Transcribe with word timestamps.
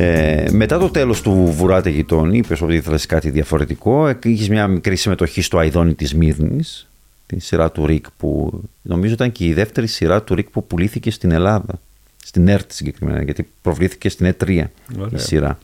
Ε, 0.00 0.50
μετά 0.50 0.78
το 0.78 0.88
τέλος 0.88 1.22
του 1.22 1.54
Βουράτε 1.56 1.90
Γειτόνι, 1.90 2.36
είπες 2.38 2.60
ότι 2.62 2.74
ήθελες 2.74 3.06
κάτι 3.06 3.30
διαφορετικό. 3.30 4.14
Είχες 4.22 4.48
μια 4.48 4.66
μικρή 4.66 4.96
συμμετοχή 4.96 5.42
στο 5.42 5.58
Αϊδόνι 5.58 5.94
της 5.94 6.14
Μύρνης, 6.14 6.88
τη 7.26 7.38
σειρά 7.38 7.70
του 7.70 7.86
Ρικ, 7.86 8.06
που 8.16 8.60
νομίζω 8.82 9.12
ήταν 9.12 9.32
και 9.32 9.44
η 9.44 9.52
δεύτερη 9.52 9.86
σειρά 9.86 10.22
του 10.22 10.34
Ρικ 10.34 10.48
που 10.50 10.66
πουλήθηκε 10.66 11.10
στην 11.10 11.30
Ελλάδα. 11.30 11.80
Στην 12.24 12.48
ΕΡΤ 12.48 12.72
συγκεκριμένα, 12.72 13.22
γιατί 13.22 13.48
προβλήθηκε 13.62 14.08
στην 14.08 14.26
ΕΤΡΙΑ 14.26 14.70
η 15.14 15.18
σειρά. 15.18 15.58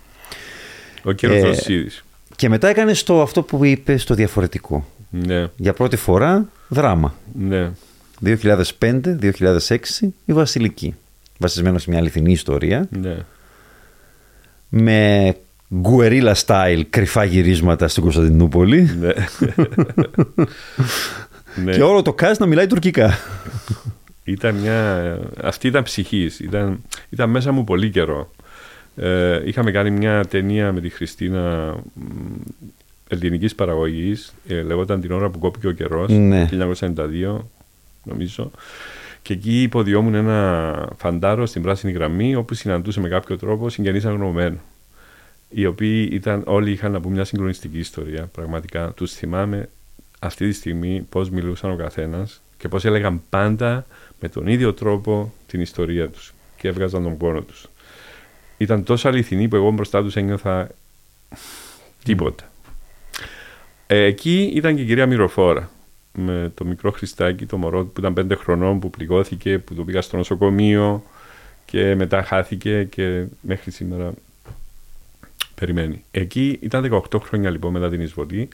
Ο 1.03 1.12
κύριος 1.12 1.69
ε, 1.69 1.87
Και 2.37 2.48
μετά 2.48 2.69
έκανες 2.69 3.03
το, 3.03 3.23
αυτό 3.23 3.43
που 3.43 3.64
είπες 3.64 4.03
στο 4.03 4.14
διαφορετικό. 4.14 4.87
Ναι. 5.11 5.48
Για 5.57 5.73
πρώτη 5.73 5.96
φορά 5.96 6.48
δράμα. 6.69 7.14
Ναι. 7.39 7.71
2005-2006 8.25 8.39
η 10.25 10.32
Βασιλική. 10.32 10.95
Βασισμένο 11.39 11.79
σε 11.79 11.90
μια 11.90 11.98
αληθινή 11.98 12.32
ιστορία. 12.32 12.89
Ναι. 12.90 13.17
Με 14.77 15.35
γκουερίλα 15.75 16.37
style 16.46 16.82
κρυφά 16.91 17.25
γυρίσματα 17.25 17.89
στην 17.89 18.03
Κωνσταντινούπολη. 18.03 18.91
Ναι. 19.01 19.13
ναι. 21.65 21.73
Και 21.73 21.82
όλο 21.82 22.03
το 22.03 22.15
cast 22.21 22.37
να 22.39 22.46
μιλάει 22.46 22.67
τουρκικά. 22.67 23.18
Ήταν 24.25 24.55
μια... 24.55 25.18
Αυτή 25.43 25.67
ήταν 25.67 25.82
ψυχής. 25.82 26.41
Ήταν... 26.41 26.82
ήταν 27.11 27.31
μέσα 27.31 27.53
μου 27.53 27.65
πολύ 27.65 27.91
καιρό. 27.91 28.31
Ε, 28.96 29.41
είχαμε 29.45 29.71
κάνει 29.71 29.91
μια 29.91 30.25
ταινία 30.25 30.73
με 30.73 30.81
τη 30.81 30.89
Χριστίνα 30.89 31.75
ελληνικής 33.09 33.55
παραγωγής. 33.55 34.34
Ε, 34.48 34.62
λεγόταν 34.62 35.01
την 35.01 35.12
ώρα 35.12 35.31
που 35.31 35.39
κόπηκε 35.39 35.67
ο 35.67 35.73
καιρός. 35.73 36.11
Ναι. 36.11 36.48
1992, 36.53 37.39
νομίζω. 38.05 38.51
Και 39.23 39.33
εκεί 39.33 39.62
υποδιόμουν 39.62 40.15
ένα 40.15 40.89
φαντάρο 40.97 41.47
στην 41.47 41.63
πράσινη 41.63 41.93
γραμμή, 41.93 42.35
όπου 42.35 42.55
συναντούσε 42.55 43.01
με 43.01 43.09
κάποιο 43.09 43.37
τρόπο 43.39 43.69
συγγενείς 43.69 44.05
αγνωμένου. 44.05 44.61
Οι 45.57 45.67
οποίοι 45.67 46.09
ήταν, 46.13 46.43
όλοι 46.47 46.71
είχαν 46.71 46.93
να 46.93 47.01
πούμε 47.01 47.15
μια 47.15 47.25
συγκλονιστική 47.25 47.79
ιστορία. 47.79 48.27
Πραγματικά 48.27 48.93
τους 48.93 49.13
θυμάμαι 49.13 49.69
αυτή 50.19 50.49
τη 50.49 50.55
στιγμή 50.55 51.07
πώς 51.09 51.31
μιλούσαν 51.31 51.71
ο 51.71 51.77
καθένας 51.77 52.43
και 52.57 52.69
πώς 52.69 52.85
έλεγαν 52.85 53.23
πάντα 53.31 53.87
με 54.21 54.29
τον 54.29 54.47
ίδιο 54.47 54.75
τρόπο 54.75 55.33
την 55.47 55.61
ιστορία 55.61 56.09
τους 56.09 56.35
και 56.57 56.69
έβγαζαν 56.69 57.03
τον 57.03 57.17
πόνο 57.17 57.41
τους. 57.41 57.69
Ήταν 58.57 58.85
τόσο 58.85 59.09
αληθινή 59.09 59.49
που 59.49 59.57
εγώ 59.57 59.71
μπροστά 59.71 60.03
τους 60.03 60.17
ένιωθα 60.17 60.69
τίποτα. 62.05 62.51
Ε, 63.87 64.03
εκεί 64.03 64.53
ήταν 64.55 64.77
και 64.77 64.83
η 64.83 64.85
κυρία 64.85 65.07
Μυροφόρα 65.07 65.71
με 66.13 66.53
το 66.55 66.65
μικρό 66.65 66.91
Χριστάκι, 66.91 67.47
το 67.47 67.57
μωρό 67.57 67.85
που 67.85 68.01
ήταν 68.01 68.13
πέντε 68.13 68.35
χρονών 68.35 68.79
που 68.81 68.91
πληγώθηκε, 68.91 69.59
που 69.59 69.75
το 69.75 69.85
πήγα 69.85 70.03
στο 70.03 70.17
νοσοκομείο 70.17 71.05
και 71.65 71.95
μετά 71.95 72.23
χάθηκε 72.23 72.85
και 72.85 73.25
μέχρι 73.41 73.71
σήμερα 73.71 74.13
περιμένει. 75.55 76.05
Εκεί 76.11 76.59
ήταν 76.63 77.03
18 77.13 77.21
χρόνια 77.23 77.51
λοιπόν 77.51 77.73
μετά 77.73 77.91
την 77.91 78.01
εισβολή 78.01 78.49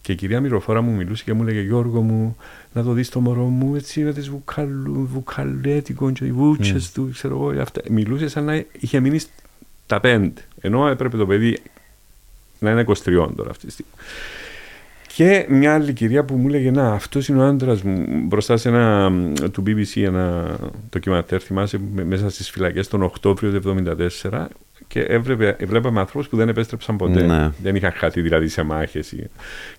και 0.00 0.12
η 0.12 0.14
κυρία 0.14 0.40
Μυροφόρα 0.40 0.80
μου 0.80 0.92
μιλούσε 0.92 1.24
και 1.24 1.32
μου 1.32 1.42
έλεγε 1.42 1.60
Γιώργο 1.60 2.00
μου 2.00 2.36
να 2.72 2.82
το 2.82 2.92
δεις 2.92 3.08
το 3.08 3.20
μωρό 3.20 3.44
μου 3.44 3.74
έτσι 3.74 4.00
με 4.00 4.12
τις 4.12 4.28
βουκαλού, 4.28 5.06
βουκαλέτικο 5.12 6.10
και 6.10 6.24
οι 6.24 6.32
βούτσες 6.32 6.88
mm. 6.88 6.92
του 6.94 7.10
ξέρω 7.12 7.34
εγώ 7.34 7.60
αυτά. 7.60 7.80
Μιλούσε 7.90 8.28
σαν 8.28 8.44
να 8.44 8.64
είχε 8.80 9.00
μείνει 9.00 9.20
τα 9.86 10.00
πέντε 10.00 10.40
ενώ 10.60 10.88
έπρεπε 10.88 11.16
το 11.16 11.26
παιδί 11.26 11.58
να 12.58 12.70
είναι 12.70 12.84
23 12.88 12.94
τώρα 13.36 13.50
αυτή 13.50 13.66
τη 13.66 13.72
στιγμή. 13.72 13.92
Και 15.16 15.46
μια 15.48 15.74
άλλη 15.74 15.92
κυρία 15.92 16.24
που 16.24 16.34
μου 16.34 16.48
έλεγε 16.48 16.70
Να, 16.70 16.92
αυτός 16.92 17.28
είναι 17.28 17.38
ο 17.38 17.46
άντρας 17.46 17.82
μου. 17.82 18.06
Μπροστά 18.26 18.56
σε 18.56 18.68
ένα 18.68 19.12
του 19.52 19.62
BBC 19.66 20.02
ένα 20.02 20.56
ντοκιματέρ, 20.90 21.42
θυμάσαι, 21.44 21.80
μέσα 21.94 22.30
στις 22.30 22.50
φυλακές 22.50 22.88
τον 22.88 23.02
Οκτώβριο 23.02 23.60
του 23.60 23.84
1974. 24.30 24.46
Και 24.94 25.00
έβλεπε, 25.00 25.56
βλέπαμε 25.60 26.00
ανθρώπους 26.00 26.28
που 26.28 26.36
δεν 26.36 26.48
επέστρεψαν 26.48 26.96
ποτέ. 26.96 27.26
Ναι. 27.26 27.50
Δεν 27.62 27.76
είχαν 27.76 27.92
χαθεί 27.92 28.20
δηλαδή 28.20 28.48
σε 28.48 28.62
μάχες. 28.62 29.14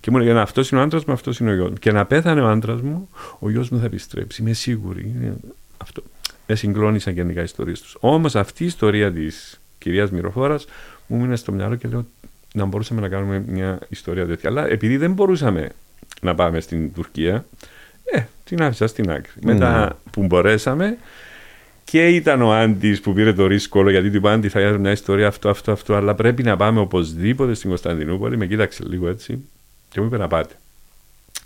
Και 0.00 0.10
μου 0.10 0.18
έλεγε 0.18 0.38
Αυτός 0.38 0.70
είναι 0.70 0.80
ο 0.80 0.82
άντρας 0.82 1.04
μου, 1.04 1.12
αυτός 1.12 1.38
είναι 1.38 1.50
ο 1.50 1.54
γιος 1.54 1.68
μου. 1.68 1.76
Και 1.76 1.92
να 1.92 2.04
πέθανε 2.04 2.40
ο 2.40 2.48
άντρας 2.48 2.80
μου, 2.80 3.08
ο 3.38 3.50
γιος 3.50 3.68
μου 3.68 3.78
θα 3.78 3.84
επιστρέψει. 3.84 4.42
Είμαι 4.42 4.52
σίγουρη. 4.52 5.32
Αυτό. 5.76 6.02
Με 6.46 6.54
συγκλώνησαν 6.54 7.14
γενικά 7.14 7.40
οι 7.40 7.44
ιστορίες 7.44 7.80
τους. 7.80 7.96
Όμως 8.00 8.36
αυτή 8.36 8.62
η 8.62 8.66
ιστορία 8.66 9.12
της 9.12 9.60
κυρίας 9.78 10.10
Μυροφόρας 10.10 10.66
μου 11.06 11.20
μείνε 11.20 11.36
στο 11.36 11.52
μυαλό 11.52 11.74
και 11.74 11.88
λέω 11.88 12.06
να 12.54 12.64
μπορούσαμε 12.64 13.00
να 13.00 13.08
κάνουμε 13.08 13.44
μια 13.46 13.78
ιστορία 13.88 14.26
τέτοια. 14.26 14.50
Αλλά 14.50 14.68
επειδή 14.68 14.96
δεν 14.96 15.12
μπορούσαμε 15.12 15.68
να 16.20 16.34
πάμε 16.34 16.60
στην 16.60 16.92
Τουρκία, 16.92 17.44
ε, 18.04 18.22
την 18.44 18.62
άφησα 18.62 18.86
στην 18.86 19.10
άκρη. 19.10 19.32
Mm. 19.36 19.44
Μετά 19.44 19.98
που 20.10 20.26
μπορέσαμε, 20.26 20.96
και 21.90 22.08
ήταν 22.08 22.42
ο 22.42 22.52
Άντι 22.52 22.98
που 23.00 23.12
πήρε 23.12 23.32
το 23.32 23.46
ρίσκο 23.46 23.90
γιατί 23.90 24.10
του 24.10 24.16
είπα 24.16 24.32
Άντι 24.32 24.48
θα 24.48 24.60
γίνει 24.60 24.78
μια 24.78 24.90
ιστορία 24.90 25.26
αυτό, 25.26 25.48
αυτό, 25.48 25.72
αυτό, 25.72 25.94
αλλά 25.94 26.14
πρέπει 26.14 26.42
να 26.42 26.56
πάμε 26.56 26.80
οπωσδήποτε 26.80 27.54
στην 27.54 27.68
Κωνσταντινούπολη. 27.68 28.36
Με 28.36 28.46
κοίταξε 28.46 28.84
λίγο 28.86 29.08
έτσι 29.08 29.38
και 29.88 30.00
μου 30.00 30.06
είπε 30.06 30.16
να 30.16 30.28
πάτε. 30.28 30.54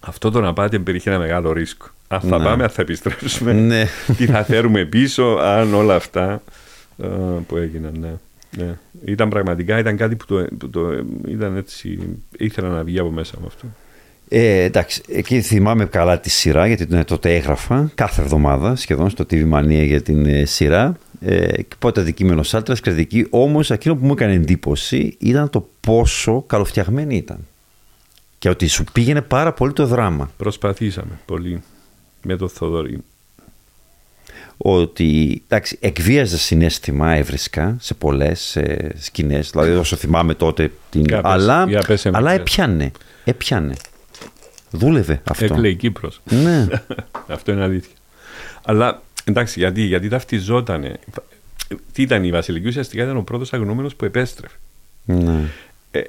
Αυτό 0.01 0.31
το 0.31 0.41
να 0.41 0.53
πάτε 0.53 0.79
περιείχε 0.79 1.11
ένα 1.11 1.19
μεγάλο 1.19 1.53
ρίσκο. 1.53 1.87
Αν 2.09 2.21
θα 2.21 2.39
ναι. 2.39 2.45
πάμε, 2.45 2.63
αν 2.63 2.71
θα 2.71 2.83
επιστρέψουμε, 2.83 3.53
ναι. 3.53 3.87
τι 4.17 4.27
θα 4.27 4.45
φέρουμε 4.45 4.85
πίσω, 4.85 5.25
αν 5.25 5.75
όλα 5.75 5.95
αυτά 5.95 6.43
uh, 7.03 7.07
που 7.47 7.57
έγιναν. 7.57 7.97
Ναι. 8.01 8.13
Ναι. 8.57 8.79
Ήταν 9.05 9.29
πραγματικά 9.29 9.79
ήταν 9.79 9.97
κάτι 9.97 10.17
που 10.17 10.25
το, 10.27 10.47
που 10.59 10.71
το 10.71 11.05
ήταν 11.29 11.57
έτσι, 11.57 11.99
ήθελα 12.39 12.69
να 12.69 12.85
βγει 12.85 12.99
από 12.99 13.11
μέσα 13.11 13.37
με 13.41 13.47
αυτό. 13.47 13.67
Ε, 14.33 14.63
εντάξει, 14.63 15.03
εκεί 15.09 15.41
θυμάμαι 15.41 15.85
καλά 15.85 16.21
τη 16.21 16.31
σειρά 16.31 16.67
γιατί 16.67 17.05
τότε 17.05 17.35
έγραφα 17.35 17.91
κάθε 17.95 18.21
εβδομάδα 18.21 18.77
σχεδόν 18.77 19.11
στο 19.11 19.25
TV 19.31 19.53
Mania 19.53 19.85
για 19.87 20.03
την 20.03 20.27
ε, 20.27 20.45
σειρά. 20.45 20.97
Ε, 21.21 21.63
και 21.63 21.75
πότε 21.79 22.01
αντικείμενο 22.01 22.43
άλτρα, 22.53 22.75
κριτική. 22.83 23.27
Όμως 23.31 23.71
εκείνο 23.71 23.97
που 23.97 24.07
μου 24.07 24.13
έκανε 24.13 24.33
εντύπωση 24.33 25.17
ήταν 25.19 25.51
το 25.51 25.69
πόσο 25.81 26.45
καλοφτιαγμένη 26.47 27.17
ήταν. 27.17 27.47
Και 28.39 28.49
ότι 28.49 28.67
σου 28.67 28.85
πήγαινε 28.93 29.23
πάρα 29.23 29.53
πολύ 29.53 29.73
το 29.73 29.87
δράμα. 29.87 30.31
Προσπαθήσαμε 30.37 31.21
πολύ 31.27 31.63
με 32.23 32.37
τον 32.37 32.49
Θοδωρή 32.49 32.99
ότι 34.57 35.43
εντάξει, 35.49 35.79
εκβίαζε 35.81 36.39
συνέστημα 36.39 37.13
έβρισκα 37.13 37.77
σε 37.81 37.95
πολλές 37.95 38.57
ε, 38.57 38.95
σκηνές. 38.99 39.51
Δηλαδή, 39.51 39.71
όσο 39.71 39.97
θυμάμαι 39.97 40.35
τότε. 40.35 40.71
Την... 40.91 41.05
Για 41.05 41.21
αλλά 41.25 41.67
πες, 41.87 42.03
για 42.03 42.11
αλλά 42.15 42.33
έπιανε. 42.33 42.91
Έπιανε. 43.25 43.75
Δούλευε 44.71 45.21
αυτό. 45.25 45.45
Έκλαιε 45.45 45.71
η 45.71 45.75
Κύπρος. 45.75 46.21
Ναι. 46.31 46.67
αυτό 47.29 47.53
είναι 47.53 47.63
αλήθεια. 47.63 47.95
Αλλά 48.65 49.03
εντάξει, 49.25 49.59
γιατί, 49.59 49.83
γιατί 49.83 50.09
ταυτιζότανε. 50.09 50.99
Τι 51.93 52.03
ήταν 52.03 52.25
η 52.25 52.31
Βασιλική, 52.31 52.69
ουσιαστικά 52.69 53.03
ήταν 53.03 53.17
ο 53.17 53.23
πρώτος 53.23 53.53
αγνώμενο 53.53 53.91
που 53.97 54.05
επέστρεφε. 54.05 54.57
Ναι. 55.05 55.41
Ε, 55.91 56.01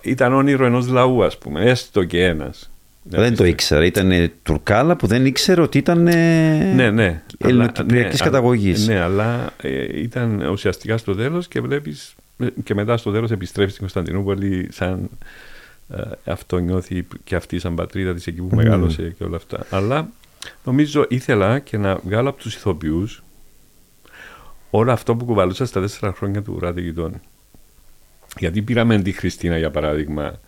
ήταν 0.00 0.32
όνειρο 0.32 0.66
ενός 0.66 0.88
λαού, 0.88 1.24
ας 1.24 1.38
πούμε, 1.38 1.64
έστω 1.64 2.04
και 2.04 2.24
ένας. 2.24 2.70
Δεν 3.02 3.36
το 3.36 3.44
ήξερα. 3.44 3.84
Ήταν 3.84 4.32
Τουρκάλα 4.42 4.96
που 4.96 5.06
δεν 5.06 5.26
ήξερε 5.26 5.60
ότι 5.60 5.78
ήταν 5.78 6.02
ναι, 6.02 6.90
ναι, 6.90 7.22
ελληνοκυπριακή 7.38 8.16
ναι, 8.16 8.24
καταγωγής. 8.24 8.86
Ναι, 8.86 9.00
αλλά 9.00 9.52
ε, 9.62 10.00
ήταν 10.00 10.40
ουσιαστικά 10.40 10.96
στο 10.96 11.14
τέλος 11.14 11.48
και 11.48 11.60
βλέπεις 11.60 12.14
και 12.64 12.74
μετά 12.74 12.96
στο 12.96 13.10
τέλος 13.10 13.30
επιστρέφει 13.30 13.68
στην 13.68 13.80
Κωνσταντινούπολη 13.80 14.68
σαν 14.72 14.94
ε, 15.02 15.26
αυτό 16.24 16.58
νιώθει 16.58 17.06
και 17.24 17.34
αυτή 17.36 17.58
σαν 17.58 17.74
πατρίδα 17.74 18.14
της 18.14 18.26
εκεί 18.26 18.40
που 18.40 18.56
μεγάλωσε 18.56 19.14
και 19.18 19.24
όλα 19.24 19.36
αυτά. 19.36 19.66
Αλλά 19.70 20.08
νομίζω 20.64 21.06
ήθελα 21.08 21.58
και 21.58 21.76
να 21.76 21.96
βγάλω 21.96 22.28
από 22.28 22.38
τους 22.38 22.54
ηθοποιούς 22.54 23.22
όλο 24.70 24.92
αυτό 24.92 25.14
που 25.14 25.24
κουβαλούσα 25.24 25.66
στα 25.66 25.80
τέσσερα 25.80 26.12
χρόνια 26.12 26.42
του 26.42 26.58
Ράτε 26.60 26.80
Γειτόνι. 26.80 27.20
Γιατί 28.38 28.62
πήραμε 28.62 28.98
τη 28.98 29.12
Χριστίνα 29.12 29.58
για 29.58 29.70
παράδειγμα 29.70 30.38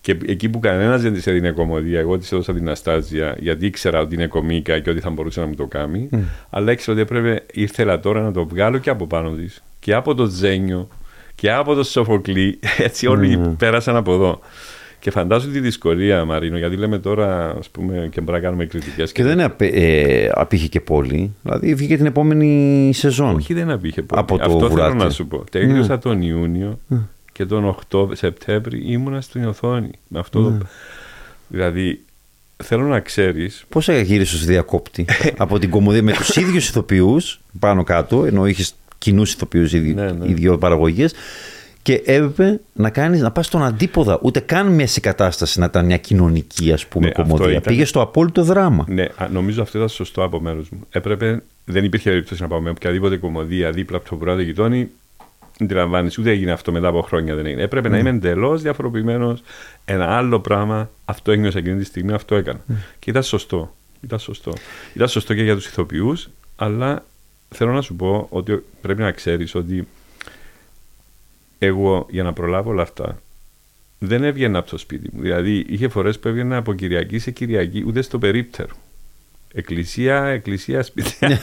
και 0.00 0.16
εκεί 0.26 0.48
που 0.48 0.58
κανένας 0.58 1.02
δεν 1.02 1.12
της 1.12 1.26
έδινε 1.26 1.50
κομμωδία, 1.50 1.98
εγώ 1.98 2.18
της 2.18 2.32
έδωσα 2.32 2.54
την 2.54 2.68
Αστάζια 2.68 3.36
γιατί 3.38 3.66
ήξερα 3.66 4.00
ότι 4.00 4.14
είναι 4.14 4.26
κομίκα 4.26 4.78
και 4.78 4.90
ότι 4.90 5.00
θα 5.00 5.10
μπορούσε 5.10 5.40
να 5.40 5.46
μου 5.46 5.54
το 5.54 5.66
κάνει. 5.66 6.08
Mm. 6.12 6.18
Αλλά 6.50 6.72
ήξερα 6.72 6.92
ότι 6.92 7.00
έπρεπε, 7.00 7.44
ήθελα 7.52 8.00
τώρα 8.00 8.22
να 8.22 8.32
το 8.32 8.46
βγάλω 8.46 8.78
και 8.78 8.90
από 8.90 9.06
πάνω 9.06 9.30
της 9.30 9.62
και 9.78 9.94
από 9.94 10.14
το 10.14 10.26
Ζένιο 10.26 10.88
και 11.34 11.52
από 11.52 11.74
το 11.74 11.82
Σοφοκλή. 11.82 12.58
Έτσι 12.78 13.06
όλοι 13.06 13.40
mm. 13.44 13.54
πέρασαν 13.58 13.96
από 13.96 14.14
εδώ. 14.14 14.40
Και 15.06 15.12
φαντάζομαι 15.12 15.52
τη 15.52 15.60
δυσκολία, 15.60 16.24
Μαρίνο, 16.24 16.58
γιατί 16.58 16.76
λέμε 16.76 16.98
τώρα 16.98 17.56
ας 17.58 17.68
πούμε, 17.68 17.94
και 17.94 18.20
πρέπει 18.20 18.30
να 18.30 18.40
κάνουμε 18.40 18.66
κριτικές. 18.66 19.12
Και, 19.12 19.22
και 19.22 19.28
δεν 19.28 19.40
απε, 19.40 19.66
ε, 19.66 20.30
απήχε 20.32 20.66
και 20.66 20.80
πολύ. 20.80 21.34
Δηλαδή 21.42 21.74
βγήκε 21.74 21.96
την 21.96 22.06
επόμενη 22.06 22.90
σεζόν. 22.94 23.34
Όχι, 23.34 23.54
δεν 23.54 23.70
απήχε 23.70 24.02
πολύ. 24.02 24.20
Από 24.20 24.38
το 24.38 24.44
Αυτό 24.44 24.68
βουράτι. 24.68 24.90
θέλω 24.90 25.04
να 25.04 25.10
σου 25.10 25.26
πω. 25.26 25.44
Τέλειωσα 25.50 25.92
ναι. 25.92 25.98
τον 25.98 26.22
Ιούνιο 26.22 26.78
και 27.32 27.46
τον 27.46 27.76
8 27.90 28.08
Σεπτέμβρη 28.12 28.82
ήμουνα 28.86 29.20
στην 29.20 29.46
οθόνη. 29.46 29.90
Με 30.08 30.18
αυτό 30.18 30.42
το... 30.42 30.58
Δηλαδή, 31.48 32.00
θέλω 32.64 32.84
να 32.84 33.00
ξέρει. 33.00 33.50
Πώ 33.68 33.80
γύρισες 33.80 34.42
ω 34.42 34.44
διακόπτη; 34.46 35.04
Από 35.36 35.58
την 35.58 35.70
κομμωδία 35.70 36.02
με 36.02 36.12
τους 36.12 36.36
ίδιους 36.36 36.68
ηθοποιούς 36.68 37.40
πάνω 37.58 37.84
κάτω, 37.84 38.24
ενώ 38.24 38.46
είχες 38.46 38.74
κοινούς 38.98 39.32
ηθοποιούς, 39.32 39.72
ναι, 39.72 39.90
ναι. 39.90 40.28
οι 40.28 40.32
δύο 40.32 40.58
παραγωγές. 40.58 41.14
Και 41.86 42.02
έπρεπε 42.04 42.60
να, 42.72 42.90
κάνεις, 42.90 43.20
να 43.20 43.30
πας 43.30 43.46
στον 43.46 43.62
αντίποδα. 43.64 44.18
Ούτε 44.22 44.40
καν 44.40 44.66
μέση 44.74 45.00
κατάσταση 45.00 45.58
να 45.58 45.64
ήταν 45.64 45.84
μια 45.84 45.96
κοινωνική 45.96 46.72
ας 46.72 46.86
πούμε, 46.86 47.06
Ναι, 47.06 47.12
κομμωδία. 47.12 47.36
αυτό 47.36 47.50
ήταν- 47.50 47.62
Πήγες 47.62 47.88
στο 47.88 48.00
απόλυτο 48.00 48.42
δράμα. 48.42 48.84
Ναι, 48.88 49.02
α, 49.16 49.28
νομίζω 49.30 49.62
αυτό 49.62 49.76
ήταν 49.78 49.88
σωστό 49.88 50.22
από 50.22 50.40
μέρο 50.40 50.64
μου. 50.70 50.80
Έπρεπε, 50.90 51.42
δεν 51.64 51.84
υπήρχε 51.84 52.10
περίπτωση 52.10 52.42
να 52.42 52.48
πάω 52.48 52.60
με 52.60 52.70
οποιαδήποτε 52.70 53.16
κομμωδία 53.16 53.70
δίπλα 53.70 53.96
από 53.96 54.08
το 54.08 54.16
βουράδο 54.16 54.40
γειτόνι. 54.40 54.88
Αντιλαμβάνει, 55.60 56.10
ούτε 56.18 56.30
έγινε 56.30 56.52
αυτό 56.52 56.72
μετά 56.72 56.88
από 56.88 57.00
χρόνια 57.02 57.34
δεν 57.34 57.46
έγινε. 57.46 57.62
Έπρεπε 57.62 57.88
να 57.88 57.98
είμαι 57.98 58.10
εντελώς 58.10 58.62
διαφοροποιημένος. 58.62 59.42
Ένα 59.84 60.16
άλλο 60.16 60.40
πράγμα, 60.40 60.90
αυτό 61.04 61.32
ένιωσα 61.32 61.58
εκείνη 61.58 61.78
τη 61.78 61.84
στιγμή, 61.84 62.12
αυτό 62.12 62.34
έκανα. 62.34 62.60
Και 62.98 63.10
ήταν 63.10 63.22
σωστό. 63.22 63.74
Ήταν 64.00 64.18
σωστό. 64.18 64.52
Ήταν 64.94 65.08
σωστό 65.08 65.34
και 65.34 65.42
για 65.42 65.54
τους 65.54 65.66
ηθοποιούς, 65.66 66.28
αλλά 66.56 67.04
θέλω 67.48 67.72
να 67.72 67.80
σου 67.80 67.94
πω 67.94 68.26
ότι 68.30 68.64
πρέπει 68.80 69.00
να 69.02 69.10
ξέρεις 69.10 69.54
ότι 69.54 69.86
εγώ 71.58 72.06
για 72.10 72.22
να 72.22 72.32
προλάβω 72.32 72.70
όλα 72.70 72.82
αυτά 72.82 73.20
δεν 73.98 74.24
έβγαινα 74.24 74.58
από 74.58 74.70
το 74.70 74.78
σπίτι 74.78 75.10
μου. 75.12 75.20
Δηλαδή 75.20 75.64
είχε 75.68 75.88
φορές 75.88 76.18
που 76.18 76.28
έβγαινα 76.28 76.56
από 76.56 76.74
Κυριακή 76.74 77.18
σε 77.18 77.30
Κυριακή, 77.30 77.84
ούτε 77.86 78.02
στο 78.02 78.18
περίπτερο. 78.18 78.74
Εκκλησία, 79.52 80.24
εκκλησία, 80.24 80.82
σπίτι. 80.82 81.14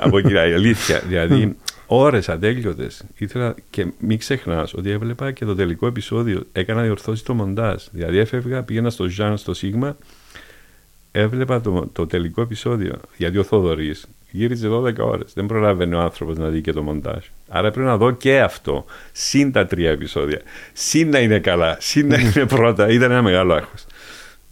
από 0.00 0.20
Κυριακή, 0.20 0.52
αλήθεια. 0.52 1.02
Δηλαδή 1.06 1.56
ώρες 1.86 2.28
ατέλειωτες. 2.28 3.04
Ήθελα 3.18 3.54
και 3.70 3.86
μην 3.98 4.18
ξεχνάς 4.18 4.74
ότι 4.74 4.90
έβλεπα 4.90 5.32
και 5.32 5.44
το 5.44 5.54
τελικό 5.54 5.86
επεισόδιο. 5.86 6.46
Έκανα 6.52 6.82
διορθώσεις 6.82 7.22
το 7.22 7.34
μοντάζ. 7.34 7.82
Δηλαδή 7.90 8.18
έφευγα, 8.18 8.62
πήγαινα 8.62 8.90
στο 8.90 9.08
Ζαν, 9.08 9.36
στο 9.36 9.54
Σίγμα, 9.54 9.96
έβλεπα 11.12 11.60
το, 11.60 11.88
το 11.92 12.06
τελικό 12.06 12.40
επεισόδιο. 12.40 13.00
Γιατί 13.16 13.38
ο 13.38 13.42
Θόδωρη 13.42 13.94
γύριζε 14.30 14.68
12 14.68 14.96
ώρες. 14.98 15.32
Δεν 15.34 15.46
προλάβαινε 15.46 15.94
ο 15.94 16.00
άνθρωπος 16.00 16.38
να 16.38 16.48
δει 16.48 16.60
και 16.60 16.72
το 16.72 16.82
μοντάζ. 16.82 17.24
Άρα 17.48 17.70
πρέπει 17.70 17.86
να 17.86 17.96
δω 17.96 18.10
και 18.10 18.40
αυτό. 18.40 18.84
Συν 19.12 19.52
τα 19.52 19.66
τρία 19.66 19.90
επεισόδια. 19.90 20.40
Συν 20.72 21.08
να 21.08 21.18
είναι 21.18 21.38
καλά. 21.38 21.76
Συν 21.80 22.06
να 22.06 22.18
είναι 22.18 22.46
πρώτα. 22.56 22.88
Ήταν 22.88 23.10
ένα 23.10 23.22
μεγάλο 23.22 23.54
άγχος. 23.54 23.86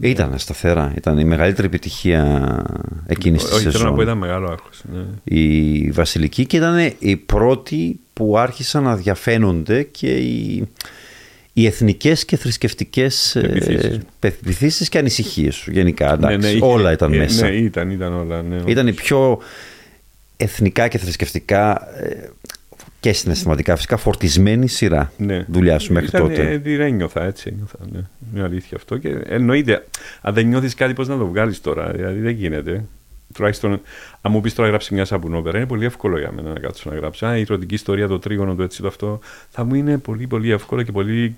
Ήταν 0.00 0.38
σταθερά. 0.38 0.92
Ήταν 0.96 1.18
η 1.18 1.24
μεγαλύτερη 1.24 1.66
επιτυχία 1.66 2.62
εκείνης 3.06 3.44
της 3.44 3.52
σεζόν. 3.52 3.68
Όχι, 3.68 3.76
θέλω 3.76 3.90
να 3.90 3.96
πω 3.96 4.02
ήταν 4.02 4.18
μεγάλο 4.18 4.50
άγχος. 4.50 4.82
Ναι. 4.92 5.04
Η 5.24 5.90
Βασιλική 5.90 6.46
και 6.46 6.56
ήταν 6.56 6.92
η 6.98 7.16
πρώτη 7.16 8.00
που 8.12 8.38
άρχισαν 8.38 8.82
να 8.82 8.96
διαφαίνονται 8.96 9.82
και 9.82 10.16
οι, 10.16 10.68
οι 11.58 11.66
εθνικές 11.66 12.24
και 12.24 12.36
θρησκευτικές 12.36 13.36
πεπιθήσεις 14.18 14.86
ε, 14.86 14.90
και 14.90 14.98
ανησυχίες 14.98 15.54
σου 15.54 15.70
γενικά. 15.70 16.16
Ναι, 16.16 16.32
εντάξει, 16.32 16.58
ναι, 16.58 16.66
όλα 16.66 16.92
ήταν 16.92 17.10
ναι, 17.10 17.16
μέσα. 17.16 17.48
Ναι, 17.48 17.54
ήταν, 17.54 17.90
ήταν 17.90 18.12
όλα. 18.12 18.42
Ναι, 18.42 18.62
ήταν 18.66 18.86
η 18.86 18.92
πιο 18.92 19.38
εθνικά 20.36 20.88
και 20.88 20.98
θρησκευτικά 20.98 21.94
ε, 22.02 22.28
και 23.00 23.12
συναισθηματικά 23.12 23.76
φυσικά 23.76 23.96
φορτισμένη 23.96 24.68
σειρά 24.68 25.12
ναι. 25.16 25.44
δουλειά 25.48 25.78
σου 25.78 25.92
μέχρι 25.92 26.08
Ήταν, 26.08 26.20
τότε. 26.20 26.50
Ε, 26.50 26.58
δεν 26.58 26.80
ένιωθα 26.80 27.24
έτσι. 27.24 27.50
Ένιωθα, 27.52 27.78
ναι. 27.92 28.00
Είναι 28.34 28.44
αλήθεια 28.44 28.76
αυτό. 28.76 28.96
Και 28.96 29.08
εννοείται, 29.26 29.86
αν 30.20 30.34
δεν 30.34 30.46
νιώθεις 30.46 30.74
κάτι, 30.74 30.94
πώς 30.94 31.08
να 31.08 31.18
το 31.18 31.26
βγάλεις 31.26 31.60
τώρα. 31.60 31.90
Δηλαδή 31.90 32.20
δεν 32.20 32.32
γίνεται. 32.32 32.84
Τουλάχιστον, 33.34 33.72
αν 34.20 34.32
μου 34.32 34.40
πεις 34.40 34.54
τώρα 34.54 34.68
γράψει 34.68 34.94
μια 34.94 35.04
σαπουνόπερα, 35.04 35.58
είναι 35.58 35.66
πολύ 35.66 35.84
εύκολο 35.84 36.18
για 36.18 36.32
μένα 36.32 36.52
να 36.52 36.60
κάτσω 36.60 36.90
να 36.90 36.96
γράψω. 36.96 37.26
Α, 37.26 37.36
η 37.36 37.40
ερωτική 37.40 37.74
ιστορία, 37.74 38.08
το 38.08 38.18
τρίγωνο, 38.18 38.54
το 38.54 38.62
έτσι, 38.62 38.82
το 38.82 38.88
αυτό, 38.88 39.20
θα 39.50 39.64
μου 39.64 39.74
είναι 39.74 39.98
πολύ, 39.98 40.26
πολύ 40.26 40.50
εύκολο 40.50 40.82
και, 40.82 40.92
πολύ, 40.92 41.36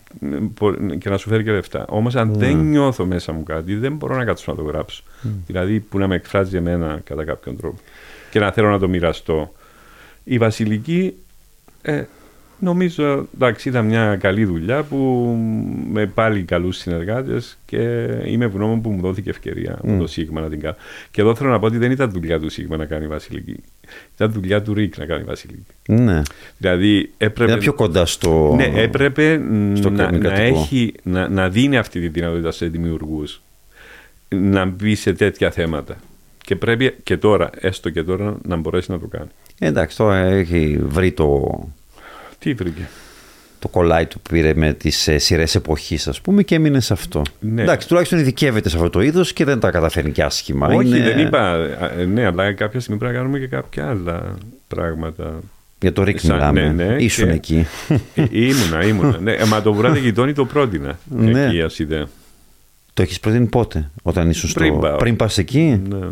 και 0.99 1.09
να 1.09 1.17
σου 1.17 1.29
φέρει 1.29 1.45
και 1.45 1.51
λεφτά. 1.51 1.85
Όμως, 1.89 2.17
αν 2.17 2.31
mm. 2.31 2.37
δεν 2.37 2.57
νιώθω 2.57 3.07
μέσα 3.07 3.33
μου 3.33 3.43
κάτι, 3.43 3.75
δεν 3.75 3.93
μπορώ 3.93 4.17
να 4.17 4.25
κάτσω 4.25 4.53
να 4.53 4.57
το 4.57 4.63
γράψω. 4.63 5.03
Mm. 5.07 5.29
Δηλαδή, 5.47 5.81
που 5.81 5.99
να 5.99 6.09
με 6.09 6.15
εκφράζει 6.15 6.57
εμένα 6.57 7.01
κατά 7.05 7.25
κάποιον 7.25 7.57
τρόπο 7.57 7.79
και 8.31 8.41
να 8.41 8.53
θέλω 8.53 8.69
να 8.69 8.79
το 8.79 8.89
μοιραστώ. 8.89 9.53
Η 10.25 10.39
Βασιλική 10.39 11.15
ε, 11.83 12.03
νομίζω 12.61 13.27
εντάξει 13.35 13.69
ήταν 13.69 13.87
μια 13.87 14.17
καλή 14.17 14.45
δουλειά 14.45 14.83
που 14.83 14.97
με 15.91 16.07
πάλι 16.07 16.43
καλούς 16.43 16.77
συνεργάτες 16.77 17.59
και 17.67 18.09
είμαι 18.25 18.45
ευγνώμων 18.45 18.81
που 18.81 18.91
μου 18.91 19.01
δόθηκε 19.01 19.31
ευκαιρία 19.31 19.79
mm. 19.85 19.97
το 19.99 20.07
Σίγμα 20.07 20.41
να 20.41 20.49
την 20.49 20.61
κάνω. 20.61 20.77
Και 21.11 21.21
εδώ 21.21 21.35
θέλω 21.35 21.51
να 21.51 21.59
πω 21.59 21.67
ότι 21.67 21.79
δεν 21.79 21.91
ήταν 21.91 22.11
δουλειά 22.11 22.41
του 22.41 22.49
Σίγμα 22.49 22.77
να 22.77 22.85
κάνει 22.85 23.07
Βασιλική. 23.07 23.57
Ήταν 24.15 24.33
δουλειά 24.33 24.62
του 24.62 24.75
Ρίκ 24.75 24.99
να 24.99 25.05
κάνει 25.05 25.25
Βασιλική. 25.25 25.67
Ναι. 25.87 26.23
Δηλαδή 26.59 27.11
έπρεπε... 27.17 27.51
Ήταν 27.51 27.62
πιο 27.62 27.73
κοντά 27.73 28.07
στο 28.07 28.55
Ναι, 28.57 28.73
έπρεπε 28.83 29.41
στο 29.75 29.91
να, 29.91 30.19
να, 30.19 30.33
έχει, 30.33 30.95
να, 31.03 31.29
να 31.29 31.49
δίνει 31.49 31.77
αυτή 31.77 32.01
τη 32.01 32.09
δυνατότητα 32.09 32.51
σε 32.51 32.67
δημιουργούς 32.67 33.41
να 34.29 34.65
μπει 34.65 34.95
σε 34.95 35.13
τέτοια 35.13 35.51
θέματα. 35.51 35.97
Και 36.45 36.56
πρέπει 36.56 36.95
και 37.03 37.17
τώρα, 37.17 37.51
έστω 37.61 37.91
και 37.91 38.03
τώρα, 38.03 38.37
να 38.43 38.56
μπορέσει 38.56 38.91
να 38.91 38.99
το 38.99 39.06
κάνει. 39.06 39.29
Εντάξει, 39.59 39.97
τώρα 39.97 40.17
έχει 40.17 40.79
βρει 40.83 41.13
το. 41.13 41.49
Τι 42.41 42.53
βρήκε; 42.53 42.89
Το 43.59 43.69
κολλάι 43.69 44.07
του 44.07 44.21
που 44.21 44.31
πήρε 44.31 44.55
με 44.55 44.73
τις 44.73 45.09
ε, 45.09 45.19
σειρές 45.19 45.55
εποχής, 45.55 46.09
ας 46.09 46.21
πούμε, 46.21 46.43
και 46.43 46.55
έμεινε 46.55 46.81
σε 46.81 46.93
αυτό. 46.93 47.23
Ναι. 47.41 47.63
Εντάξει, 47.63 47.89
τουλάχιστον 47.89 48.19
ειδικεύεται 48.19 48.69
σε 48.69 48.77
αυτό 48.77 48.91
το 48.91 49.01
είδος 49.01 49.33
και 49.33 49.45
δεν 49.45 49.61
τα 49.61 49.71
καταφέρνει 49.71 50.11
και 50.13 50.23
άσχημα. 50.23 50.67
Όχι, 50.67 50.89
Είναι... 50.89 51.01
δεν 51.03 51.19
είπα. 51.19 51.55
ε, 51.99 52.05
Ναι, 52.05 52.27
αλλά 52.27 52.53
κάποια 52.53 52.81
στιγμή 52.81 53.01
πρέπει 53.01 53.15
να 53.15 53.21
κάνουμε 53.21 53.39
και 53.39 53.47
κάποια 53.47 53.89
άλλα 53.89 54.35
πράγματα. 54.69 55.41
Για 55.81 55.93
το 55.93 56.03
Ρίκ 56.03 56.19
Σαν- 56.21 56.33
μιλάμε. 56.35 56.73
ναι, 56.73 56.85
ναι, 56.85 57.03
Ήσουν 57.03 57.27
και- 57.29 57.35
εκεί. 57.35 57.67
Ε, 58.15 58.25
ήμουνα, 58.31 58.85
ήμουνα. 58.85 59.19
Ναι, 59.21 59.33
ε, 59.33 59.45
μα 59.45 59.63
το 59.63 59.73
βράδυ 59.73 59.99
γειτόνι 60.01 60.33
το 60.33 60.45
πρότεινα. 60.45 60.99
Ναι. 61.09 61.47
Εκεί 61.47 61.61
ως 61.61 61.79
ιδέα. 61.79 62.07
το 62.95 63.03
έχεις 63.03 63.21
προτείνει 63.21 63.47
πότε, 63.47 63.91
όταν 64.03 64.31
ήσουν 64.31 64.49
στο. 64.49 64.59
Πριν 64.61 64.79
πάω. 64.81 64.97
Πριν 64.97 65.17
πας 65.17 65.39
εκεί; 65.39 65.81
Ναι, 65.89 65.97
ναι. 65.97 66.07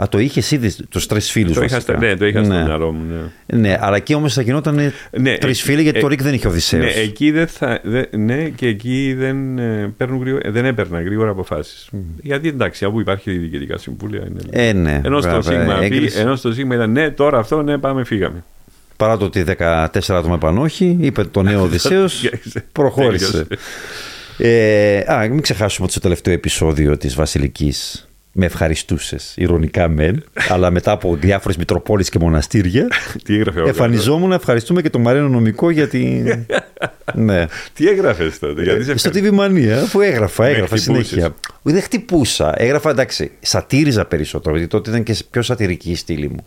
Α, 0.00 0.08
το 0.08 0.18
είχες 0.18 0.50
ήδη 0.50 0.74
τους 0.88 1.06
τρεις 1.06 1.30
φίλους. 1.30 1.56
Το 1.56 1.62
είχα, 1.62 1.80
στα- 1.80 1.98
ναι, 1.98 2.16
το 2.16 2.26
είχα 2.26 2.44
στο 2.44 2.54
μυαλό 2.54 2.92
μου. 2.92 3.02
Ναι. 3.46 3.58
Ναι, 3.58 3.78
αλλά 3.80 3.96
εκεί 3.96 4.14
όμως 4.14 4.34
θα 4.34 4.42
γινόταν 4.42 4.92
Ναι, 5.20 5.36
τρεις 5.38 5.60
ε, 5.60 5.64
φίλοι 5.64 5.82
γιατί 5.82 5.98
ε, 5.98 6.00
το 6.00 6.08
Ρίκ 6.08 6.22
δεν 6.22 6.34
είχε 6.34 6.48
Οδυσσέους. 6.48 6.84
Ναι, 6.94 7.00
εκεί 7.00 7.30
δεν 7.30 7.46
θα, 7.46 7.80
δε- 7.84 8.04
ναι, 8.16 8.48
και 8.48 8.66
εκεί 8.66 9.14
δεν, 9.18 9.58
ε, 9.58 9.92
παίρνουν 9.96 10.20
γρήγορα, 10.20 10.50
δεν 10.50 10.64
έπαιρνα 10.64 11.02
γρήγορα 11.02 11.30
αποφάσεις. 11.30 11.88
Γιατί 12.22 12.48
εντάξει, 12.48 12.84
όπου 12.84 13.00
υπάρχει 13.00 13.30
η 13.30 13.36
διοικητικά 13.36 13.78
συμβούλια 13.78 14.22
είναι. 14.28 14.40
Ε, 14.68 14.72
ναι. 14.72 15.00
ενώ, 15.04 15.20
στο 15.20 15.30
βέβαια, 15.40 15.58
Σίγμα, 15.60 15.82
έγκριση. 15.82 16.00
πήγε- 16.00 16.16
ενώ 16.16 16.36
στο 16.36 16.52
Σίγμα 16.52 16.74
ήταν 16.74 16.90
ναι, 16.92 17.10
τώρα 17.10 17.38
αυτό, 17.38 17.62
ναι, 17.62 17.78
πάμε, 17.78 18.04
φύγαμε. 18.04 18.44
Παρά 18.96 19.16
το 19.16 19.24
ότι 19.24 19.44
14 19.58 19.86
άτομα 20.08 20.34
είπαν 20.34 20.58
όχι, 20.58 20.96
είπε 21.00 21.24
το 21.24 21.42
νέο 21.42 21.62
Οδυσσέος, 21.68 22.28
προχώρησε. 22.72 23.46
Ε, 24.38 24.98
α, 25.12 25.28
μην 25.30 25.40
ξεχάσουμε 25.40 25.82
ότι 25.84 25.92
στο 25.92 26.00
τελευταίο 26.00 26.34
επεισόδιο 26.34 26.96
της 26.96 27.14
Βασιλικής 27.14 28.07
με 28.32 28.46
ευχαριστούσες, 28.46 29.34
ηρωνικά 29.36 29.88
μεν, 29.88 30.24
αλλά 30.48 30.70
μετά 30.70 30.92
από 30.92 31.16
διάφορες 31.16 31.56
Μητροπόλεις 31.56 32.08
και 32.08 32.18
μοναστήρια, 32.18 32.86
Τι 33.24 33.34
έγραφε 33.34 33.60
ο 33.60 33.66
εμφανιζόμουν 33.66 34.28
να 34.28 34.34
ευχαριστούμε 34.34 34.82
και 34.82 34.90
τον 34.90 35.00
Μαρένο 35.00 35.28
Νομικό 35.28 35.70
για 35.70 35.88
την. 35.88 36.26
ναι. 37.14 37.46
Τι 37.72 37.88
έγραφες 37.88 38.38
τότε, 38.38 38.62
γιατί 38.62 38.84
σε 38.84 38.96
Στο 38.96 39.10
TV 39.14 39.38
Mania 39.38 39.88
που 39.90 40.00
έγραφα, 40.00 40.46
έγραφα 40.46 40.76
χτυπούσες. 40.76 41.06
συνέχεια. 41.06 41.34
Δεν 41.62 41.82
χτυπούσα. 41.82 42.52
Έγραφα 42.56 42.90
εντάξει, 42.90 43.30
σατήριζα 43.40 44.04
περισσότερο, 44.04 44.56
γιατί 44.56 44.70
τότε 44.70 44.90
ήταν 44.90 45.02
και 45.02 45.16
πιο 45.30 45.42
σατυρική 45.42 45.90
η 45.90 45.94
στήλη 45.94 46.28
μου. 46.28 46.44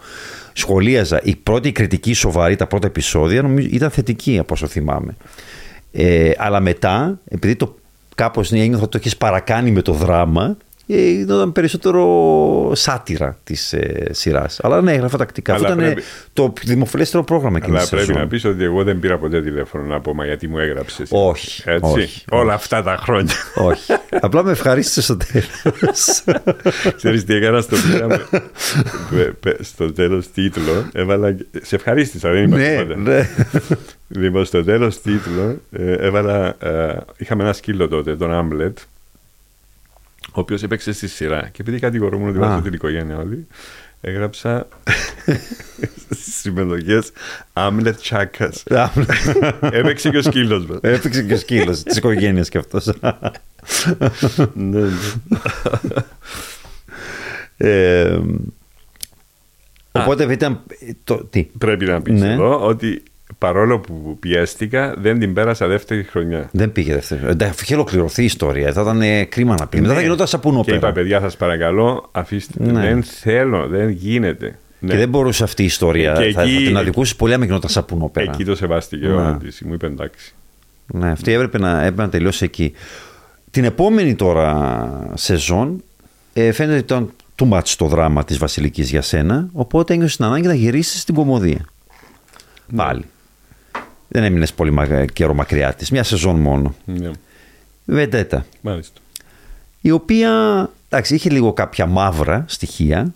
Σχολίαζα. 0.53 1.21
Η 1.23 1.35
πρώτη 1.35 1.71
κριτική 1.71 2.13
σοβαρή, 2.13 2.55
τα 2.55 2.67
πρώτα 2.67 2.87
επεισόδια, 2.87 3.41
νομίζω 3.41 3.67
ήταν 3.71 3.89
θετική 3.89 4.37
από 4.39 4.53
όσο 4.53 4.67
θυμάμαι. 4.67 5.15
Ε, 5.91 6.31
αλλά 6.37 6.59
μετά, 6.59 7.19
επειδή 7.27 7.55
το 7.55 7.75
κάπως 8.15 8.51
ένιωθα 8.51 8.81
ότι 8.81 8.91
το 8.91 8.97
έχεις 8.97 9.17
παρακάνει 9.17 9.71
με 9.71 9.81
το 9.81 9.93
δράμα, 9.93 10.43
ε, 10.43 10.70
ήταν 10.99 11.51
περισσότερο 11.51 12.71
σάτυρα 12.75 13.37
της 13.43 13.73
ε, 13.73 14.07
σειράς. 14.11 14.59
Αλλά 14.63 14.81
ναι, 14.81 14.91
έγραφα 14.93 15.17
τακτικά. 15.17 15.53
Αυτό 15.53 15.65
Αλλά 15.65 15.75
ήταν 15.75 15.85
πρέπει- 15.93 16.07
το 16.33 16.53
δημοφιλέστερο 16.63 17.23
πρόγραμμα 17.23 17.57
εκείνης 17.57 17.73
Αλλά 17.75 17.81
της 17.81 17.89
πρέπει 17.89 18.05
σεζόν. 18.05 18.21
να 18.21 18.27
πεις 18.27 18.45
ότι 18.45 18.63
εγώ 18.63 18.83
δεν 18.83 18.99
πήρα 18.99 19.17
ποτέ 19.17 19.41
τηλέφωνο 19.41 19.83
να 19.83 19.99
πω 20.01 20.13
μα 20.13 20.25
γιατί 20.25 20.47
μου 20.47 20.57
έγραψες. 20.57 21.07
Όχι, 21.11 21.61
Έτσι, 21.65 21.91
όχι, 21.91 22.23
όλα 22.29 22.53
αυτά 22.53 22.83
τα 22.83 22.95
χρόνια. 23.01 23.33
Όχι. 23.55 23.93
Απλά 24.21 24.43
με 24.43 24.51
ευχαρίστησε 24.51 25.01
στο 25.01 25.17
τέλος. 25.17 26.23
Ξέρεις 26.95 27.23
τι 27.25 27.33
έκανα 27.33 27.61
στο 27.61 27.75
πήραμε. 27.91 28.25
στο 29.59 29.91
τέλος 29.93 30.31
τίτλο 30.31 30.85
έβαλα. 30.93 31.35
Σε 31.61 31.75
ευχαρίστησα, 31.75 32.31
δεν 32.31 32.43
είπα 32.43 32.57
ναι, 32.57 32.75
τίποτα. 32.77 32.95
ναι. 32.99 33.29
Λοιπόν, 34.07 34.45
στο 34.45 34.63
τέλος 34.63 35.01
τίτλο 35.01 35.59
ε, 35.71 35.91
έβαλα. 35.93 36.55
ε, 36.59 36.97
είχαμε 37.17 37.43
ένα 37.43 37.53
σκύλο 37.53 37.87
τότε, 37.87 38.15
τον 38.15 38.33
Άμπλετ, 38.33 38.77
ο 40.33 40.39
οποίος 40.39 40.63
έπαιξε 40.63 40.91
στη 40.93 41.07
σειρά. 41.07 41.41
Και 41.51 41.61
επειδή 41.61 41.79
κατηγορούμουν 41.79 42.29
ότι 42.29 42.37
Α. 42.37 42.41
βάζω 42.41 42.61
την 42.61 42.73
οικογένεια 42.73 43.17
όλη, 43.17 43.47
έγραψα 44.01 44.67
στις 46.09 46.35
συμμετοχές 46.35 47.11
Άμπλετ 47.53 47.97
Τσάκα. 47.99 48.51
έπαιξε 49.61 50.09
και 50.09 50.17
ο 50.17 50.21
σκύλος 50.21 50.65
μας. 50.65 50.79
Έπαιξε 50.81 51.23
και 51.23 51.33
ο 51.33 51.37
σκύλος 51.37 51.83
της 51.83 51.97
οικογένειας 51.97 52.49
κι 52.49 52.57
αυτός. 52.57 52.89
ναι, 54.53 54.79
ναι. 54.79 54.89
ε, 57.57 58.19
οπότε 59.91 60.31
ήταν. 60.33 60.61
Το, 61.03 61.23
τι; 61.25 61.43
Πρέπει 61.43 61.85
να 61.85 62.01
πεις 62.01 62.19
Ναι. 62.21 62.31
εδώ 62.33 62.65
ότι 62.67 63.03
παρόλο 63.41 63.79
που 63.79 64.17
πιέστηκα, 64.19 64.93
δεν 64.97 65.19
την 65.19 65.33
πέρασα 65.33 65.67
δεύτερη 65.67 66.03
χρονιά. 66.03 66.49
Δεν 66.51 66.71
πήγε 66.71 66.93
δεύτερη. 66.93 67.21
Εντάξει, 67.27 67.63
είχε 67.63 67.73
ολοκληρωθεί 67.73 68.21
η 68.21 68.25
ιστορία. 68.25 68.73
Θα 68.73 68.81
ήταν 68.81 69.01
ε, 69.01 69.23
κρίμα 69.23 69.55
να 69.59 69.67
πει. 69.67 69.77
Μετά 69.81 69.89
θα 69.93 69.95
Ναι. 69.99 70.01
γινόταν 70.01 70.25
Και 70.25 70.31
είπα, 70.35 70.41
σαπουνόπερα. 70.43 70.91
παιδιά, 70.91 71.19
σας 71.19 71.37
παρακαλώ, 71.37 72.09
αφήστε. 72.11 72.63
την. 72.63 72.73
Ναι. 72.73 72.81
Δεν 72.81 73.03
θέλω, 73.03 73.67
δεν 73.67 73.89
γίνεται. 73.89 74.57
Ναι. 74.79 74.91
Και 74.91 74.97
δεν 74.97 75.09
μπορούσε 75.09 75.43
αυτή 75.43 75.61
η 75.61 75.65
ιστορία. 75.65 76.13
Και 76.13 76.31
θα, 76.31 76.41
εκεί- 76.41 76.53
θα 76.53 76.61
την 76.61 76.77
αδικούσε 76.77 77.15
πολύ 77.15 77.33
αν 77.33 77.43
γινόταν 77.43 77.69
σαπουνόπερα. 77.69 78.31
Εκεί 78.31 78.45
το 78.45 78.55
σεβάστηκε 78.55 79.07
ο 79.07 79.19
Ναι. 79.21 79.27
άντρης, 79.27 79.61
μου 79.65 79.73
είπε 79.73 79.85
εντάξει. 79.85 80.33
Ναι, 80.87 81.11
αυτή 81.11 81.31
έπρεπε 81.33 81.57
να, 81.57 81.79
έπρεπε 81.79 82.01
να 82.01 82.09
τελειώσει 82.09 82.43
εκεί. 82.43 82.73
Την 83.51 83.63
επόμενη 83.63 84.15
τώρα 84.15 85.11
σεζόν 85.13 85.83
ε, 86.33 86.51
φαίνεται 86.51 86.75
ότι 86.77 86.83
ήταν 86.83 87.11
too 87.35 87.57
much 87.57 87.73
το 87.77 87.85
δράμα 87.85 88.23
της 88.23 88.37
Βασιλικής 88.37 88.89
για 88.89 89.01
σένα, 89.01 89.47
οπότε 89.53 89.93
ένιωσες 89.93 90.15
την 90.15 90.25
ανάγκη 90.25 90.47
να 90.47 90.53
γυρίσεις 90.53 91.01
στην 91.01 91.15
κομμωδία. 91.15 91.65
Πάλι. 92.75 93.03
Δεν 94.13 94.23
έμεινε 94.23 94.47
πολύ 94.55 94.71
μα- 94.71 95.05
καιρό 95.05 95.33
μακριά 95.33 95.73
της. 95.73 95.89
Μια 95.91 96.03
σεζόν 96.03 96.39
μόνο. 96.39 96.75
Ναι, 96.85 97.11
Βεντέτα. 97.85 98.45
μάλιστα. 98.61 98.99
Η 99.81 99.91
οποία 99.91 100.29
εντάξει, 100.89 101.15
είχε 101.15 101.29
λίγο 101.29 101.53
κάποια 101.53 101.85
μαύρα 101.85 102.45
στοιχεία. 102.47 103.13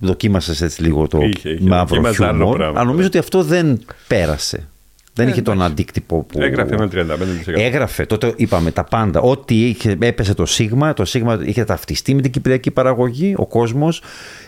Δοκίμασες 0.00 0.60
έτσι 0.60 0.82
λίγο 0.82 1.08
το 1.08 1.18
Είχε, 1.20 1.48
είχε. 1.50 1.68
μαύρο 1.68 1.86
Δοκίμαζε 1.86 2.24
άλλο 2.24 2.36
χιούμορ. 2.36 2.56
πράγμα. 2.56 2.80
Αλλά 2.80 2.88
νομίζω 2.90 3.06
ότι 3.06 3.18
αυτό 3.18 3.42
δεν 3.42 3.80
πέρασε. 4.08 4.68
Δεν 5.14 5.26
Ε, 5.26 5.30
είχε 5.30 5.42
τον 5.42 5.54
εντάξει. 5.54 5.72
αντίκτυπο 5.72 6.22
που. 6.22 6.42
Έγραφε 6.42 6.74
ένα 6.74 6.88
35%. 6.88 7.52
Έγραφε, 7.56 8.04
τότε 8.06 8.32
είπαμε 8.36 8.70
τα 8.70 8.84
πάντα. 8.84 9.20
Ό,τι 9.20 9.68
είχε, 9.68 9.96
έπεσε 10.00 10.34
το 10.34 10.46
Σίγμα, 10.46 10.92
το 10.92 11.04
Σίγμα 11.04 11.38
είχε 11.44 11.64
ταυτιστεί 11.64 12.14
με 12.14 12.20
την 12.20 12.30
κυπριακή 12.30 12.70
παραγωγή, 12.70 13.34
ο 13.36 13.46
κόσμος. 13.46 14.02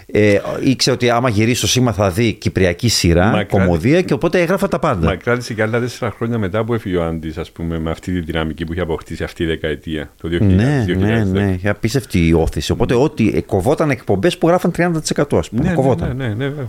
Ε, 0.06 0.38
ήξερε 0.62 0.96
ότι 0.96 1.10
άμα 1.10 1.28
γυρίσει 1.28 1.60
το 1.60 1.66
Σίγμα 1.66 1.92
θα 1.92 2.10
δει 2.10 2.32
κυπριακή 2.32 2.88
σειρά, 2.88 3.26
Μα 3.30 3.44
κομμωδία 3.44 4.02
και 4.02 4.12
οπότε 4.12 4.40
έγραφε 4.40 4.68
τα 4.68 4.78
πάντα. 4.78 5.06
Μα 5.06 5.14
κράτησε 5.16 5.54
και 5.54 5.62
άλλα 5.62 5.80
τέσσερα 5.80 6.10
χρόνια 6.16 6.38
μετά 6.38 6.64
που 6.64 6.74
έφυγε 6.74 6.96
ο 6.96 7.04
Άντι, 7.04 7.32
ας 7.36 7.50
πούμε, 7.50 7.78
με 7.78 7.90
αυτή 7.90 8.12
τη 8.12 8.20
δυναμική 8.20 8.64
που 8.64 8.72
είχε 8.72 8.80
αποκτήσει 8.82 9.24
αυτή 9.24 9.42
η 9.42 9.46
δεκαετία, 9.46 10.10
το 10.20 10.28
2000. 10.28 10.40
Ναι, 10.40 10.84
2010. 10.88 10.96
ναι, 10.98 11.24
ναι. 11.24 11.52
Είχε 11.56 11.68
απίστευτη 11.68 12.26
η 12.26 12.32
όθηση. 12.32 12.72
Οπότε 12.72 12.94
ό,τι 12.94 13.32
ε, 13.34 13.40
κοβόταν 13.40 13.90
εκπομπές 13.90 14.38
που 14.38 14.48
γράφαν 14.48 14.70
30% 14.76 14.92
ας 15.38 15.48
πούμε. 15.48 15.62
Ναι, 15.62 15.68
ναι, 15.68 15.74
κοβόταν. 15.74 16.16
ναι, 16.16 16.26
ναι, 16.28 16.34
ναι, 16.34 16.48
βέβαια. 16.48 16.68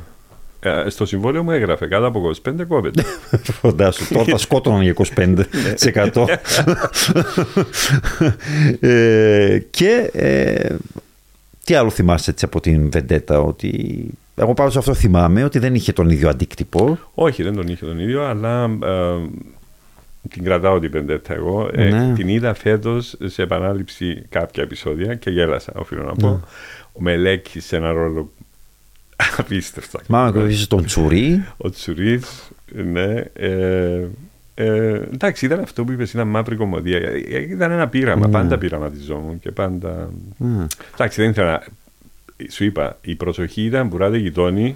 Ε, 0.65 0.89
στο 0.89 1.05
συμβόλαιο 1.05 1.43
μου 1.43 1.51
έγραφε 1.51 1.87
κάτω 1.87 2.05
από 2.05 2.31
25 2.47 2.51
κόβεται. 2.67 3.03
Φαντάσου, 3.61 4.13
τώρα 4.13 4.25
θα 4.25 4.37
σκότωναν 4.37 4.81
για 4.81 4.93
25%. 4.97 6.25
ε, 8.79 9.59
και 9.69 10.09
ε, 10.13 10.75
τι 11.63 11.73
άλλο 11.73 11.89
θυμάσαι 11.89 12.29
έτσι 12.31 12.45
από 12.45 12.59
την 12.59 12.89
Βεντέτα, 12.91 13.39
ότι 13.39 14.05
εγώ 14.35 14.53
πάνω 14.53 14.69
σε 14.69 14.77
αυτό 14.77 14.93
θυμάμαι 14.93 15.43
ότι 15.43 15.59
δεν 15.59 15.75
είχε 15.75 15.93
τον 15.93 16.09
ίδιο 16.09 16.29
αντίκτυπο; 16.29 16.97
Όχι, 17.13 17.43
δεν 17.43 17.55
τον 17.55 17.67
είχε 17.67 17.85
τον 17.85 17.99
ίδιο, 17.99 18.23
αλλά 18.23 18.63
ε, 18.83 19.27
την 20.29 20.43
κρατάω 20.43 20.79
την 20.79 20.91
πεντέτα 20.91 21.33
εγώ. 21.33 21.69
Ε, 21.73 21.89
Ναι. 21.89 22.13
την 22.15 22.27
είδα 22.27 22.53
φέτος 22.53 23.15
σε 23.23 23.41
επανάληψη 23.41 24.25
κάποια 24.29 24.63
επεισόδια 24.63 25.15
και 25.15 25.29
γέλασα, 25.29 25.73
οφείλω 25.75 26.03
να 26.03 26.13
πω. 26.13 26.27
Ναι. 26.29 26.39
Ο 26.93 27.01
Μελέκης 27.01 27.65
σε 27.65 27.75
ένα 27.75 27.91
ρόλο 27.91 28.31
απίστευτο. 29.37 29.99
Μάμα 30.07 30.27
ακολουθήσει 30.27 30.69
τον 30.69 30.85
Τσουρί. 30.85 31.45
Ο 31.57 31.69
Τσουρί, 31.69 32.19
ναι. 32.73 33.13
Ε, 33.33 34.07
ε, 34.55 35.01
εντάξει, 35.13 35.45
ήταν 35.45 35.59
αυτό 35.59 35.83
που 35.83 35.91
είπες, 35.91 36.13
ήταν 36.13 36.27
μαύρη 36.27 36.55
κομμωδία. 36.55 36.97
Ε, 36.97 37.41
Ήταν 37.41 37.71
ένα 37.71 37.87
πείραμα. 37.87 38.25
Ναι. 38.25 38.31
Πάντα 38.31 38.57
πειραματιζόμουν 38.57 39.39
και 39.39 39.51
πάντα. 39.51 40.09
Mm. 40.43 40.67
Εντάξει, 40.93 41.21
δεν 41.21 41.29
ήθελα. 41.29 41.51
να- 41.51 41.63
Σου 42.49 42.63
είπα, 42.63 42.97
η 43.01 43.15
προσοχή 43.15 43.61
ήταν 43.61 43.89
που 43.89 43.97
ράτε 43.97 44.17
γειτόνι. 44.17 44.75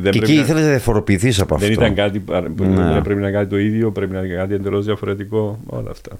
Δεν 0.00 0.12
Και 0.12 0.18
πρέπει 0.18 0.32
εκεί 0.32 0.34
να- 0.40 0.44
ήθελες 0.44 0.62
να 0.62 0.68
διαφοροποιηθείς 0.68 1.40
από 1.40 1.56
δεν 1.56 1.70
αυτό. 1.70 1.82
ήταν 1.82 1.94
κάτι 1.94 2.18
παρα- 2.18 2.50
που 2.50 2.64
Ναι. 2.64 2.92
δεν 2.92 3.02
πρέπει 3.02 3.20
να 3.20 3.30
κάνει 3.30 3.46
το 3.46 3.58
ίδιο, 3.58 3.90
πρέπει 3.92 4.12
να 4.12 4.18
κάνει 4.20 4.34
κάτι 4.34 4.54
εντελώς 4.54 4.84
διαφορετικό. 4.84 5.58
Όλα 5.66 5.90
αυτά. 5.90 6.18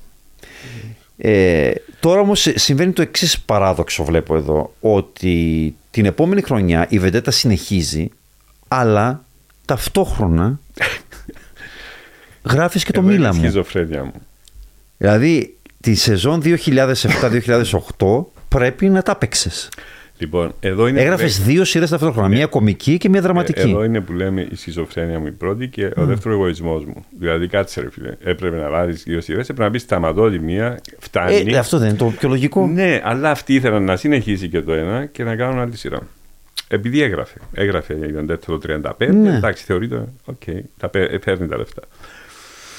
Ε, 1.17 1.71
τώρα 2.01 2.21
όμως 2.21 2.49
συμβαίνει 2.55 2.93
το 2.93 3.03
εξής 3.03 3.41
παράδοξο 3.41 4.05
βλέπω 4.05 4.37
εδώ 4.37 4.73
ότι 4.81 5.75
την 5.99 6.07
επόμενη 6.07 6.43
χρονιά 6.43 6.87
η 6.89 6.99
Βεντέτα 6.99 7.31
συνεχίζει 7.31 8.09
αλλά 8.69 9.25
ταυτόχρονα 9.65 10.61
γράφεις 12.53 12.85
και 12.85 12.93
το 12.93 13.01
Εδώ 13.01 13.09
είναι 13.09 13.19
μίλα 13.19 13.31
η 13.31 13.35
μου. 13.35 13.39
σχιζοφρένεια 13.43 14.05
μου. 14.05 14.13
Δηλαδή 14.97 15.57
τη 15.81 15.95
σεζόν 15.95 16.43
2007-2008 16.45 18.25
πρέπει 18.49 18.89
να 18.89 19.03
τα 19.03 19.17
παίξες. 19.17 19.69
Λοιπόν, 20.19 20.55
εδώ 20.61 20.87
είναι. 20.89 21.01
Έγραφες 21.01 21.43
δύο 21.43 21.65
σειρές 21.65 21.91
ταυτόχρονα, 21.91 22.29
μία 22.29 22.47
κομική 22.47 22.97
και 22.99 23.09
μία 23.09 23.21
δραματική. 23.21 23.61
Ε, 23.61 23.63
Εδώ 23.63 23.85
είναι 23.85 24.01
που 24.01 24.13
λέμε 24.13 24.47
η 24.51 24.55
σχιζοφρένεια 24.55 25.19
μου 25.19 25.27
η 25.27 25.31
πρώτη 25.31 25.69
και 25.69 25.91
ο 25.97 26.05
δεύτερο 26.05 26.35
εγωισμός 26.35 26.85
μου. 26.85 27.05
Δηλαδή, 27.19 27.49
κάτσε 27.49 27.81
ρε 27.81 27.91
φίλε. 27.91 28.13
Έπρεπε 28.25 28.57
να 28.57 28.71
βάλεις 28.71 29.03
δύο 29.03 29.21
σειρές, 29.21 29.43
έπρεπε 29.49 29.63
να 29.63 29.71
πει 29.71 29.79
σταματώ 29.79 30.31
τη 30.31 30.39
μία, 30.39 30.81
φτάνει. 30.99 31.53
Ε, 31.53 31.59
αυτό 31.59 31.79
δεν 31.79 31.89
είναι 31.89 31.97
το 31.99 32.13
πιο 32.19 32.29
λογικό. 32.29 32.67
Ναι, 32.67 33.01
αλλά 33.05 33.31
αυτοί 33.31 33.55
ήθελαν 33.55 33.85
να 33.85 33.97
συνεχίσει 33.97 34.49
και 34.49 34.61
το 34.63 34.73
ένα 34.73 35.05
και 35.07 35.25
να 35.25 35.37
κάνουν 35.37 35.59
άλλη 35.59 35.77
σειρά. 35.77 35.99
Επειδή 36.69 37.03
έγραφε. 37.03 37.39
Έγραφε 37.53 37.95
η 37.95 38.13
Βεντέτα 38.13 38.47
το 38.47 38.59
35. 38.99 39.13
Ναι. 39.13 39.37
Εντάξει, 39.37 39.65
θεωρείται. 39.65 40.05
Οκ, 40.25 40.43
τα 40.79 40.89
παί- 40.89 41.25
παίρνει 41.25 41.47
τα 41.49 41.57
λεφτά. 41.57 41.83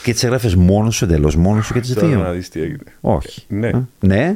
Και 0.03 0.13
τις 0.13 0.24
έγραφες 0.24 0.55
μόνος 0.55 0.96
σου 0.96 1.03
εντελώς, 1.05 1.36
μόνος 1.36 1.65
σου 1.65 1.74
και 1.74 1.79
τις 1.79 1.93
Τώρα 1.93 2.08
να 2.08 2.24
δύο. 2.24 2.31
δεις 2.34 2.50
τι 2.50 2.62
έγινε. 2.62 2.84
Όχι. 3.01 3.43
Ναι. 3.48 3.67
Ε, 3.67 3.81
ναι. 4.00 4.36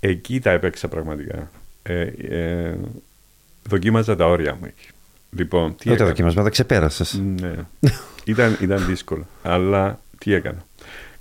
Εκεί 0.00 0.40
τα 0.40 0.50
έπαιξα 0.50 0.88
πραγματικά. 0.88 1.50
Ε, 1.82 2.00
ε, 2.28 2.74
δοκίμαζα 3.68 4.16
τα 4.16 4.26
όρια 4.26 4.52
μου 4.54 4.64
εκεί. 4.66 4.88
Λοιπόν, 5.30 5.70
τι 5.70 5.76
Τότε 5.76 5.92
έκανα; 5.92 6.08
δοκιμασμένα 6.08 6.48
ξεπέρασες. 6.48 7.22
Ναι. 7.40 7.54
ήταν, 8.24 8.56
ήταν 8.60 8.86
δύσκολο. 8.86 9.26
Αλλά 9.42 10.00
τι 10.18 10.32
έκανα; 10.32 10.64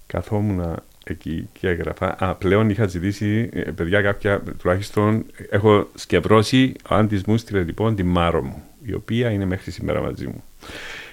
Καθόμουν 0.08 0.76
εκεί 1.04 1.50
και 1.60 1.68
έγραφα. 1.68 2.16
Α, 2.20 2.36
πλέον 2.36 2.70
είχα 2.70 2.88
ζητήσει, 2.88 3.50
ε, 3.54 3.62
παιδιά, 3.62 4.02
κάποια, 4.02 4.42
τουλάχιστον 4.60 5.26
έχω 5.50 5.90
σκευρώσει 5.96 6.74
ο 6.90 6.96
άντις 6.96 7.24
μου 7.24 7.38
στη 7.38 7.54
λοιπόν 7.58 7.96
τη 7.96 8.04
Μάρο 8.04 8.42
μου, 8.44 8.64
η 8.86 8.94
οποία 8.94 9.30
είναι 9.32 9.46
μέχρι 9.46 9.72
σήμερα 9.72 10.02
μαζί 10.02 10.26
μου. 10.26 10.44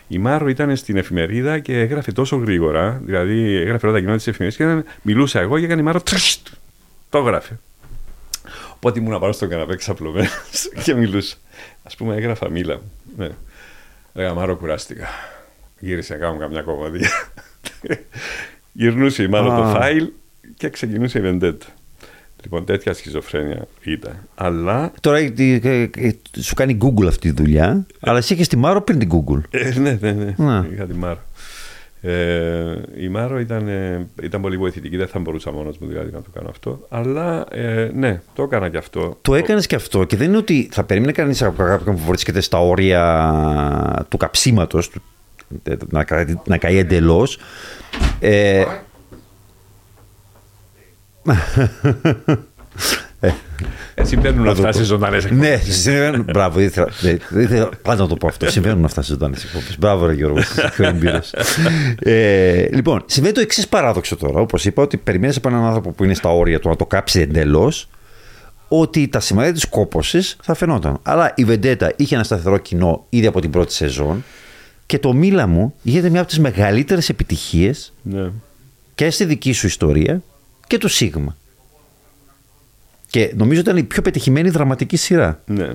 Η 0.08 0.18
Μάρο 0.18 0.48
ήταν 0.48 0.76
στην 0.76 0.96
εφημερίδα 0.96 1.58
και 1.58 1.78
έγραφε 1.80 2.12
τόσο 2.12 2.36
γρήγορα, 2.36 3.00
δηλαδή 3.04 3.56
έγραφε 3.56 3.86
όλα 3.86 3.94
τα 3.94 4.00
κοινότητα 4.00 4.16
της 4.16 4.26
εφημερίδας 4.26 4.56
και 4.56 4.62
ήταν- 4.62 4.84
μιλούσα 5.02 5.40
εγώ 5.40 5.58
και 5.58 5.64
έκανε 5.64 5.80
η 5.80 5.84
Μάρο 5.84 6.00
τρίστ, 6.00 6.48
το 7.14 7.20
έγραφε. 7.20 7.58
Οπότε 8.74 9.00
ήμουν 9.00 9.20
πάνω 9.20 9.32
στον 9.32 9.48
καναπέ 9.48 9.76
ξαπλωμένος 9.76 10.30
και 10.84 10.94
μιλούσα. 10.94 11.36
Α 11.82 11.96
πούμε, 11.96 12.14
έγραφα 12.14 12.50
μίλα 12.50 12.74
μου. 12.74 12.92
Ναι. 13.16 13.28
Λέγα 14.12 14.34
Μάρο, 14.34 14.56
κουράστηκα. 14.56 15.08
Γύρισε 15.78 16.12
να 16.12 16.18
κάνω 16.18 16.38
καμιά 16.38 16.62
κομμωδία. 16.62 17.10
Γυρνούσε 18.72 19.22
η 19.22 19.28
Μάρο 19.28 19.52
Α. 19.52 19.56
το 19.56 19.78
φάιλ 19.78 20.10
και 20.56 20.68
ξεκινούσε 20.68 21.18
η 21.18 21.20
βεντέτα. 21.20 21.66
Λοιπόν, 22.42 22.64
τέτοια 22.64 22.94
σχιζοφρένεια 22.94 23.66
ήταν. 23.82 24.28
Αλλά. 24.34 24.92
Τώρα 25.00 25.18
ε, 25.18 25.32
ε, 25.36 25.82
ε, 25.82 26.12
σου 26.40 26.54
κάνει 26.54 26.78
Google 26.80 27.06
αυτή 27.06 27.32
τη 27.32 27.42
δουλειά, 27.42 27.86
αλλά 28.00 28.18
εσύ 28.18 28.34
είχες 28.34 28.48
τη 28.48 28.56
Μάρο 28.56 28.82
πριν 28.82 28.98
την 28.98 29.10
Google. 29.12 29.40
Ε, 29.50 29.78
ναι, 29.78 29.98
ναι, 30.00 30.12
ναι. 30.12 30.34
Να. 30.36 30.68
Είχα 30.72 30.86
τη 30.86 30.94
Μάρο. 30.94 31.20
Ε, 32.06 32.80
η 32.96 33.08
Μάρο 33.08 33.38
ήταν, 33.38 33.68
ε, 33.68 34.08
ήταν 34.22 34.40
πολύ 34.40 34.56
βοηθητική, 34.56 34.96
δεν 34.96 35.06
θα 35.06 35.18
μπορούσα 35.18 35.52
μόνος 35.52 35.78
μου 35.78 35.86
δηλαδή 35.88 36.10
να 36.12 36.22
το 36.22 36.30
κάνω 36.34 36.48
αυτό. 36.48 36.86
Αλλά 36.88 37.46
ε, 37.50 37.90
ναι, 37.94 38.20
το 38.34 38.42
έκανα 38.42 38.68
και 38.68 38.76
αυτό. 38.76 39.18
Το 39.22 39.34
έκανες 39.34 39.66
και 39.66 39.74
αυτό 39.74 40.04
και 40.04 40.16
δεν 40.16 40.28
είναι 40.28 40.36
ότι 40.36 40.68
θα 40.72 40.84
περίμενε 40.84 41.12
κανείς 41.12 41.42
από 41.42 41.62
κάποιον 41.62 41.96
που 41.96 42.02
βρίσκεται 42.06 42.40
στα 42.40 42.58
όρια 42.58 44.06
του 44.08 44.16
καψίματος, 44.16 44.90
να, 45.90 46.04
καεί- 46.04 46.46
να 46.46 46.58
καεί 46.58 46.78
εντελώς. 46.78 47.38
Ε, 48.20 48.64
Ε, 53.94 54.04
συμβαίνουν 54.04 54.44
το 54.44 54.50
αυτά 54.50 54.66
πω. 54.66 54.72
σε 54.72 54.82
ζωντανές 54.84 55.30
ναι, 55.30 55.56
συμβαίνουν. 55.56 56.24
Μπράβο, 56.32 56.60
ήθελα, 56.60 56.88
ναι, 57.00 57.40
ήθελα 57.42 57.68
πάντα 57.82 58.02
να 58.02 58.08
το 58.08 58.16
πω 58.16 58.26
αυτό. 58.26 58.50
Συμβαίνουν 58.50 58.84
αυτά 58.84 59.02
στι 59.02 59.12
ζωντανές 59.12 59.44
εκπομπές. 59.44 59.78
Μπράβο, 59.78 60.06
ρε 60.06 60.12
Γιώργο, 60.12 60.38
είσαι 60.38 60.70
πιο 60.74 60.86
εμπειρό. 60.86 61.20
ε, 61.98 62.66
λοιπόν, 62.72 63.02
συμβαίνει 63.06 63.34
το 63.34 63.40
εξής 63.40 63.68
παράδοξο 63.68 64.16
τώρα. 64.16 64.40
Όπως 64.40 64.64
είπα, 64.64 64.82
ότι 64.82 64.96
περιμένεις 64.96 65.36
από 65.36 65.48
έναν 65.48 65.64
άνθρωπο 65.64 65.90
που 65.90 66.04
είναι 66.04 66.14
στα 66.14 66.28
όρια 66.28 66.60
του 66.60 66.68
να 66.68 66.76
το 66.76 66.86
κάψει 66.86 67.20
εντελώς, 67.20 67.88
ότι 68.68 69.08
τα 69.08 69.20
σημάδια 69.20 69.52
της 69.52 69.64
κόποση 69.68 70.20
θα 70.42 70.54
φαινόταν. 70.54 70.98
Αλλά 71.02 71.32
η 71.36 71.44
Βεντέτα 71.44 71.92
είχε 71.96 72.14
ένα 72.14 72.24
σταθερό 72.24 72.58
κοινό 72.58 73.04
ήδη 73.08 73.26
από 73.26 73.40
την 73.40 73.50
πρώτη 73.50 73.72
σεζόν 73.72 74.24
και 74.86 74.98
το 74.98 75.12
Μίλα 75.12 75.46
μου 75.46 75.74
γίνεται 75.82 76.08
μια 76.08 76.20
από 76.20 76.28
τις 76.28 76.38
μεγαλύτερες 76.38 77.08
επιτυχίες 77.08 77.92
Ναι. 78.02 78.30
και 78.94 79.10
στη 79.10 79.24
δική 79.24 79.52
σου 79.52 79.66
ιστορία 79.66 80.22
και 80.66 80.78
του 80.78 80.88
Σίγμα. 80.88 81.36
Και 83.14 83.32
νομίζω 83.36 83.60
ήταν 83.60 83.76
η 83.76 83.82
πιο 83.82 84.02
πετυχημένη 84.02 84.50
δραματική 84.50 84.96
σειρά. 84.96 85.40
ναι. 85.46 85.72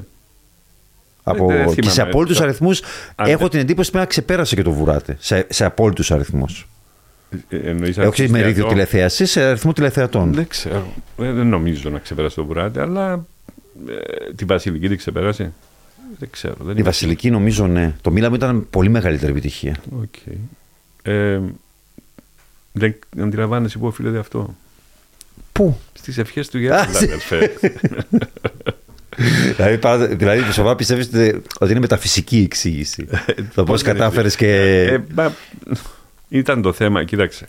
Από, 1.24 1.48
δεν 1.48 1.65
και 1.65 1.72
θυμάμαι. 1.74 1.91
σε 1.93 2.01
απόλυτους 2.01 2.38
Το- 2.38 2.43
αριθμούς 2.43 2.81
Αν- 3.15 3.29
έχω 3.29 3.48
την 3.48 3.60
εντύπωση 3.60 3.98
ότι 3.98 4.08
ξεπέρασε 4.08 4.55
και 4.55 4.62
το 4.62 4.72
Βουράτε. 4.72 5.17
Σε, 5.19 5.46
σε 5.50 5.65
απόλυτους 5.65 6.12
αριθμούς. 6.12 6.67
Ε, 7.50 7.58
εννοείς 7.58 7.98
Όχι 7.98 8.08
αρχιστιακό. 8.08 8.31
μερίδιο 8.31 8.65
τηλεθέασης, 8.67 9.31
σε 9.31 9.41
αριθμό 9.41 9.74
τηλεθεατών. 9.74 10.34
Δεν 10.34 10.48
ξέρω. 10.48 10.93
Ε, 11.17 11.31
δεν 11.31 11.48
νομίζω 11.48 11.89
να 11.89 12.00
ξεπεράσει 12.00 12.36
το 12.36 12.46
Βουράτε, 12.46 12.81
αλλά 12.81 13.25
ε, 13.89 14.34
τη 14.36 14.46
Βασιλική 14.46 14.88
την 14.88 14.98
ξεπέρασε. 14.98 15.53
Δεν 16.19 16.29
ξέρω. 16.31 16.55
Δεν 16.60 16.69
Η 16.69 16.74
είμαι 16.75 16.84
Βασιλική 16.84 17.29
νομίζω 17.29 17.67
ναι. 17.67 17.96
Το 18.01 18.12
Μίλα 18.12 18.29
μου 18.29 18.36
ήταν 18.36 18.67
πολύ 18.69 18.89
μεγαλύτερη 18.89 19.31
επιτυχία. 19.31 19.75
σίγουρος. 19.84 20.08
Οκ. 20.08 20.34
Ε, 21.01 21.39
δεν 22.72 22.96
αντιλαμβάνεσαι 23.19 23.77
πού 23.77 23.88
οφείλεται 23.88 24.17
αυτό. 24.17 24.55
Πού; 25.51 25.77
Στις 26.12 26.21
ευχές 26.21 26.49
του 26.49 26.57
Γέροντα, 26.59 26.81
Α, 26.81 26.87
αδελφέ. 27.03 27.51
δηλαδή, 29.55 29.77
πάρα- 29.77 30.07
δηλαδή 30.07 30.51
σοβαρά 30.51 30.75
πιστεύεις 30.75 31.09
ότι 31.59 31.71
είναι 31.71 31.79
μεταφυσική 31.79 32.37
η 32.39 32.43
εξήγηση. 32.43 33.07
το 33.35 33.43
πώς 33.53 33.63
Πώς 33.63 33.81
δεν 33.81 33.93
κατάφερες 33.93 34.35
είναι. 34.35 34.51
και. 34.51 34.83
Ε, 34.93 35.03
μα, 35.15 35.33
ήταν 36.29 36.61
το 36.61 36.73
θέμα, 36.73 37.03
κοίταξε. 37.03 37.47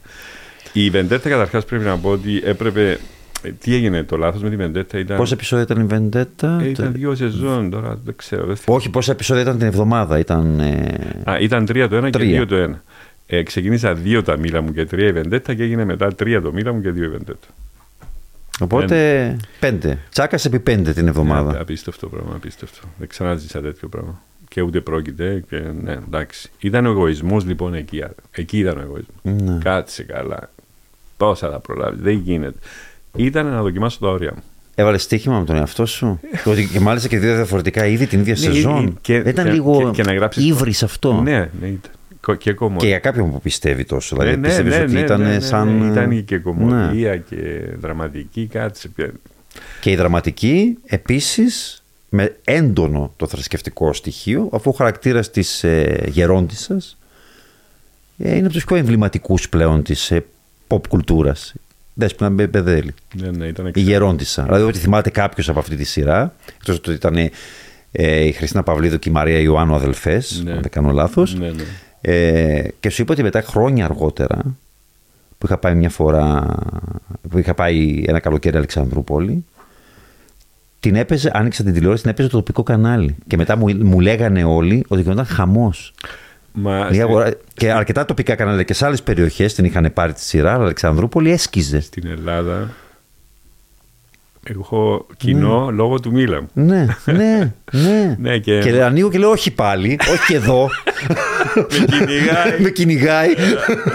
Η 0.72 0.90
Βεντέτα 0.90 1.28
καταρχάς 1.28 1.64
πρέπει 1.64 1.84
να 1.84 1.96
πω 1.98 2.08
ότι 2.10 2.42
έπρεπε. 2.44 2.98
Ε, 3.42 3.50
τι 3.60 3.74
έγινε 3.74 4.02
το 4.02 4.16
λάθος 4.16 4.42
με 4.42 4.50
τη 4.50 4.56
Βεντέτα 4.56 4.98
ήταν. 4.98 5.16
Πόσα 5.16 5.34
επεισόδια 5.34 5.64
ήταν 5.64 5.80
η 5.80 5.84
Βεντέτα; 5.84 6.60
Ε, 6.62 6.68
ήταν 6.68 6.92
δύο 6.92 7.14
σεζόν 7.14 7.70
τώρα, 7.70 7.98
δεν 8.04 8.14
ξέρω. 8.16 8.46
Δεν 8.46 8.56
Όχι, 8.66 8.90
πόσα 8.90 9.12
επεισόδια 9.12 9.42
ήταν 9.42 9.58
την 9.58 9.66
εβδομάδα. 9.66 10.18
Ήταν, 10.18 10.60
ε... 10.60 11.30
Α, 11.30 11.38
ήταν 11.40 11.66
τρία 11.66 11.88
το 11.88 11.96
ένα 11.96 12.10
τρία. 12.10 12.26
και 12.26 12.32
δύο 12.32 12.46
το 12.46 12.56
ένα. 12.56 12.82
Ε, 13.26 13.42
ξεκίνησα 13.42 13.94
δύο 13.94 14.22
τα 14.22 14.36
μίλα 14.38 14.60
μου 14.60 14.72
και 14.72 14.84
τρία 14.84 15.06
η 15.08 15.12
Βεντέτα 15.12 15.54
και 15.54 15.62
έγινε 15.62 15.84
μετά 15.84 16.14
τρία 16.14 16.40
το 16.40 16.52
μίλα 16.52 16.72
μου 16.72 16.80
και 16.80 16.90
δύο 16.90 17.04
η 17.04 17.08
Βεντέτα. 17.08 17.46
Οπότε 18.60 19.24
Εν... 19.24 19.40
πέντε. 19.60 19.98
Τσάκας 20.10 20.44
επί 20.44 20.60
πέντε 20.60 20.92
την 20.92 21.08
εβδομάδα. 21.08 21.52
Ναι, 21.52 21.58
απίστευτο 21.58 22.08
πράγμα, 22.08 22.34
απίστευτο. 22.34 22.78
Δεν 22.98 23.08
ξανάζησα 23.08 23.60
τέτοιο 23.60 23.88
πράγμα. 23.88 24.22
Και 24.48 24.60
ούτε 24.60 24.80
πρόκειται. 24.80 25.44
Και, 25.48 25.62
ναι, 25.82 25.92
εντάξει. 25.92 26.50
Ήταν 26.58 26.86
ο 26.86 26.90
εγωισμός 26.90 27.44
λοιπόν 27.44 27.74
εκεί. 27.74 28.04
Εκεί 28.30 28.58
ήταν 28.58 28.78
ο 28.78 28.80
εγωισμός. 28.80 29.42
Ναι. 29.50 29.58
Κάτσε 29.62 30.02
καλά. 30.02 30.50
Πόσα 31.16 31.50
θα 31.50 31.58
προλάβεις. 31.58 32.00
Δεν 32.00 32.14
γίνεται. 32.14 32.58
Ήταν 33.16 33.46
να 33.46 33.62
δοκιμάσω 33.62 33.98
τα 34.00 34.08
όρια 34.08 34.32
μου. 34.34 34.42
Έβαλε 34.74 34.98
στοίχημα 34.98 35.38
με 35.38 35.44
τον 35.44 35.56
εαυτό 35.56 35.86
σου; 35.86 36.20
ότι 36.44 36.66
και 36.66 36.80
μάλιστα 36.80 37.08
και 37.08 37.18
δύο 37.18 37.34
διαφορετικά 37.34 37.86
είδη 37.86 38.06
την 38.06 38.20
ίδια 38.20 38.32
ναι, 38.32 38.38
σεζόν. 38.38 38.98
Και, 39.00 39.14
ήταν 39.14 39.44
και, 39.44 39.50
λίγο 39.50 39.90
και, 39.94 40.02
και 40.30 40.40
ύβρις 40.40 40.82
αυτό. 40.82 41.20
Ναι, 41.20 41.38
ναι, 41.60 41.66
ήταν. 41.66 41.90
Και, 42.34 42.54
και 42.76 42.87
για 42.87 42.99
κάποιον 42.99 43.30
που 43.30 43.40
πιστεύει 43.40 43.84
τόσο. 43.84 44.16
Δηλαδή, 44.16 44.37
ναι, 44.37 44.46
πιστεύεις 44.46 44.76
ναι, 44.76 44.82
ότι 44.82 44.92
ναι, 44.92 45.00
ήταν 45.00 45.20
ναι, 45.20 45.40
σαν. 45.40 45.90
Ήταν 45.90 46.25
και 46.25 46.38
κομμωδία 46.38 47.16
και 47.16 47.37
δραματική, 47.78 48.46
κάτι. 48.46 48.92
Και 49.80 49.90
η 49.90 49.96
δραματική 49.96 50.78
επίσης 50.87 51.82
με 52.08 52.37
έντονο 52.44 53.12
το 53.16 53.26
θρησκευτικό 53.26 53.92
στοιχείο, 53.92 54.49
αφού 54.52 54.70
ο 54.70 54.72
χαρακτήρας 54.72 55.30
της 55.30 55.64
ε, 55.64 56.04
γερόντισσας 56.08 56.99
ε, 58.18 58.37
είναι 58.37 58.44
από 58.44 58.54
τους 58.54 58.64
πιο 58.64 58.76
εμβληματικούς 58.76 59.49
πλέον 59.49 59.82
της 59.82 60.10
ε, 60.10 60.25
pop 60.68 60.87
κουλτούρας. 60.88 61.54
Δέσποινα 61.94 62.30
Μπεδέλη. 62.30 62.94
Ναι, 63.14 63.30
ναι, 63.30 63.46
ήταν 63.46 63.70
η 63.75 63.80
γερόντισσα. 63.80 64.42
Δηλαδή, 64.42 64.62
ότι 64.62 64.78
θυμάται 64.78 65.10
κάποιος 65.10 65.49
από 65.49 65.58
αυτή 65.58 65.76
τη 65.76 65.84
σειρά, 65.84 66.34
εκτός 66.58 66.76
ότι 66.76 66.92
ήταν 66.92 67.16
ε, 67.92 68.25
η 68.25 68.32
Χριστίνα 68.32 68.62
Παυλίδου 68.62 68.99
και 68.99 69.08
η 69.08 69.12
Μαρία 69.12 69.38
Ιωάννου 69.38 69.75
αδελφές, 69.75 70.42
ναι. 70.44 70.52
αν 70.52 70.60
δεν 70.60 70.70
κάνω 70.70 70.90
λάθος. 70.90 71.34
Ναι, 71.34 71.50
ναι. 71.50 71.62
Ε, 72.00 72.62
και 72.80 72.90
σου 72.90 73.02
είπα 73.02 73.12
ότι 73.12 73.23
μετά 73.23 73.42
χρόνια 73.42 73.85
αργότερα, 73.85 74.38
που 75.38 75.47
είχα 75.47 75.59
πάει 75.59 75.75
μια 75.75 75.90
φορά, 75.90 76.57
που 77.30 77.38
είχα 77.38 77.54
πάει 77.54 78.04
ένα 78.07 78.21
καλοκαίρι 78.21 78.57
Αλεξανδρούπολη, 78.57 79.45
την 80.80 80.97
έπαιζε, 80.97 81.30
άνοιξα 81.35 81.62
την 81.62 81.73
τηλεόραση, 81.73 82.02
την 82.02 82.11
έπαιζε 82.11 82.28
το 82.28 82.37
τοπικό 82.37 82.62
κανάλι. 82.62 83.16
Και 83.26 83.37
μετά 83.37 83.57
μου, 83.57 83.76
μου 83.76 84.00
λέγανε 84.00 84.45
όλοι 84.45 84.85
ότι 84.88 85.02
γινόταν 85.02 85.26
χαμός. 85.26 85.95
Μα... 86.52 86.88
Και 87.54 87.73
αρκετά 87.73 88.04
τοπικά 88.04 88.35
κανάλια 88.35 88.62
και 88.62 88.75
σε 88.75 88.87
άλλες 88.87 89.02
περιοχές 89.02 89.54
την 89.54 89.64
είχαν 89.64 89.90
πάρει 89.95 90.12
τη 90.12 90.21
σειρά, 90.21 90.52
αλλά 90.52 90.64
Αλεξανδρούπολη 90.64 91.30
έσκιζε. 91.30 91.80
Στην 91.80 92.07
Ελλάδα 92.07 92.71
έχω 94.42 95.06
κοινό 95.16 95.64
ναι. 95.64 95.76
λόγω 95.76 96.00
του 96.00 96.12
Μίλαμ. 96.12 96.44
Ναι, 96.52 96.87
ναι, 97.04 97.52
ναι. 97.73 98.16
ναι 98.20 98.38
και... 98.38 98.59
και 98.59 98.82
ανοίγω 98.82 99.11
και 99.11 99.18
λέω 99.18 99.30
όχι 99.30 99.50
πάλι, 99.50 99.99
όχι 100.00 100.26
και 100.26 100.35
εδώ. 100.35 100.68
με 101.80 101.85
κυνηγάει. 101.87 102.61
με 102.61 102.70
κυνηγάει. 102.70 103.28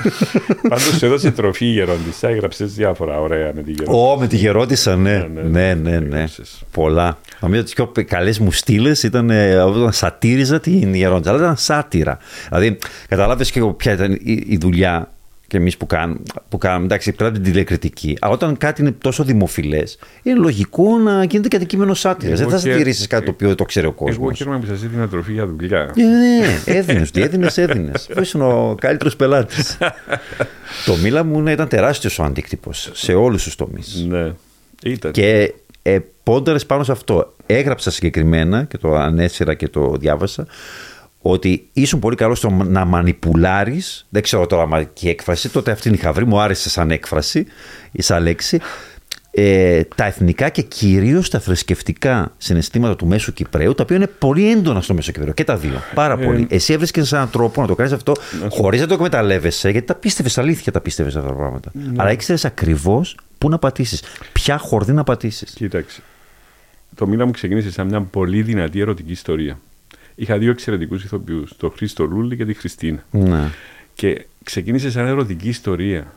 Πάντως 0.69 0.97
σου 0.97 1.05
έδωσε 1.05 1.31
τροφή 1.31 1.65
η 1.65 1.71
γερόντισσα, 1.71 2.27
έγραψες 2.27 2.73
διάφορα 2.73 3.19
ωραία 3.19 3.51
με 3.55 3.61
τη 3.61 3.71
γερόντισσα. 3.71 4.11
Ω, 4.11 4.17
με 4.19 4.27
τη 4.27 4.35
γερόντισσα, 4.35 4.95
ναι. 4.95 5.27
Ναι, 5.33 5.41
ναι, 5.43 5.73
ναι. 5.73 5.99
ναι, 5.99 5.99
ναι. 5.99 6.25
Πολλά. 6.71 7.17
Νομίζω 7.39 7.61
ότι 7.61 7.71
οι 7.71 7.73
πιο 7.75 8.03
καλές 8.05 8.39
μου 8.39 8.51
στήλες 8.51 9.03
ήταν 9.03 9.29
ε, 9.29 9.55
όταν 9.55 9.93
σατήριζα 9.93 10.59
την 10.59 10.93
γερόντισσα, 10.93 11.31
αλλά 11.31 11.39
ήταν 11.39 11.57
σάτυρα. 11.57 12.17
Δηλαδή, 12.47 12.77
κατάλαβε 13.07 13.43
και 13.43 13.61
ποια 13.77 13.93
ήταν 13.93 14.17
η 14.47 14.57
δουλειά 14.61 15.09
και 15.47 15.57
εμείς 15.57 15.77
που, 15.77 15.85
κάνουμε, 15.85 16.19
που 16.49 16.57
κάνουμε, 16.57 16.85
εντάξει, 16.85 17.11
πέρα 17.11 17.31
την 17.31 17.43
τηλεκριτική. 17.43 18.17
Αλλά 18.21 18.33
όταν 18.33 18.57
κάτι 18.57 18.81
είναι 18.81 18.91
τόσο 18.91 19.23
δημοφιλές, 19.23 19.99
είναι 20.23 20.39
λογικό 20.39 20.97
να 20.97 21.23
γίνεται 21.23 21.47
και 21.47 21.55
αντικείμενο 21.55 21.93
σάτυρας. 21.93 22.39
Δεν 22.39 22.49
θα 22.49 22.57
στηρίσει 22.57 23.07
κάτι 23.07 23.25
το 23.25 23.31
οποίο 23.31 23.47
δεν 23.47 23.57
το 23.57 23.65
ξέρει 23.65 23.87
ο 23.87 23.91
κόσμος. 23.91 24.17
Εγώ 24.17 24.31
χαίρομαι 24.31 24.59
που 24.59 24.65
σας 24.65 24.83
έδινα 24.83 25.07
τροφή 25.07 25.31
για 25.31 25.47
δουλειά. 25.47 25.93
Ναι, 25.95 26.03
ναι, 26.03 26.77
έδινες, 26.77 27.11
έδινες, 27.11 27.57
έδινες. 27.57 28.07
Αυτό 28.09 28.21
ήσουν 28.21 28.41
ο 28.41 28.75
καλύτερος 28.79 29.15
πελάτης. 29.15 29.77
το 30.85 30.95
μίλα 30.95 31.23
μου 31.23 31.41
ναι, 31.41 31.51
ήταν 31.51 31.67
τεράστιος 31.67 32.19
ο 32.19 32.23
αντίκτυπος 32.23 32.89
σε 32.93 33.13
όλους 33.13 33.43
τους 33.43 33.55
τομείς. 33.55 34.05
Ναι, 34.07 34.33
ήταν. 34.83 35.11
Και 35.11 35.53
ε, 35.81 35.99
πόνταρες 36.23 36.65
πάνω 36.65 36.83
σε 36.83 36.91
αυτό. 36.91 37.33
Έγραψα 37.45 37.91
συγκεκριμένα 37.91 38.63
και 38.63 38.77
το 38.77 38.95
ανέσυρα 38.95 39.53
και 39.53 39.67
το 39.67 39.95
διάβασα 39.99 40.47
ότι 41.27 41.69
ήσουν 41.73 41.99
πολύ 41.99 42.15
καλό 42.15 42.35
στο 42.35 42.49
να 42.49 42.85
μανιπουλάρεις. 42.85 44.05
Δεν 44.09 44.21
ξέρω 44.21 44.47
τώρα 44.47 44.83
και 44.83 45.09
έκφραση, 45.09 45.49
τότε 45.49 45.71
αυτήν 45.71 45.93
είχα 45.93 46.13
βρει, 46.13 46.25
μου 46.25 46.39
άρεσε 46.39 46.69
σαν 46.69 46.91
έκφραση 46.91 47.45
ή 47.91 48.01
σαν 48.01 48.23
λέξη. 48.23 48.59
Ε, 49.31 49.83
τα 49.95 50.05
εθνικά 50.05 50.49
και 50.49 50.61
κυρίως 50.61 51.29
τα 51.29 51.39
θρησκευτικά 51.39 52.33
συναισθήματα 52.37 52.95
του 52.95 53.05
Μέσου 53.07 53.33
Κυπραίου, 53.33 53.73
τα 53.73 53.83
οποία 53.83 53.95
είναι 53.95 54.07
πολύ 54.07 54.51
έντονα 54.51 54.81
στο 54.81 54.93
Μέσο 54.93 55.11
Κυπραίο. 55.11 55.33
Και 55.33 55.43
τα 55.43 55.57
δύο. 55.57 55.81
Πάρα 55.93 56.21
ε, 56.21 56.25
πολύ. 56.25 56.47
Εσύ 56.49 56.73
έβρισκες 56.73 57.11
έναν 57.11 57.29
τρόπο 57.29 57.61
να 57.61 57.67
το 57.67 57.75
κάνεις 57.75 57.91
αυτό 57.91 58.13
χωρίς 58.49 58.81
να 58.81 58.87
το 58.87 58.93
εκμεταλλεύεσαι, 58.93 59.69
γιατί 59.69 59.87
τα 59.87 59.95
πίστευες, 59.95 60.37
αλήθεια 60.37 60.71
τα 60.71 60.81
πίστευες 60.81 61.15
αυτά 61.15 61.27
τα 61.27 61.35
πράγματα. 61.35 61.71
Ναι. 61.73 61.93
Αλλά 61.97 62.11
ήξερες 62.11 62.45
ακριβώς 62.45 63.17
πού 63.37 63.49
να 63.49 63.57
πατήσεις, 63.57 64.03
ποια 64.33 64.57
χορδή 64.57 64.93
να 64.93 65.03
πατήσεις. 65.03 65.53
Κοίταξε. 65.53 66.01
Το 66.95 67.07
μήνα 67.07 67.25
μου 67.25 67.31
ξεκίνησε 67.31 67.71
σαν 67.71 67.87
μια 67.87 68.01
πολύ 68.01 68.41
δυνατή 68.41 68.79
ερωτική 68.79 69.11
ιστορία 69.11 69.59
είχα 70.15 70.37
δύο 70.37 70.51
εξαιρετικούς 70.51 71.03
ηθοποιούς, 71.03 71.55
τον 71.57 71.71
Χρήστο 71.71 72.03
Λούλη 72.05 72.35
και 72.35 72.45
τη 72.45 72.53
Χριστίνα. 72.53 73.05
Ναι. 73.11 73.49
Και 73.93 74.25
ξεκίνησε 74.43 74.91
σαν 74.91 75.07
ερωτική 75.07 75.47
ιστορία. 75.47 76.13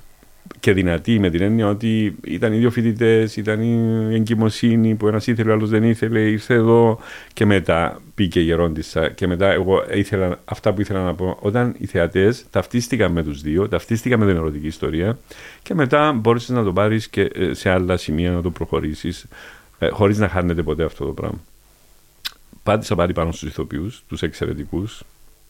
Και 0.61 0.73
δυνατή 0.73 1.19
με 1.19 1.31
την 1.31 1.43
έννοια 1.43 1.69
ότι 1.69 2.17
ήταν 2.25 2.53
οι 2.53 2.57
δύο 2.57 2.71
φοιτητές, 2.71 3.37
ήταν 3.37 3.61
η 3.61 4.15
εγκυμοσύνη 4.15 4.95
που 4.95 5.09
ένας 5.09 5.27
ήθελε, 5.27 5.51
ο 5.51 5.53
άλλος 5.53 5.69
δεν 5.69 5.83
ήθελε, 5.83 6.21
ήρθε 6.21 6.55
εδώ 6.55 6.99
και 7.33 7.47
μετά 7.47 8.01
πήγε 8.15 8.41
γερόντισα. 8.41 9.09
Και 9.09 9.27
μετά 9.27 9.53
εγώ 9.53 9.85
ήθελα 9.95 10.41
αυτά 10.45 10.73
που 10.73 10.81
ήθελα 10.81 11.03
να 11.03 11.15
πω. 11.15 11.37
Όταν 11.41 11.75
οι 11.79 11.87
θεατές 11.87 12.45
ταυτίστηκαν 12.51 13.13
με 13.13 13.23
τους 13.23 13.41
δύο, 13.41 13.69
ταυτίστηκαν 13.69 14.19
με 14.19 14.27
την 14.27 14.37
ερωτική 14.37 14.67
ιστορία 14.67 15.19
και 15.63 15.75
μετά 15.75 16.13
μπόρεσες 16.13 16.49
να 16.49 16.65
το 16.65 16.73
πάρεις 16.73 17.09
και 17.09 17.31
ε, 17.35 17.55
σε 17.55 17.71
άλλα 17.71 17.97
σημεία 17.97 18.31
να 18.31 18.43
το 18.43 18.51
προχωρήσεις 18.51 19.27
ε, 19.79 19.89
χωρίς 19.89 20.19
να 20.19 20.29
χάνεται 20.29 20.63
ποτέ 20.63 20.85
αυτό 20.85 21.05
το 21.05 21.13
πράγμα 21.13 21.41
πάτησα 22.69 22.95
πάλι 22.95 23.13
πάνω 23.13 23.33
στους 23.33 23.49
ηθοποιούς, 23.49 24.03
τους 24.09 24.23
εξαιρετικούς. 24.23 25.03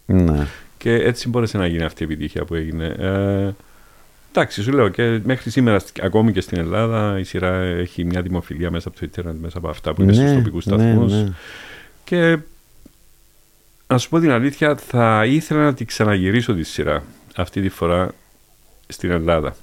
Ναι. 0.06 0.46
Και 0.78 0.92
έτσι 0.92 1.28
μπόρεσε 1.28 1.58
να 1.58 1.66
γίνει 1.66 1.82
αυτή 1.82 2.02
η 2.02 2.04
επιτυχία 2.04 2.44
που 2.44 2.54
έγινε. 2.54 2.86
Ε, 2.86 3.54
εντάξει, 4.30 4.62
σου 4.62 4.72
λέω 4.72 4.88
και 4.88 5.20
μέχρι 5.24 5.50
σήμερα, 5.50 5.80
ακόμη 6.02 6.32
και 6.32 6.40
στην 6.40 6.58
Ελλάδα, 6.58 7.18
η 7.18 7.24
σειρά 7.24 7.54
έχει 7.60 8.04
μια 8.04 8.22
δημοφιλία 8.22 8.70
μέσα 8.70 8.88
από 8.88 8.98
το 8.98 9.04
Ιντερνετ, 9.06 9.36
μέσα 9.40 9.58
από 9.58 9.68
αυτά 9.68 9.94
που 9.94 10.02
είναι 10.02 10.12
ναι, 10.12 10.26
στου 10.26 10.36
τοπικού 10.36 10.60
σταθμούς. 10.60 11.12
Ναι, 11.12 11.22
ναι. 11.22 11.32
Και 12.04 12.38
να 13.86 13.98
σου 13.98 14.08
πω 14.08 14.18
την 14.18 14.30
αλήθεια, 14.30 14.76
θα 14.76 15.24
ήθελα 15.26 15.62
να 15.64 15.74
την 15.74 15.86
ξαναγυρίσω 15.86 16.54
τη 16.54 16.62
σειρά 16.62 17.02
αυτή 17.36 17.60
τη 17.60 17.68
φορά 17.68 18.10
στην 18.88 19.10
Ελλάδα. 19.10 19.56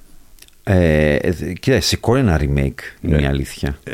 Ε, 0.64 1.18
κοίτα, 1.60 1.80
σηκώνει 1.80 2.20
ένα 2.20 2.38
remake, 2.40 2.80
είναι 3.00 3.16
η 3.16 3.20
ναι. 3.20 3.26
αλήθεια. 3.26 3.78
Ε, 3.84 3.92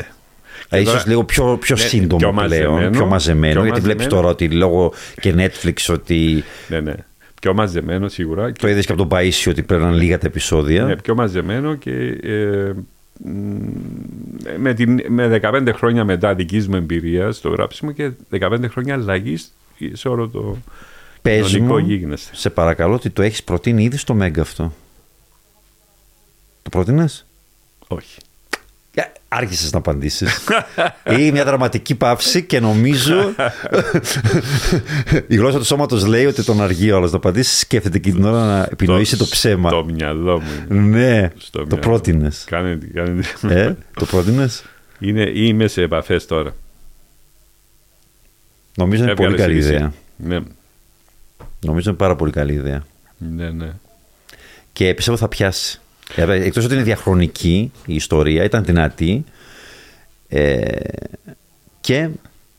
ε, 0.69 0.79
ίσως 0.79 1.05
λίγο 1.05 1.23
πιο, 1.23 1.57
πιο 1.57 1.75
ναι, 1.75 1.81
σύντομο 1.81 2.17
πιο 2.17 2.45
πλέον, 2.45 2.71
μαζεμένο, 2.71 2.89
πιο 2.89 3.05
μαζεμένο, 3.05 3.53
πιο 3.53 3.63
γιατί 3.63 3.81
βλέπεις 3.81 4.07
τώρα 4.07 4.27
ότι 4.27 4.49
λόγω 4.49 4.93
και 5.21 5.33
Netflix 5.37 5.75
ότι... 5.89 6.43
Ναι, 6.67 6.79
ναι. 6.79 6.93
Πιο 7.41 7.53
μαζεμένο 7.53 8.07
σίγουρα. 8.07 8.51
Το 8.51 8.67
είδες 8.67 8.85
και 8.85 8.91
από 8.91 9.07
τον 9.07 9.19
Παΐσιο 9.19 9.49
ότι 9.49 9.63
πρέπει 9.63 9.81
να 9.83 9.87
είναι 9.89 9.97
λίγα 9.97 10.17
τα 10.17 10.27
επεισόδια. 10.27 10.83
Ναι, 10.83 10.95
πιο 10.95 11.15
μαζεμένο 11.15 11.75
και 11.75 11.91
ε, 12.23 12.71
με, 14.57 14.73
την, 14.73 15.01
με 15.07 15.39
15 15.43 15.69
χρόνια 15.75 16.03
μετά 16.03 16.35
δικής 16.35 16.67
μου 16.67 16.75
εμπειρίας 16.75 17.37
στο 17.37 17.49
γράψιμο 17.49 17.91
και 17.91 18.11
15 18.39 18.69
χρόνια 18.69 18.93
αλλαγής 18.93 19.53
σε 19.93 20.07
όλο 20.07 20.27
το 20.27 20.57
Πες 21.23 21.57
μου, 21.57 21.77
γίγνεσθε. 21.77 22.35
σε 22.35 22.49
παρακαλώ, 22.49 22.93
ότι 22.93 23.09
το 23.09 23.21
έχεις 23.21 23.43
προτείνει 23.43 23.83
ήδη 23.83 23.97
στο 23.97 24.13
Μέγκα 24.13 24.41
αυτό. 24.41 24.73
Το 26.61 26.69
πρότεινε; 26.69 27.05
Όχι. 27.87 28.19
Άρχισες 29.35 29.71
να 29.71 29.77
απαντήσεις. 29.77 30.45
ή 31.19 31.31
μια 31.31 31.45
δραματική 31.45 31.95
παύση 31.95 32.43
και 32.43 32.59
νομίζω. 32.59 33.33
η 35.27 35.35
γλώσσα 35.35 35.57
του 35.57 35.65
σώματος 35.65 36.05
λέει 36.05 36.25
ότι 36.25 36.43
τον 36.43 36.61
αργεί 36.61 36.91
όλο 36.91 37.09
να 37.09 37.15
απαντήσεις. 37.15 37.59
Σκέφτεται 37.59 37.99
και 37.99 38.11
την 38.11 38.23
ώρα 38.23 38.45
να 38.45 38.67
επινοήσει 38.71 39.17
το 39.17 39.25
ψέμα. 39.25 39.69
Το 39.69 39.85
μυαλό 39.85 40.41
μου. 40.41 40.81
Ναι, 40.81 41.29
το 41.51 41.77
πρότεινες. 41.77 42.43
Κάνε, 42.47 42.79
κάνε... 42.93 43.23
Ε, 43.49 43.73
το 43.93 44.05
πρότεινες; 44.05 44.63
Είναι, 44.99 45.31
είμαι 45.33 45.67
σε 45.67 45.81
επαφές 45.81 46.25
τώρα. 46.25 46.55
Νομίζω 48.75 49.03
είναι 49.03 49.15
πολύ 49.15 49.37
καλή 49.37 49.55
ιδέα. 49.55 49.93
Ναι. 50.15 50.39
Νομίζω 51.59 51.89
είναι 51.89 51.97
πάρα 51.97 52.15
πολύ 52.15 52.31
καλή 52.31 52.53
ιδέα. 52.53 52.85
Ναι, 53.17 53.49
ναι. 53.49 53.71
Και 54.73 54.93
πιστεύω 54.93 55.17
θα 55.17 55.27
πιάσει. 55.27 55.81
Ε, 56.15 56.31
Εκτός 56.31 56.65
ότι 56.65 56.73
είναι 56.73 56.83
διαχρονική 56.83 57.71
η 57.85 57.95
ιστορία, 57.95 58.43
ήταν 58.43 58.63
δυνατή. 58.63 59.23
Ε, 60.27 60.61
και 61.81 62.09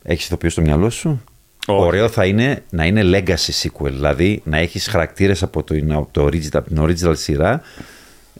έχεις 0.03 0.25
ηθοποιεί 0.25 0.51
στο 0.51 0.61
μυαλό 0.61 0.91
σου. 0.91 1.23
Oh. 1.67 1.77
Ωραίο 1.79 2.09
θα 2.09 2.25
είναι 2.25 2.63
να 2.71 2.85
είναι 2.85 3.03
legacy 3.05 3.63
sequel, 3.63 3.91
δηλαδή 3.91 4.43
να 4.45 4.59
έχεις 4.59 4.89
χαρακτήρες 4.89 5.43
από, 5.43 5.63
το, 5.63 5.75
από, 5.89 6.09
το 6.11 6.25
original, 6.25 6.65
την 6.65 6.81
original 6.81 7.17
σειρά 7.17 7.63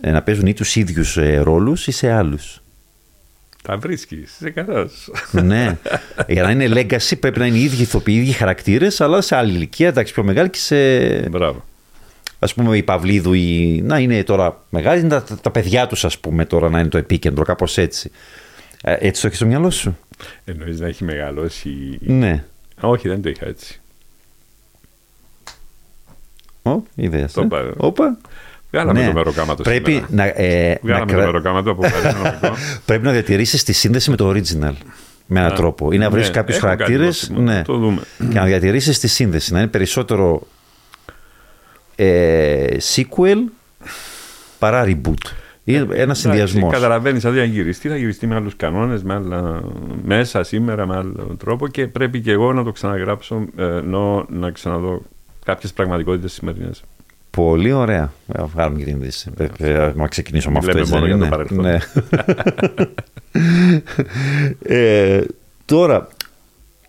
ε, 0.01 0.11
να 0.11 0.23
παίζουν 0.23 0.47
ή 0.47 0.53
τους 0.53 0.77
ίδιους 0.77 1.17
ε, 1.17 1.39
ρόλους 1.39 1.87
ή 1.87 1.91
σε 1.91 2.11
άλλους. 2.11 2.63
Τα 3.63 3.77
βρίσκεις, 3.77 4.35
είσαι 4.41 4.51
καλός. 4.51 5.11
ναι. 5.33 5.77
Για 6.29 6.43
να 6.43 6.51
είναι 6.51 6.69
legacy 6.69 7.19
πρέπει 7.21 7.39
να 7.39 7.47
είναι 7.47 7.57
οι 7.57 7.63
ίδιοι 7.63 7.83
ηθοποιοί, 7.83 8.15
οι 8.19 8.23
ίδιοι 8.23 8.33
χαρακτήρες, 8.33 9.01
αλλά 9.01 9.21
σε 9.21 9.37
άλλη 9.37 9.53
ηλικία, 9.53 9.89
εντάξει, 9.89 10.13
πιο 10.13 10.25
μεγάλη 10.25 10.51
και 10.51 10.59
σε. 10.59 10.77
Μπράβο. 11.29 11.65
Α 12.51 12.55
πούμε, 12.55 12.77
η 12.77 12.83
Παυλίδου, 12.83 13.33
η... 13.33 13.81
να 13.85 13.99
είναι 13.99 14.23
τώρα 14.25 14.65
μεγάλη, 14.71 15.01
είναι 15.01 15.09
τα, 15.09 15.25
τα 15.43 15.51
παιδιά 15.51 15.87
τους, 15.87 16.05
ας 16.05 16.19
πούμε, 16.19 16.45
τώρα 16.45 16.71
να 16.71 16.81
είναι 16.81 16.89
το 16.89 16.99
επίκεντρο, 16.99 17.45
κάπως 17.45 17.79
έτσι. 17.79 18.11
Ε, 18.83 18.97
έτσι 19.01 19.21
το 19.21 19.27
έχεις 19.27 19.39
στο 19.39 19.47
μυαλό 19.47 19.71
σου; 19.71 19.99
Εννοείς 20.45 20.81
να 20.81 20.87
έχει 20.87 21.05
μεγαλώσει. 21.05 21.99
Ναι. 22.01 22.45
Όχι, 22.81 23.09
δεν 23.09 23.23
το 23.23 23.29
είχα 23.29 23.47
έτσι. 23.47 23.81
Ω, 26.63 26.81
ιδέας. 26.95 27.33
Το 27.33 27.41
ε. 27.41 27.45
πάρε. 27.47 27.71
Όπα. 27.77 28.19
Βγάλαμε 28.71 29.01
Ναι. 29.01 29.07
το 29.07 29.13
μεροκάματο 29.13 29.63
Πρέπει 29.63 29.91
σήμερα. 29.93 30.07
να, 30.11 30.25
ε, 30.25 30.69
να, 30.69 30.79
Βγάλαμε 30.83 31.07
το 31.07 31.17
κρα- 31.17 31.27
μεροκάματο 31.27 31.71
από 31.71 31.81
παρελθόν. 31.81 32.53
πρέπει 32.87 33.05
να 33.05 33.13
διατηρήσεις 33.13 33.63
τη 33.63 33.73
σύνδεση 33.73 34.11
με 34.11 34.17
το 34.17 34.29
original. 34.31 34.73
Με 35.27 35.41
έναν 35.41 35.53
Α, 35.53 35.55
τρόπο. 35.55 35.93
Ή 35.93 35.99
να 35.99 36.11
βρεις 36.11 36.27
ναι, 36.27 36.33
κάποιους 36.33 36.57
έχω 36.57 36.67
κάτι 36.67 36.83
χαρακτήρες. 36.83 37.19
πρόθυμο, 37.27 37.51
Ναι. 37.51 37.63
το 37.63 37.77
δούμε. 37.77 38.03
Και 38.19 38.39
να 38.39 38.45
διατηρήσεις 38.45 38.99
τη 38.99 39.09
σύνδεση. 39.09 39.53
Να 39.53 39.59
είναι 39.59 39.69
περισσότερο 39.69 40.47
ε, 41.97 42.77
sequel 42.95 43.39
παρά 44.59 44.85
reboot. 44.87 45.29
Ή 45.65 45.75
ένα 45.93 46.15
συνδυασμός. 46.15 46.73
Καταλαβαίνεις, 46.73 47.21
δηλαδή 47.23 47.41
αν 47.41 47.47
γυριστεί, 47.51 47.89
θα 47.89 47.97
γυριστεί 47.97 48.27
με 48.27 48.35
άλλους 48.35 48.57
κανόνες, 48.57 49.03
με 49.03 49.15
άλλα 49.15 49.63
μέσα 50.05 50.43
σήμερα, 50.43 50.87
με 50.87 50.97
άλλο 50.97 51.37
τρόπο 51.39 51.69
και 51.69 51.87
πρέπει 51.87 52.21
και 52.21 52.31
εγώ 52.31 52.53
να 52.53 52.65
το 52.65 52.73
ξαναγράψω, 52.73 53.45
ε, 53.57 53.65
ενώ 53.65 54.27
να 54.29 54.51
ξαναδώ 54.51 55.03
κάποιες 55.45 55.73
πραγματικότητες 55.73 56.33
σημερινέ. 56.33 56.71
Πολύ 57.31 57.73
ωραία. 57.73 58.13
Ε, 58.33 58.43
Βγάλουμε 58.43 58.79
και 58.79 58.85
την 58.85 58.97
είδηση. 58.97 59.31
Ε, 59.37 59.47
ε, 59.59 59.93
Να 59.97 60.09
ξεκινήσω 60.09 60.51
με 60.51 60.59
Μην 60.63 60.69
αυτό. 60.69 60.73
λέμε 60.73 60.81
έτσι 60.81 60.93
μόνο 60.93 61.07
δεν 61.07 61.17
για 61.17 61.27
είναι; 61.27 61.29
το 61.29 61.37
παρελθόν. 61.37 61.65
Ναι. 61.65 61.79
ε, 64.63 65.25
τώρα, 65.65 66.09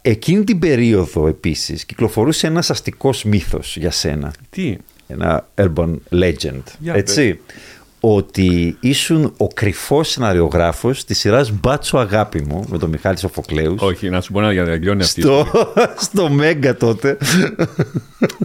εκείνη 0.02 0.44
την 0.44 0.60
περίοδο 0.60 1.28
επίσης 1.28 1.86
κυκλοφορούσε 1.86 2.48
ένας 2.48 2.70
αστικός 2.70 3.24
μύθος 3.24 3.78
για 3.78 3.92
σένα. 3.92 4.34
Τι, 4.50 4.78
Ένα 5.08 5.48
urban 5.56 5.96
legend. 6.12 6.62
Για 6.80 6.94
έτσι. 6.94 7.40
Ότι 8.00 8.78
ήσουν 8.80 9.34
ο 9.38 9.48
κρυφός 9.48 10.10
σεναριογράφος 10.10 11.04
της 11.06 11.20
σειράς 11.20 11.52
Μπάτσο 11.52 11.98
Αγάπη 11.98 12.42
μου 12.42 12.66
με 12.70 12.78
τον 12.78 12.90
Μιχάλη 12.90 13.18
Σοφοκλέους. 13.18 13.82
όχι, 13.82 14.10
να 14.10 14.22
σου 14.22 14.32
πω 14.32 14.42
να 14.42 14.52
για 14.52 14.62
να 14.64 14.68
τελειώνει 14.70 15.02
αυτή. 15.02 15.20
η 15.20 15.24
Στο, 15.24 15.46
στο 16.08 16.30
Μέγκα 16.30 16.76
τότε. 16.76 17.18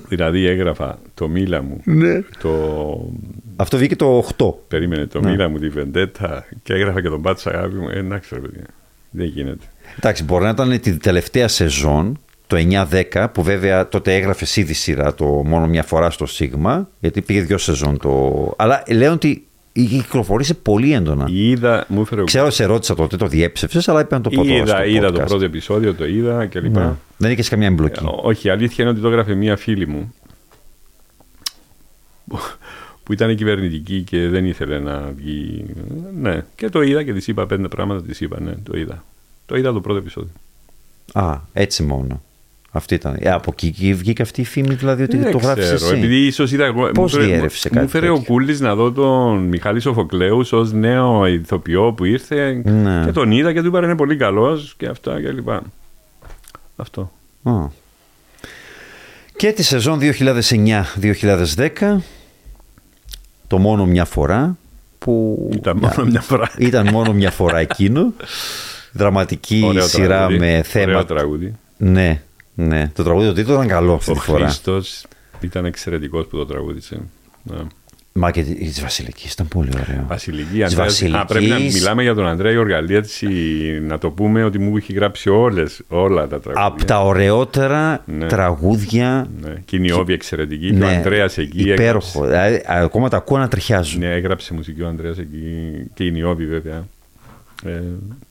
Δηλαδή 0.09 0.47
έγραφα 0.47 0.99
το 1.15 1.29
μίλα 1.29 1.63
μου, 1.63 1.81
ναι. 1.85 2.21
το. 2.43 2.51
Αυτό 3.57 3.77
βγήκε 3.77 3.97
το 3.97 4.29
8. 4.37 4.53
Περίμενε 4.69 5.07
το 5.07 5.21
Ναι. 5.21 5.31
μίλα 5.31 5.49
μου, 5.49 5.59
τη 5.59 5.69
Βεντέτα 5.69 6.47
και 6.63 6.73
έγραφα 6.75 7.03
και 7.03 7.09
τον 7.09 7.21
Μπάτσο 7.21 7.51
αγάπη 7.51 7.75
μου. 7.75 7.89
Ε, 7.89 7.99
εντάξει, 7.99 8.35
ρε 8.35 8.41
παιδιά. 8.41 8.65
Δεν 9.11 9.27
γίνεται. 9.27 9.65
Εντάξει, 9.99 10.25
μπορεί 10.25 10.45
να 10.45 10.51
ήταν 10.51 10.81
την 10.81 10.99
τελευταία 11.01 11.49
σεζόν, 11.49 12.19
το 12.51 12.87
9-10, 13.13 13.27
που 13.33 13.43
βέβαια 13.43 13.89
τότε 13.89 14.15
έγραφε 14.15 14.61
ήδη 14.61 14.73
σειρά 14.73 15.15
το 15.15 15.25
μόνο 15.25 15.67
μια 15.67 15.83
φορά 15.83 16.11
στο 16.11 16.27
Σίγμα, 16.27 16.89
γιατί 17.01 17.23
πήγε 17.23 17.41
δύο 17.41 17.59
σεζόν 17.59 17.99
το. 17.99 18.55
Αλλά 18.57 18.83
λέω 18.89 19.13
ότι 19.13 19.47
κυκλοφορήσε 19.73 20.55
πολύ 20.55 20.93
έντονα. 20.93 21.27
Είδα, 21.31 21.85
μου 21.89 22.01
έφερε 22.01 22.21
ο 22.21 22.25
Ξέρω, 22.25 22.51
σε 22.51 22.65
ρώτησα 22.65 22.95
τότε, 22.95 23.17
το 23.17 23.27
διέψευσες, 23.27 23.89
αλλά 23.89 24.01
είπα 24.01 24.17
να 24.17 24.23
το 24.23 24.31
πω 24.31 24.37
τώρα. 24.37 24.55
Είδα, 24.55 24.67
στο 24.67 24.85
είδα 24.85 25.13
το 25.13 25.23
podcast. 25.23 25.27
πρώτο 25.27 25.45
επεισόδιο, 25.45 25.95
το 25.95 26.07
είδα 26.07 26.47
κλπ. 26.47 26.77
Ναι. 26.77 26.93
Δεν 27.17 27.31
είχες 27.31 27.49
καμιά 27.49 27.67
εμπλοκή. 27.67 28.05
Ε, 28.05 28.09
όχι, 28.23 28.47
η 28.47 28.51
αλήθεια 28.51 28.85
είναι 28.85 28.93
ότι 28.93 29.01
το 29.01 29.09
έγραφε 29.09 29.35
μία 29.35 29.57
φίλη 29.57 29.87
μου 29.87 30.15
που 33.03 33.13
ήταν 33.13 33.37
κυβερνητική 33.37 34.03
και 34.03 34.29
δεν 34.29 34.45
ήθελε 34.45 34.79
να 34.79 35.13
βγει. 35.17 35.65
Ναι, 36.21 36.45
και 36.57 36.69
το 36.69 36.83
είδα 36.83 37.03
και 37.03 37.13
της 37.13 37.27
είπα 37.27 37.47
πέντε 37.47 37.69
πράγματα, 37.69 38.03
της 38.03 38.21
είπα, 38.21 38.41
ναι, 38.41 38.53
το 38.63 38.79
είδα. 38.79 39.05
Το 39.47 39.57
είδα 39.57 39.73
το 39.73 39.81
πρώτο 39.81 39.99
επεισόδιο. 39.99 40.33
Α, 41.13 41.39
έτσι 41.53 41.83
μόνο. 41.83 42.23
Αυτή 42.73 42.95
ήταν. 42.95 43.17
Ε, 43.19 43.31
από 43.31 43.51
εκεί 43.63 43.95
βγήκε 43.95 44.23
αυτή 44.23 44.41
η 44.41 44.45
φήμη, 44.45 44.75
δηλαδή 44.75 45.03
ότι 45.03 45.17
δεν 45.17 45.31
το 45.31 45.39
γράφεις 45.39 45.65
ξέρω, 45.65 45.85
εσύ. 45.87 45.95
επειδή 45.95 46.17
ίσως 46.27 46.53
είδα. 46.53 46.65
εγώ- 46.65 46.91
Πώς 46.91 47.13
μου 47.13 47.19
φέρε- 47.21 47.27
διέρευσε 47.27 47.69
Μου 47.73 47.79
κάτι 47.79 47.91
φέρε 47.91 48.09
ο 48.09 48.13
τέτοιο; 48.15 48.27
Κούλης 48.27 48.61
να 48.61 48.75
δω 48.75 48.93
τον 48.93 49.39
Μιχάλη 49.39 49.81
Σοφοκλέους 49.81 50.53
ως 50.53 50.73
νέο 50.73 51.27
ηθοποιό 51.27 51.93
που 51.93 52.05
ήρθε 52.05 52.63
Ναι. 52.65 53.03
και 53.05 53.13
τον 53.13 53.31
είδα 53.33 53.53
και 53.53 53.61
του 53.61 53.67
είπα 53.67 53.79
είναι 53.79 53.97
πολύ 53.97 54.17
καλός 54.17 54.75
και 54.77 54.87
αυτά 54.87 55.21
και 55.21 55.31
λοιπά. 55.33 55.63
Αυτό. 56.77 57.11
Α. 57.43 57.53
Και 59.37 59.53
τη 59.53 59.63
σεζόν 59.63 59.99
2009-2010, 59.99 61.97
το 63.47 63.59
μόνο 63.59 63.87
μια 63.87 64.05
φορά 64.05 64.57
που 64.99 65.49
Ήταν 65.55 65.77
μόνο 65.77 66.05
μια 66.11 66.21
φορά. 66.21 66.51
ήταν 66.59 66.89
μόνο 66.89 67.13
μια 67.13 67.31
φορά 67.31 67.59
εκείνο. 67.59 68.13
Δραματική 68.93 69.63
Ωραίο 69.65 69.87
σειρά 69.87 70.07
τραγούδι. 70.17 70.39
με 70.39 70.49
Ωραίο 70.51 70.63
θέμα. 70.63 71.05
τραγούδι. 71.05 71.55
Ναι, 71.77 72.23
ναι. 72.67 72.91
Το 72.95 73.03
τραγούδι 73.03 73.27
του 73.29 73.33
τίτλου 73.35 73.53
ήταν 73.55 73.67
καλό 73.67 73.93
αυτή 73.93 74.11
Ο 74.11 74.15
τη 74.15 74.21
φορά. 74.21 74.45
Χρήστο 74.45 74.81
ήταν 75.41 75.65
εξαιρετικός 75.65 76.27
που 76.27 76.37
το 76.37 76.47
τραγούδισε. 76.47 77.01
Ναι. 77.43 77.57
Μα 78.13 78.31
και 78.31 78.43
τη 78.43 78.81
Βασιλικής 78.81 79.33
ήταν 79.33 79.49
πολύ 79.49 79.71
ωραίο. 79.75 80.05
Βασιλική, 80.09 80.53
Της 80.53 80.63
Ανδρέας. 80.63 80.75
Βασιλικής. 80.75 81.21
Α, 81.21 81.25
πρέπει 81.25 81.47
να 81.47 81.59
μιλάμε 81.59 82.03
για 82.03 82.15
τον 82.15 82.27
Ανδρέα 82.27 82.53
Γιοργαλίτσι, 82.53 83.29
να 83.83 83.99
το 83.99 84.11
πούμε 84.11 84.45
ότι 84.45 84.59
μου 84.59 84.77
έχει 84.77 84.93
γράψει 84.93 85.29
όλες, 85.31 85.81
όλα 85.89 86.27
τα 86.27 86.41
τραγούδια. 86.41 86.67
Από 86.67 86.85
τα 86.85 87.01
ωραιότερα 87.05 88.03
Ναι. 88.07 88.27
τραγούδια. 88.27 89.27
Ναι. 89.41 89.55
Και 89.65 89.77
η 89.77 89.79
Νιώβη 89.81 90.13
εξαιρετική. 90.13 90.69
Και 90.71 90.75
ο 90.75 90.79
Ναι, 90.79 90.95
Ανδρέας 90.95 91.39
εκεί 91.39 91.71
υπέροχο. 91.71 92.25
Δηλαδή, 92.25 92.63
ακόμα 92.67 93.09
τα 93.09 93.17
ακούω 93.17 93.39
να 93.39 93.49
τριχιάζουν. 93.49 94.01
Ναι, 94.01 94.11
έγραψε 94.15 94.55
μουσική 94.55 94.83
ο 94.83 94.87
Ανδρέας 94.89 95.19
εκεί 95.19 95.43
και 95.95 96.05
η 96.05 96.11
Νιώβη 96.11 96.47
βέβαια. 96.47 96.87
Ε, 97.65 97.81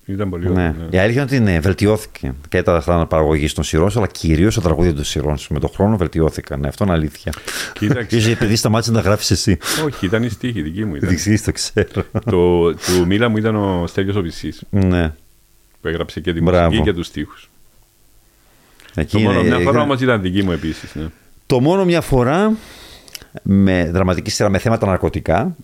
ήταν 0.05 0.29
πολύ 0.29 0.45
Ναι. 0.45 0.51
ωραίο. 0.51 0.65
Η 0.65 0.95
Ναι. 0.95 1.01
αλήθεια 1.01 1.21
είναι 1.21 1.21
ότι 1.21 1.39
ναι, 1.39 1.59
βελτιώθηκε 1.59 2.33
και 2.49 2.61
τα 2.63 2.75
αυτά 2.75 3.05
παραγωγή 3.05 3.49
των 3.51 3.63
σειρών, 3.63 3.91
αλλά 3.95 4.07
κυρίως 4.07 4.55
τα 4.55 4.61
τραγούδια 4.61 4.93
των 4.93 5.03
σειρών. 5.03 5.37
Με 5.49 5.59
τον 5.59 5.69
χρόνο 5.69 5.97
βελτιώθηκαν. 5.97 6.59
Ναι, 6.59 6.67
αυτό 6.67 6.83
είναι 6.83 6.93
αλήθεια. 6.93 7.33
Κοίταξε. 7.73 8.17
Ίσως 8.17 8.31
επειδή 8.31 8.55
σταμάτησε 8.55 8.91
να 8.91 9.01
τα 9.01 9.03
γράφεις 9.03 9.31
εσύ. 9.31 9.57
Όχι, 9.85 10.05
ήταν 10.05 10.23
η 10.23 10.29
στίχη 10.29 10.61
δική 10.61 10.85
μου. 10.85 10.95
Ήταν. 10.95 11.09
Δεξί, 11.09 11.43
το 11.43 11.51
ξέρω. 11.51 11.87
το, 12.25 12.73
του 12.73 13.05
Μίλα 13.07 13.29
μου 13.29 13.37
ήταν 13.37 13.55
ο 13.55 13.87
Στέλιος 13.87 14.15
Οβυσσής 14.15 14.63
ναι. 14.69 15.13
που 15.81 15.87
έγραψε 15.87 16.19
και 16.19 16.33
τη 16.33 16.41
Μπράβο. 16.41 16.65
μουσική 16.69 16.83
και 16.83 16.93
τους 16.93 17.05
στίχους. 17.07 17.49
Εκεί 18.95 19.17
Το 19.17 19.23
μόνο, 19.23 19.39
είναι- 19.39 19.55
μια 19.55 19.59
φορά 19.65 19.81
όμως 19.81 20.01
ήταν 20.01 20.21
δική 20.21 20.43
μου 20.43 20.51
επίσης. 20.51 20.95
Ναι. 20.95 21.05
Το 21.45 21.59
μόνο 21.59 21.85
μια 21.85 22.01
φορά 22.01 22.51
με 23.41 23.89
δραματική 23.93 24.29
σειρά 24.31 24.49
με 24.49 24.57
θέματα 24.57 24.85
ναρκωτικά. 24.87 25.55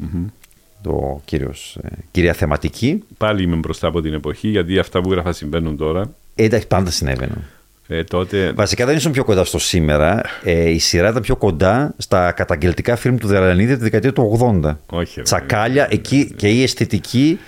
Το 0.86 1.22
κυρίως, 1.26 1.78
ε, 1.82 1.88
κυρία 2.12 2.34
θεματική. 2.34 3.04
Πάλι 3.18 3.44
είμαι 3.44 3.56
μπροστά 3.56 3.88
από 3.88 4.02
την 4.02 4.14
εποχή 4.14 4.48
γιατί 4.48 4.80
αυτά 4.80 5.02
που 5.02 5.12
γράφα 5.12 5.32
συμβαίνουν 5.32 5.78
τώρα. 5.78 6.14
Ε, 6.36 6.44
εντάξει, 6.44 6.68
πάντα 6.68 6.92
συνέβαιναν. 6.92 7.44
Ε, 7.88 8.04
τότε 8.04 8.52
Βασικά 8.52 8.86
δεν 8.86 8.96
ήσουν 8.96 9.12
πιο 9.12 9.24
κοντά 9.24 9.44
στο 9.44 9.60
σήμερα. 9.60 10.22
Ε, 10.44 10.70
η 10.70 10.80
σειρά 10.80 11.10
ήταν 11.10 11.22
πιο 11.22 11.36
κοντά 11.36 11.94
στα 11.98 12.32
καταγγελτικά 12.32 12.96
φιλμ 12.96 13.18
του 13.18 13.28
Δερανίδη 13.28 13.76
τη 13.76 13.82
δεκαετία 13.82 14.14
του 14.14 14.40
80. 14.64 14.76
Όχι, 14.90 15.14
ρε. 15.16 15.22
Τσακάλια, 15.22 15.88
εκεί 15.90 16.34
και 16.36 16.50
η 16.50 16.64
αισθητική, 16.64 17.40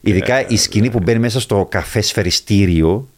ειδικά 0.00 0.48
η 0.48 0.56
σκηνή 0.56 0.90
που 0.90 0.98
μπαίνει 0.98 1.18
μέσα 1.18 1.40
στο 1.40 1.66
καφέ 1.70 2.00
σφαιριστήριο. 2.00 3.08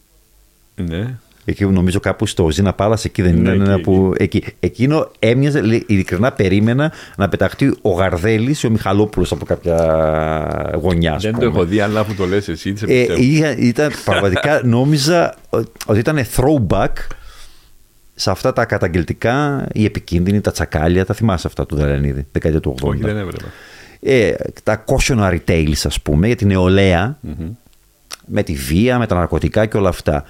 Ναι. 0.75 1.17
Εκεί 1.45 1.65
που 1.65 1.71
νομίζω 1.71 1.99
κάπου 1.99 2.25
στο 2.25 2.49
Ζήνα 2.51 2.73
Πάλας, 2.73 3.05
εκεί 3.05 3.21
δεν 3.21 3.33
Ναι, 3.33 3.39
είναι. 3.39 3.49
εκεί, 3.51 3.61
ένα 3.61 3.73
εκεί. 3.73 3.81
που, 3.81 4.13
εκεί. 4.17 4.43
Εκείνο 4.59 5.11
έμοιαζε, 5.19 5.61
λέει, 5.61 5.83
ειλικρινά 5.87 6.31
περίμενα 6.31 6.91
να 7.17 7.29
πεταχτεί 7.29 7.75
ο 7.81 7.89
Γαρδέλης 7.91 8.63
ή 8.63 8.67
ο 8.67 8.69
Μιχαλόπουλος 8.69 9.31
από 9.31 9.45
κάποια 9.45 9.75
γωνιά. 10.81 11.13
ας 11.13 11.21
Δεν 11.23 11.31
το 11.31 11.37
πούμε. 11.37 11.49
έχω 11.51 11.65
δει, 11.65 11.79
αλλά 11.79 11.99
αφού 11.99 12.15
το 12.15 12.25
λες 12.25 12.47
εσύ, 12.47 12.75
σε 12.77 12.85
Ε, 12.85 12.87
πιστεύω. 12.87 13.21
είχα- 13.21 13.57
ήταν 13.57 13.91
πραγματικά, 14.05 14.61
νόμιζα 14.63 15.35
ο- 15.49 15.57
ότι 15.85 15.99
ήταν 15.99 16.19
throwback 16.35 16.91
σε 18.15 18.31
αυτά 18.31 18.53
τα 18.53 18.65
καταγγελτικά, 18.65 19.65
οι 19.73 19.85
επικίνδυνοι, 19.85 20.41
τα 20.41 20.51
τσακάλια, 20.51 21.05
τα 21.05 21.13
θυμάσαι 21.13 21.47
αυτά 21.47 21.65
του 21.65 21.75
Δελανίδη, 21.75 22.25
δεκαετία 22.31 22.59
του 22.59 22.75
80. 22.81 22.89
Όχι, 22.89 23.01
δεν 23.01 23.17
έβλεπα. 23.17 23.45
ε, 24.01 24.33
τα 24.63 24.83
cautionary 24.87 25.37
tales, 25.47 25.81
ας 25.83 26.01
πούμε, 26.01 26.27
για 26.27 26.35
την 26.35 26.47
νεολαία, 26.47 27.17
με 28.25 28.43
τη 28.43 28.53
βία, 28.53 28.97
με 28.99 29.07
τα 29.07 29.15
ναρκωτικά 29.15 29.65
και 29.65 29.77
όλα 29.77 29.89
αυτά. 29.89 30.23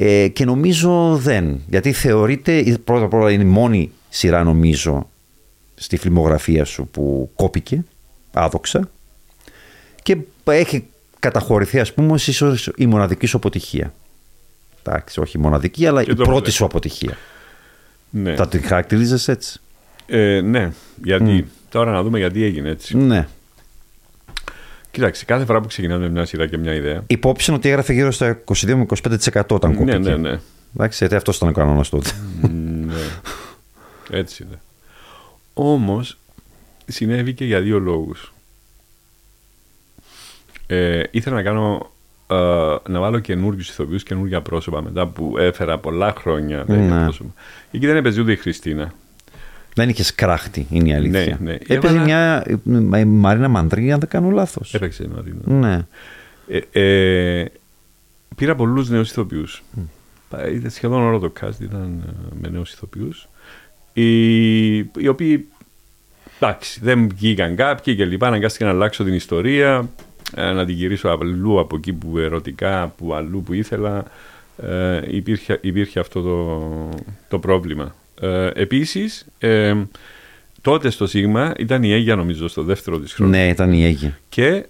Ε, 0.00 0.28
και 0.28 0.44
νομίζω 0.44 1.16
δεν, 1.16 1.60
γιατί 1.68 1.92
θεωρείται, 1.92 2.78
πρώτα 2.84 3.04
απ' 3.04 3.14
όλα 3.14 3.30
είναι 3.30 3.42
η 3.42 3.46
μόνη 3.46 3.90
σειρά 4.08 4.42
νομίζω 4.44 5.08
στη 5.74 5.96
φιλμογραφία 5.96 6.64
σου 6.64 6.86
που 6.86 7.30
κόπηκε, 7.34 7.84
άδοξα, 8.32 8.90
και 10.02 10.16
έχει 10.44 10.84
καταχωρηθεί 11.18 11.80
ας 11.80 11.92
πούμε 11.92 12.12
ως 12.12 12.26
ίσως 12.28 12.70
η 12.76 12.86
μοναδική 12.86 13.26
σου 13.26 13.36
αποτυχία. 13.36 13.94
Εντάξει, 14.84 15.20
όχι 15.20 15.38
η 15.38 15.40
μοναδική, 15.40 15.86
αλλά 15.86 16.04
Και 16.04 16.10
η 16.10 16.14
το 16.14 16.22
πρώτη 16.22 16.38
βλέπω. 16.38 16.50
σου 16.50 16.64
αποτυχία. 16.64 17.16
Ναι. 18.10 18.34
Θα 18.34 18.48
την 18.48 18.62
χαρακτηρίζεσαι 18.62 19.32
έτσι; 19.32 19.60
Ε, 20.06 20.40
ναι, 20.40 20.72
γιατί. 21.04 21.46
Τώρα 21.70 21.90
να 21.92 22.02
δούμε 22.02 22.18
γιατί 22.18 22.42
έγινε 22.42 22.68
έτσι. 22.68 22.96
Ναι. 22.96 23.28
Κοίταξε, 24.90 25.24
κάθε 25.24 25.44
φορά 25.44 25.60
που 25.60 25.66
ξεκινάμε 25.66 26.08
μια 26.08 26.24
σειρά 26.24 26.46
και 26.46 26.58
μια 26.58 26.74
ιδέα. 26.74 27.02
Υπόψη 27.06 27.50
είναι 27.50 27.58
ότι 27.58 27.68
έγραφε 27.68 27.92
γύρω 27.92 28.10
στα 28.10 28.40
22 28.44 28.74
με 28.74 28.86
25% 29.32 29.42
όταν 29.48 29.70
Ναι, 29.70 29.76
κόπηκε. 29.76 29.98
ναι, 29.98 30.16
ναι. 30.16 30.38
Εντάξει, 30.76 30.98
γιατί 30.98 31.14
αυτός 31.14 31.36
ήταν 31.36 31.48
ο 31.48 31.52
κανόνας 31.52 31.88
τότε. 31.88 32.10
ναι. 32.86 32.94
Έτσι 34.10 34.42
είναι. 34.48 34.60
Όμως 35.54 36.18
συνέβη 36.86 37.32
και 37.34 37.44
για 37.44 37.60
δύο 37.60 37.78
λόγους. 37.78 38.32
Ε, 40.66 41.02
ήθελα 41.10 41.36
να 41.36 41.42
κάνω 41.42 41.90
ε, 42.30 42.36
να 42.88 43.00
βάλω 43.00 43.18
καινούριους 43.18 43.68
ηθοποιούς, 43.68 44.02
καινούργια 44.02 44.40
πρόσωπα 44.42 44.82
μετά 44.82 45.06
που 45.06 45.38
έφερα 45.38 45.78
πολλά 45.78 46.14
χρόνια 46.18 46.64
τέτοια 46.64 46.82
Ναι. 46.82 47.02
πρόσωπα. 47.04 47.30
Εκεί 47.70 47.86
δεν 47.86 47.96
έπαιζε 47.96 48.20
ούτε 48.20 48.32
η 48.32 48.36
Χριστίνα. 48.36 48.92
Δεν 49.78 49.88
είχες 49.88 50.14
κράχτη, 50.14 50.66
είναι 50.70 50.88
η 50.88 50.94
αλήθεια. 50.94 51.38
Ναι, 51.40 51.50
ναι. 51.50 51.52
Έπαιζε 51.52 51.74
Έβαλα- 51.74 52.04
μια 52.04 52.44
η 53.00 53.04
Μαρίνα 53.04 53.48
Μαντρή, 53.48 53.92
αν 53.92 53.98
δεν 54.00 54.08
κάνω 54.08 54.30
λάθος. 54.30 54.74
Έπαιξε 54.74 55.02
η 55.04 55.06
Μαρίνα. 55.14 55.38
Ναι. 55.44 55.86
Ε, 56.72 57.40
ε, 57.40 57.44
πήρα 58.36 58.54
πολλούς 58.54 58.88
νέους 58.88 59.10
ηθοποιούς. 59.10 59.62
Ήταν 60.52 60.70
σχεδόν 60.70 61.02
όλο 61.02 61.18
το 61.18 61.32
cast 61.40 61.60
ήταν 61.60 62.02
ε, 62.06 62.12
με 62.42 62.48
νέους 62.48 62.72
ηθοποιούς. 62.72 63.28
Οι, 63.92 64.76
οι 64.76 65.08
οποίοι 65.08 65.48
εντάξει, 66.40 66.80
δεν 66.82 67.08
βγήκαν 67.08 67.56
κάποιοι 67.56 67.96
και 67.96 68.04
λοιπά. 68.04 68.26
Αναγκάστηκα 68.26 68.64
να 68.64 68.70
αλλάξω 68.70 69.04
την 69.04 69.14
ιστορία, 69.14 69.88
ε, 70.34 70.50
να 70.52 70.64
την 70.64 70.74
γυρίσω 70.74 71.08
αλλού 71.08 71.60
από 71.60 71.76
εκεί 71.76 71.92
που 71.92 72.18
ερωτικά, 72.18 72.92
που 72.96 73.14
αλλού 73.14 73.42
που 73.42 73.52
ήθελα. 73.52 74.04
Ε, 74.62 75.00
υπήρχε, 75.16 75.58
υπήρχε 75.62 76.00
αυτό 76.00 76.22
το, 76.22 76.88
το 77.28 77.38
πρόβλημα. 77.38 77.94
Ε, 78.20 78.50
επίσης, 78.54 79.26
ε, 79.38 79.74
τότε 80.60 80.90
στο 80.90 81.06
Σίγμα 81.06 81.52
ήταν 81.58 81.82
η 81.82 81.92
Αίγια 81.92 82.16
νομίζω 82.16 82.48
στο 82.48 82.62
δεύτερο 82.62 82.98
της 82.98 83.12
χρόνου 83.12 83.30
Ναι, 83.30 83.48
ήταν 83.48 83.72
η 83.72 83.84
Αίγη. 83.84 84.14
και 84.28 84.66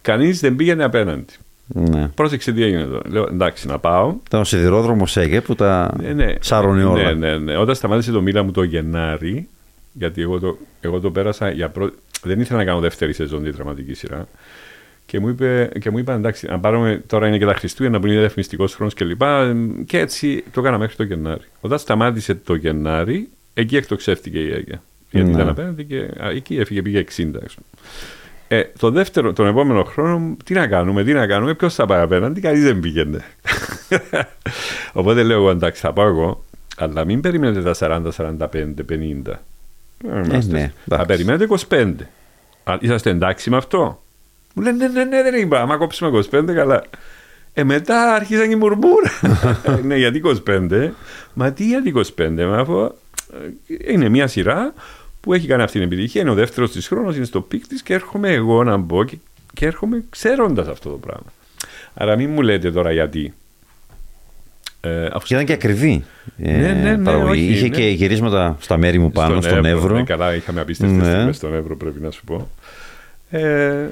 κανείς 0.00 0.40
δεν 0.40 0.56
πήγαινε 0.56 0.84
απέναντι. 0.84 1.32
Ναι. 1.66 2.08
Πρόσεξε 2.14 2.52
τι 2.52 2.62
έγινε 2.62 2.80
εδώ. 2.80 3.00
Λέω 3.06 3.26
εντάξει 3.30 3.66
να 3.66 3.78
πάω. 3.78 4.14
Ήταν 4.26 4.40
ο 4.40 4.44
σιδηρόδρομος 4.44 5.16
Αίγε 5.16 5.40
που 5.40 5.54
τα 5.54 5.94
Ναι, 6.00 6.12
ναι. 6.12 6.34
σάρωνε 6.40 6.84
όλα. 6.84 7.02
Ναι, 7.02 7.12
ναι, 7.12 7.38
ναι. 7.38 7.56
Όταν 7.56 7.74
σταμάτησε 7.74 8.12
το 8.12 8.20
μίλα 8.20 8.42
μου 8.42 8.50
το 8.50 8.62
Γενάρη, 8.62 9.48
γιατί 9.92 10.22
εγώ 10.22 10.38
το, 10.38 10.58
εγώ 10.80 11.00
το 11.00 11.10
πέρασα 11.10 11.50
για 11.50 11.68
πρώτη. 11.68 11.96
Δεν 12.22 12.40
ήθελα 12.40 12.58
να 12.58 12.64
κάνω 12.64 12.80
δεύτερη 12.80 13.12
σεζόν 13.12 13.42
τη 13.42 13.50
δραματική 13.50 13.94
σειρά. 13.94 14.28
Και 15.06 15.20
μου, 15.20 15.28
είπε, 15.28 15.70
και 15.80 15.90
μου 15.90 15.98
είπαν 15.98 16.16
εντάξει, 16.16 16.46
να 16.46 16.58
πάρουμε 16.58 17.02
τώρα 17.06 17.26
είναι 17.28 17.38
και 17.38 17.44
τα 17.46 17.54
Χριστούγεννα 17.54 18.00
που 18.00 18.06
είναι 18.06 18.18
διαφημιστικός 18.18 18.74
χρόνος 18.74 18.94
κλπ. 18.94 19.22
Και 19.86 19.98
έτσι 19.98 20.44
το 20.52 20.60
έκανα 20.60 20.78
μέχρι 20.78 20.96
το 20.96 21.02
Γενάρη. 21.02 21.40
Όταν 21.60 21.78
σταμάτησε 21.78 22.34
το 22.34 22.54
Γενάρη, 22.54 23.28
εκεί 23.54 23.76
εκτοξεύτηκε 23.76 24.38
η 24.38 24.52
Αίγια. 24.52 24.82
Γιατί 25.10 25.26
Ναι. 25.28 25.34
ήταν 25.34 25.48
απέναντι 25.48 25.84
και 25.84 25.98
α, 26.22 26.30
εκεί 26.30 26.56
έφυγε, 26.56 26.82
πήγε 26.82 26.98
60. 26.98 27.04
ας 27.44 27.54
πούμε. 27.54 27.66
Ε, 28.48 28.62
το 28.78 28.90
δεύτερο, 28.90 29.32
τον 29.32 29.46
επόμενο 29.46 29.84
χρόνο, 29.84 30.36
τι 30.44 30.54
να 30.54 30.66
κάνουμε, 30.66 31.04
τι 31.04 31.12
να 31.12 31.26
κάνουμε, 31.26 31.54
ποιος 31.54 31.74
θα 31.74 31.86
πάει 31.86 32.00
απέναντι, 32.00 32.40
κανείς 32.40 32.62
δεν 32.62 32.80
πήγαινε. 32.80 33.24
Οπότε 34.92 35.22
λέω 35.22 35.36
εγώ 35.38 35.50
εντάξει, 35.50 35.80
θα 35.80 35.92
πάω 35.92 36.06
εγώ, 36.08 36.44
αλλά 36.76 37.04
μην 37.04 37.20
περιμένετε 37.20 37.62
τα 37.62 37.74
40, 37.78 38.10
45, 38.16 38.74
50. 38.92 39.40
Ε, 40.08 40.22
είμαστε- 40.24 40.52
ναι, 40.52 40.72
θα 40.88 40.94
εντάξει. 40.94 41.06
περιμένετε 41.06 41.44
25. 41.68 41.94
Α, 42.64 42.76
είσαστε 42.80 43.10
εντάξει 43.10 43.50
με 43.50 43.56
αυτό; 43.56 44.02
Μου 44.58 44.62
λένε 44.62 44.76
ναι, 44.86 44.92
ναι, 44.92 45.04
ναι, 45.04 45.22
δεν 45.22 45.34
είπα. 45.40 45.60
Άμα 45.60 45.76
κόψουμε 45.76 46.24
25, 46.30 46.44
καλά. 46.54 46.82
Ε, 47.54 47.64
μετά 47.64 48.14
άρχισε 48.14 48.50
η 48.50 48.54
μουρμούρα. 48.56 49.10
ναι, 49.86 49.96
γιατί 49.96 50.20
25. 50.46 50.90
Μα 51.34 51.52
τι 51.52 51.66
γιατί 51.66 51.92
25, 52.16 52.28
μα 52.48 52.58
αφού 52.58 52.80
ε, 52.80 53.92
είναι 53.92 54.08
μια 54.08 54.26
σειρά 54.26 54.72
που 55.20 55.32
έχει 55.34 55.46
κάνει 55.46 55.62
αυτή 55.62 55.78
την 55.78 55.86
επιτυχία. 55.86 56.20
Είναι 56.20 56.30
ο 56.30 56.34
δεύτερος 56.34 56.70
της 56.70 56.86
χρόνος, 56.88 57.16
είναι 57.16 57.24
στο 57.24 57.40
peak 57.40 57.66
της 57.66 57.82
και 57.82 57.94
έρχομαι 57.94 58.32
εγώ 58.32 58.64
να 58.64 58.76
μπω 58.76 59.04
και, 59.04 59.16
και 59.54 59.66
έρχομαι 59.66 60.04
ξέροντας 60.10 60.68
αυτό 60.68 60.90
το 60.90 60.96
πράγμα. 60.96 61.32
Άρα 61.94 62.16
μην 62.16 62.30
μου 62.30 62.42
λέτε 62.42 62.70
τώρα 62.72 62.92
γιατί. 62.92 63.34
Ε, 64.80 65.06
αφού 65.12 65.26
Και 65.26 65.34
ήταν 65.34 65.46
και 65.46 65.52
ακριβή. 65.52 66.04
ε, 66.38 66.56
Ναι, 66.56 66.72
ναι, 66.72 66.96
ναι, 66.96 67.04
παραγωγή. 67.04 67.30
όχι, 67.30 67.52
Είχε 67.52 67.68
ναι. 67.68 67.76
και 67.76 67.82
γυρίσματα 67.88 68.56
στα 68.60 68.76
μέρη 68.76 68.98
μου 68.98 69.10
πάνω, 69.10 69.40
στον, 69.40 69.64
Έβρο. 69.64 69.94
Ναι, 69.94 70.02
καλά, 70.02 70.34
είχαμε 70.34 70.60
απίστευτες 70.60 70.96
Ναι. 70.96 71.12
στιγμές 71.12 71.36
στον 71.36 71.54
Έβρο, 71.54 71.76
πρέπει 71.76 72.00
να 72.00 72.10
σου 72.10 72.24
πω. 72.24 72.48
Ε, 73.30 73.86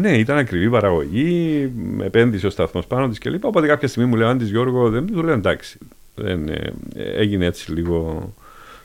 ναι, 0.00 0.18
ήταν 0.18 0.36
ακριβή 0.36 0.70
παραγωγή, 0.70 1.72
με 1.76 2.04
επένδυσε 2.04 2.46
ο 2.46 2.50
σταθμός 2.50 2.86
πάνω 2.86 3.08
της 3.08 3.18
κλπ. 3.18 3.44
Οπότε 3.44 3.66
κάποια 3.66 3.88
στιγμή 3.88 4.08
μου 4.08 4.16
λέει: 4.16 4.28
Αν 4.28 4.40
Γιώργο, 4.40 4.90
δεν 4.90 5.06
του 5.06 5.22
λέω 5.22 5.34
εντάξει. 5.34 5.78
Δεν, 6.14 6.48
ε, 6.48 6.72
έγινε 6.94 7.44
έτσι 7.44 7.72
λίγο 7.72 8.32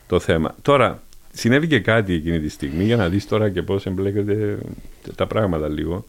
το 0.08 0.20
θέμα. 0.20 0.56
Τώρα, 0.62 1.02
συνέβη 1.34 1.68
και 1.68 1.80
κάτι 1.80 2.14
εκείνη 2.14 2.40
τη 2.40 2.50
στιγμή 2.50 2.84
για 2.84 2.96
να 2.96 3.10
δεις 3.10 3.28
τώρα 3.28 3.50
και 3.50 3.62
πώς 3.62 3.86
εμπλέκεται 3.86 4.58
τα 5.16 5.28
πράγματα 5.28 5.68
λίγο. 5.68 6.06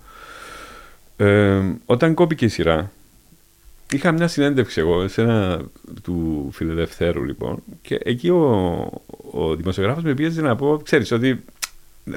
Ε, 1.16 1.60
όταν 1.86 2.14
κόπηκε 2.14 2.44
η 2.44 2.48
σειρά, 2.48 2.92
είχα 3.92 4.12
μια 4.12 4.28
συνέντευξη 4.28 4.80
εγώ 4.80 5.08
σε 5.08 5.22
ένα 5.22 5.60
του 6.02 6.48
Φιλελευθέρου 6.52 7.24
λοιπόν 7.24 7.62
και 7.82 8.00
εκεί 8.04 8.28
ο, 8.28 8.42
ο 9.30 9.56
δημοσιογράφος 9.56 10.02
με 10.02 10.14
πίεζε 10.14 10.40
να 10.40 10.56
πω, 10.56 10.80
ξέρεις 10.84 11.12
ότι 11.12 11.44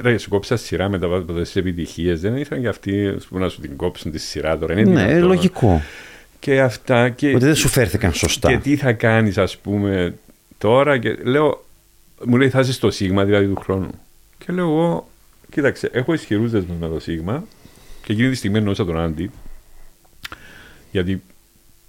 Ρε, 0.02 0.18
σου 0.18 0.28
κόψα 0.28 0.56
σειρά 0.56 0.88
μετά 0.88 1.06
από 1.06 1.32
τις 1.32 1.56
επιτυχίες. 1.56 2.20
Δεν 2.20 2.36
ήθελαν 2.36 2.62
και 2.62 2.68
αυτοί 2.68 3.06
ας 3.06 3.24
πούμε, 3.24 3.40
να 3.40 3.48
σου 3.48 3.60
την 3.60 3.76
κόψουν 3.76 4.10
τη 4.12 4.18
σειρά 4.18 4.58
τώρα. 4.58 4.72
Είναι 4.72 4.90
Ναι, 4.90 5.04
δυνατόν. 5.06 5.26
λογικό. 5.28 5.82
Και 6.38 6.60
αυτά. 6.60 7.08
Και, 7.08 7.28
Ότι 7.34 7.44
δεν 7.44 7.54
σου 7.54 7.68
φέρθηκαν 7.68 8.12
σωστά. 8.12 8.48
και 8.50 8.58
τι 8.58 8.76
θα 8.76 8.92
κάνεις, 8.92 9.38
ας 9.38 9.56
πούμε, 9.58 10.14
τώρα. 10.58 10.98
Και 10.98 11.16
λέω, 11.22 11.64
μου 12.24 12.36
λέει, 12.36 12.48
θα 12.50 12.60
είσαι 12.60 12.72
στο 12.72 12.90
Σίγμα 12.90 13.24
δηλαδή 13.24 13.46
του 13.46 13.60
χρόνου. 13.60 13.90
Και 14.38 14.52
λέω 14.52 14.64
εγώ, 14.64 15.08
κοίταξε, 15.50 15.88
έχω 15.92 16.12
ισχυρούς 16.12 16.50
δεσμούς 16.50 16.76
με 16.80 16.88
το 16.88 17.00
Σίγμα 17.00 17.44
και 18.04 18.12
εκείνη 18.12 18.30
τη 18.30 18.34
στιγμή 18.36 18.58
εννοούσα 18.58 18.84
τον 18.84 18.98
Άντι, 18.98 19.30
γιατί 20.90 21.22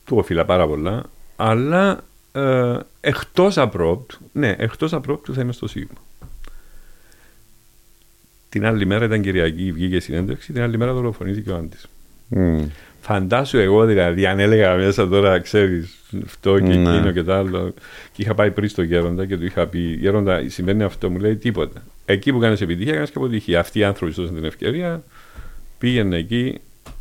του 0.06 0.18
οφείλα 0.18 0.46
πάρα 0.46 0.68
πολλά, 0.68 1.04
αλλά 1.36 2.04
ε, 2.32 2.76
εκτός 3.02 3.58
απρόπτου, 3.58 4.18
ναι, 4.32 4.56
εκτός 4.58 4.94
απρόπτου 4.94 5.34
θα 5.34 5.42
είμαι 5.42 5.52
στο 5.52 5.68
Σίγμα. 5.68 5.98
Την 8.50 8.66
άλλη 8.66 8.86
μέρα 8.86 9.06
ήταν 9.06 9.22
Κυριακή, 9.22 9.72
βγήκε 9.72 9.96
η 9.96 10.00
συνέντευξη, 10.00 10.54
την 10.54 10.62
άλλη 10.62 10.78
μέρα 10.78 10.94
δολοφονήθηκε 10.94 11.50
ο 11.52 11.56
Άντης. 11.56 11.86
Μμ. 12.28 12.60
Φαντάσου 13.02 13.58
εγώ 13.58 13.86
δηλαδή, 13.86 14.26
αν 14.26 14.40
έλεγα 14.40 14.76
μέσα 14.76 15.08
τώρα, 15.08 15.40
ξέρεις, 15.40 15.96
αυτό 16.26 16.60
και 16.60 16.66
Ναι. 16.76 16.90
εκείνο 16.90 17.12
και 17.12 17.24
το 17.24 17.34
άλλο. 17.34 17.74
Και 18.12 18.22
είχα 18.22 18.34
πάει 18.34 18.52
πριν 18.52 18.70
στο 18.70 18.82
Γέροντα 18.82 19.26
και 19.26 19.38
του 19.38 19.46
είχα 19.46 19.68
πει: 19.68 19.80
Γέροντα, 19.80 20.44
συμβαίνει 20.48 20.84
αυτό, 20.84 21.10
μου 21.10 21.20
λέει 21.20 21.36
τίποτα. 21.36 21.84
Εκεί 22.06 22.32
που 22.32 22.40
κάνεις 22.40 22.62
επιτυχία, 22.62 22.94
κάνεις 22.94 23.10
και 23.10 23.18
αποτυχία. 23.18 23.60
Αυτοί 23.60 23.80
οι 23.80 23.84
άνθρωποι 23.84 24.14
σου 24.14 24.22
δώσαν 24.22 24.36
την 24.36 24.46
ευκαιρία, 24.46 25.04
πήγαινε 25.78 26.18
εκεί, 26.18 26.60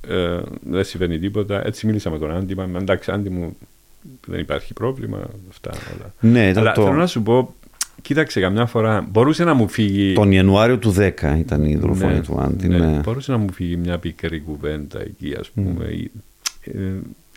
ε, 0.09 0.39
δεν 0.71 0.85
συμβαίνει 0.85 1.19
τίποτα. 1.19 1.67
Έτσι 1.67 1.87
μίλησα 1.87 2.11
με 2.11 2.19
τον 2.19 2.31
Άντι, 2.31 2.53
είπαμε: 2.53 2.79
Εντάξει, 2.79 3.11
Άντι 3.11 3.31
μου, 3.31 3.57
δεν 4.27 4.41
υπάρχει 4.41 4.73
πρόβλημα. 4.73 5.19
Αυτά 5.51 5.71
όλα. 5.71 6.15
Ναι, 6.21 6.49
ήταν 6.49 6.63
Αλλά 6.63 6.73
το, 6.73 6.83
θέλω 6.83 6.97
να 6.97 7.07
σου 7.07 7.23
πω, 7.23 7.55
κοίταξε, 8.09 8.40
καμιά 8.40 8.66
φορά 8.66 9.07
μπορούσε 9.11 9.44
να 9.44 9.55
μου 9.55 9.68
φύγει. 9.68 10.12
τον 10.14 10.33
Ιανουάριο 10.33 10.79
του 10.79 10.94
10 10.99 11.11
ήταν 11.38 11.64
η 11.64 11.77
δολοφονία 11.77 12.14
Ναι, 12.14 12.21
του 12.21 12.40
Άντι. 12.40 12.68
ναι. 12.68 12.79
Ναι. 12.79 13.01
Μπορούσε 13.05 13.31
να 13.33 13.38
μου 13.38 13.53
φύγει 13.53 13.77
μια 13.77 13.99
πικρή 13.99 14.40
κουβέντα 14.40 15.01
εκεί, 15.01 15.35
ας 15.40 15.51
πούμε. 15.51 15.85
Ε, 16.62 16.71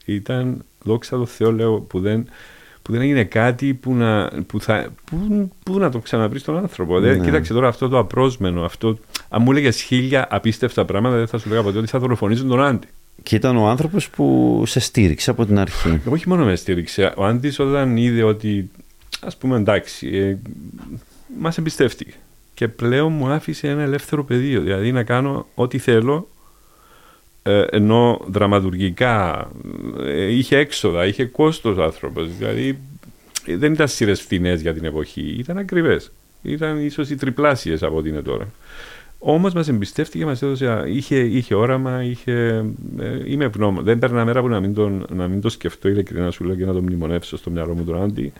ήταν, 0.06 0.64
δόξα 0.84 1.18
τω 1.18 1.26
Θεώ, 1.26 1.52
λέω, 1.52 1.80
που 1.80 2.00
δεν, 2.00 2.28
που 2.82 2.92
δεν 2.92 3.02
έγινε 3.02 3.24
κάτι 3.24 3.74
που 3.74 3.94
να, 3.96 4.30
που 4.48 4.62
θα, 4.62 4.88
που, 5.06 5.50
που 5.64 5.80
να 5.80 5.90
το 5.92 6.00
ξαναβρεις 6.00 6.44
τον 6.44 6.58
άνθρωπο. 6.58 7.00
Δεν- 7.00 7.18
Ναι. 7.18 7.26
κοίταξε 7.26 7.54
τώρα 7.54 7.68
αυτό 7.68 7.88
το 7.90 7.98
απρόσμενο. 7.98 8.64
Αυτό, 8.64 8.98
αν 9.30 9.42
μου 9.42 9.52
έλεγες 9.52 9.82
χίλια 9.82 10.28
απίστευτα 10.30 10.86
πράγματα, 10.86 11.16
δεν 11.16 11.28
θα 11.28 11.38
σου 11.38 11.50
λέγα 11.50 11.62
ποτέ 11.64 11.78
ότι 11.78 11.88
θα 11.88 12.00
δολοφονήσουν 12.00 12.48
τον 12.48 12.62
Άντι. 12.64 12.88
Και 13.24 13.36
ήταν 13.36 13.58
ο 13.58 13.68
άνθρωπος 13.70 14.10
που 14.10 14.64
σε 14.66 14.80
στήριξε 14.80 15.30
από 15.30 15.46
την 15.46 15.60
αρχή. 15.60 16.00
Όχι 16.10 16.30
μόνο 16.30 16.46
με 16.46 16.56
στήριξε. 16.56 17.14
Ο 17.18 17.26
Άντι 17.26 17.52
όταν 17.62 17.98
είδε 17.98 18.24
ότι, 18.24 18.70
ας 19.22 19.38
πούμε, 19.38 19.58
εντάξει, 19.58 20.08
ε, 20.08 20.38
μας 21.40 21.58
εμπιστεύτηκε. 21.58 22.14
Και 22.54 22.68
πλέον 22.68 23.12
μου 23.12 23.28
άφησε 23.28 23.68
ένα 23.68 23.82
ελεύθερο 23.82 24.24
πεδίο. 24.24 24.62
Δηλαδή 24.62 24.92
να 24.92 25.04
κάνω 25.04 25.48
ό,τι 25.56 25.78
θέλω, 25.78 26.28
ε, 27.44 27.64
ενώ 27.70 28.22
δραματουργικά 28.28 29.48
ε, 30.00 30.24
είχε 30.24 30.58
έξοδα, 30.58 31.06
είχε 31.06 31.26
κόστος 31.26 31.78
άνθρωπος. 31.78 32.30
Δηλαδή 32.38 32.80
ε, 33.46 33.58
δεν 33.58 33.74
ήταν 33.74 33.88
σειρές 33.88 34.22
φθηνές 34.22 34.62
για 34.62 34.74
την 34.74 34.86
εποχή, 34.86 35.36
ήταν 35.40 35.58
ακριβές. 35.58 36.12
Ήταν 36.42 36.86
ίσως 36.86 37.10
οι 37.10 37.16
τριπλάσιες 37.16 37.84
από 37.84 37.98
ό,τι 37.98 38.10
είναι 38.10 38.22
τώρα. 38.22 38.48
Όμως 39.24 39.54
μας 39.54 39.68
εμπιστεύτηκε, 39.68 40.26
μας 40.26 40.42
έδωσε. 40.42 40.84
Είχε, 40.88 41.20
είχε 41.20 41.56
όραμα, 41.56 42.04
είχε. 42.04 42.32
Ε, 43.00 43.20
είμαι 43.26 43.46
ευγνώμων. 43.46 43.84
Δεν 43.84 44.00
παίρνα 44.00 44.26
μέρα 44.26 44.42
που 44.42 44.48
να 44.48 44.60
μην, 44.60 44.74
τον, 44.74 45.06
να 45.10 45.28
μην 45.28 45.42
το 45.42 45.50
σκεφτώ 45.50 45.88
ειλικρινά 45.88 46.32
σου 46.32 46.44
λέω 46.44 46.56
και 46.56 46.66
να 46.66 46.74
τον 46.74 46.84
μνημονεύσω 46.84 47.38
στο 47.38 47.50
μυαλό 47.50 47.74
μου 47.74 47.84
τον 47.84 48.02
Άντι. 48.02 48.34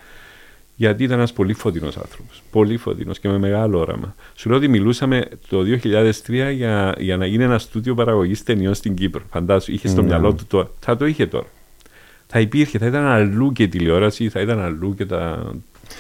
Γιατί 0.82 1.04
ήταν 1.04 1.18
ένας 1.18 1.34
πολύ 1.34 1.54
φωτεινός 1.54 1.98
άνθρωπος. 1.98 2.42
Πολύ 2.52 2.78
φωτεινός 2.78 3.20
και 3.20 3.28
με 3.30 3.38
μεγάλο 3.38 3.80
όραμα. 3.80 4.16
Σου 4.36 4.50
λέω 4.50 4.58
ότι 4.58 4.68
μιλούσαμε 4.68 5.24
το 5.50 5.62
2003 5.62 6.52
για, 6.54 6.96
για 6.98 7.18
να 7.18 7.26
γίνει 7.26 7.44
ένα 7.44 7.60
στούντιο 7.60 7.96
παραγωγής 7.96 8.44
ταινιών 8.44 8.74
στην 8.74 8.96
Κύπρο. 8.96 9.22
Φαντάσου, 9.30 9.72
είχε 9.72 9.88
στο 9.88 10.02
Ναι. 10.02 10.08
μυαλό 10.08 10.34
του 10.34 10.46
το. 10.48 10.72
Θα 10.80 10.98
το 10.98 11.06
είχε 11.06 11.26
τώρα. 11.28 11.46
Θα 12.28 12.40
υπήρχε, 12.40 12.78
θα 12.78 12.86
ήταν 12.86 13.06
αλλού 13.06 13.52
και 13.52 13.64
η 13.64 13.68
τηλεόραση, 13.68 14.30
θα 14.30 14.40
ήταν 14.42 14.60
αλλού 14.60 14.94
και 14.96 15.06
τα 15.06 15.52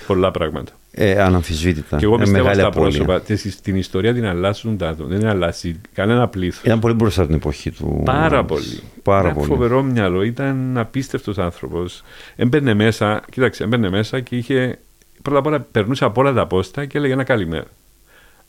πολλά 0.07 0.31
πράγματα. 0.31 0.71
Ε, 0.93 1.21
αναμφισβήτητα. 1.21 1.97
Και 1.97 2.05
εγώ 2.05 2.13
Ε, 2.15 2.17
πιστεύω 2.17 2.43
μεγάλη 2.43 2.59
στα 2.59 2.67
απώλεια. 2.67 2.89
πρόσωπα. 3.03 3.21
Τις- 3.21 3.61
Την 3.61 3.75
ιστορία 3.75 4.13
την 4.13 4.25
αλλάσουν 4.25 4.77
τα 4.77 4.89
άτομα. 4.89 5.09
Δεν 5.09 5.25
αλλάσει 5.27 5.81
κανένα 5.93 6.27
πλήθος. 6.27 6.63
Ήταν 6.63 6.79
πολύ 6.79 6.93
μπροστά 6.93 7.25
την 7.25 7.35
εποχή 7.35 7.71
του. 7.71 8.01
Πάρα 8.05 8.43
πολύ. 8.45 8.79
Πάρα 9.03 9.21
Ήταν 9.21 9.33
πολύ. 9.33 9.47
φοβερό 9.47 9.83
μυαλό. 9.83 10.23
Ήταν 10.23 10.77
απίστευτος 10.77 11.37
άνθρωπος. 11.37 12.03
Έμπαινε 12.35 12.73
μέσα, 12.73 13.21
κοίταξε, 13.31 13.63
έμπαινε 13.63 13.89
μέσα 13.89 14.19
και 14.19 14.35
είχε. 14.35 14.79
Πρώτα 15.21 15.39
απ' 15.39 15.45
όλα 15.45 15.59
περνούσε 15.59 16.05
από 16.05 16.21
όλα 16.21 16.33
τα 16.33 16.47
πόστα 16.47 16.85
και 16.85 16.97
έλεγε 16.97 17.13
ένα 17.13 17.23
καλημέρα. 17.23 17.65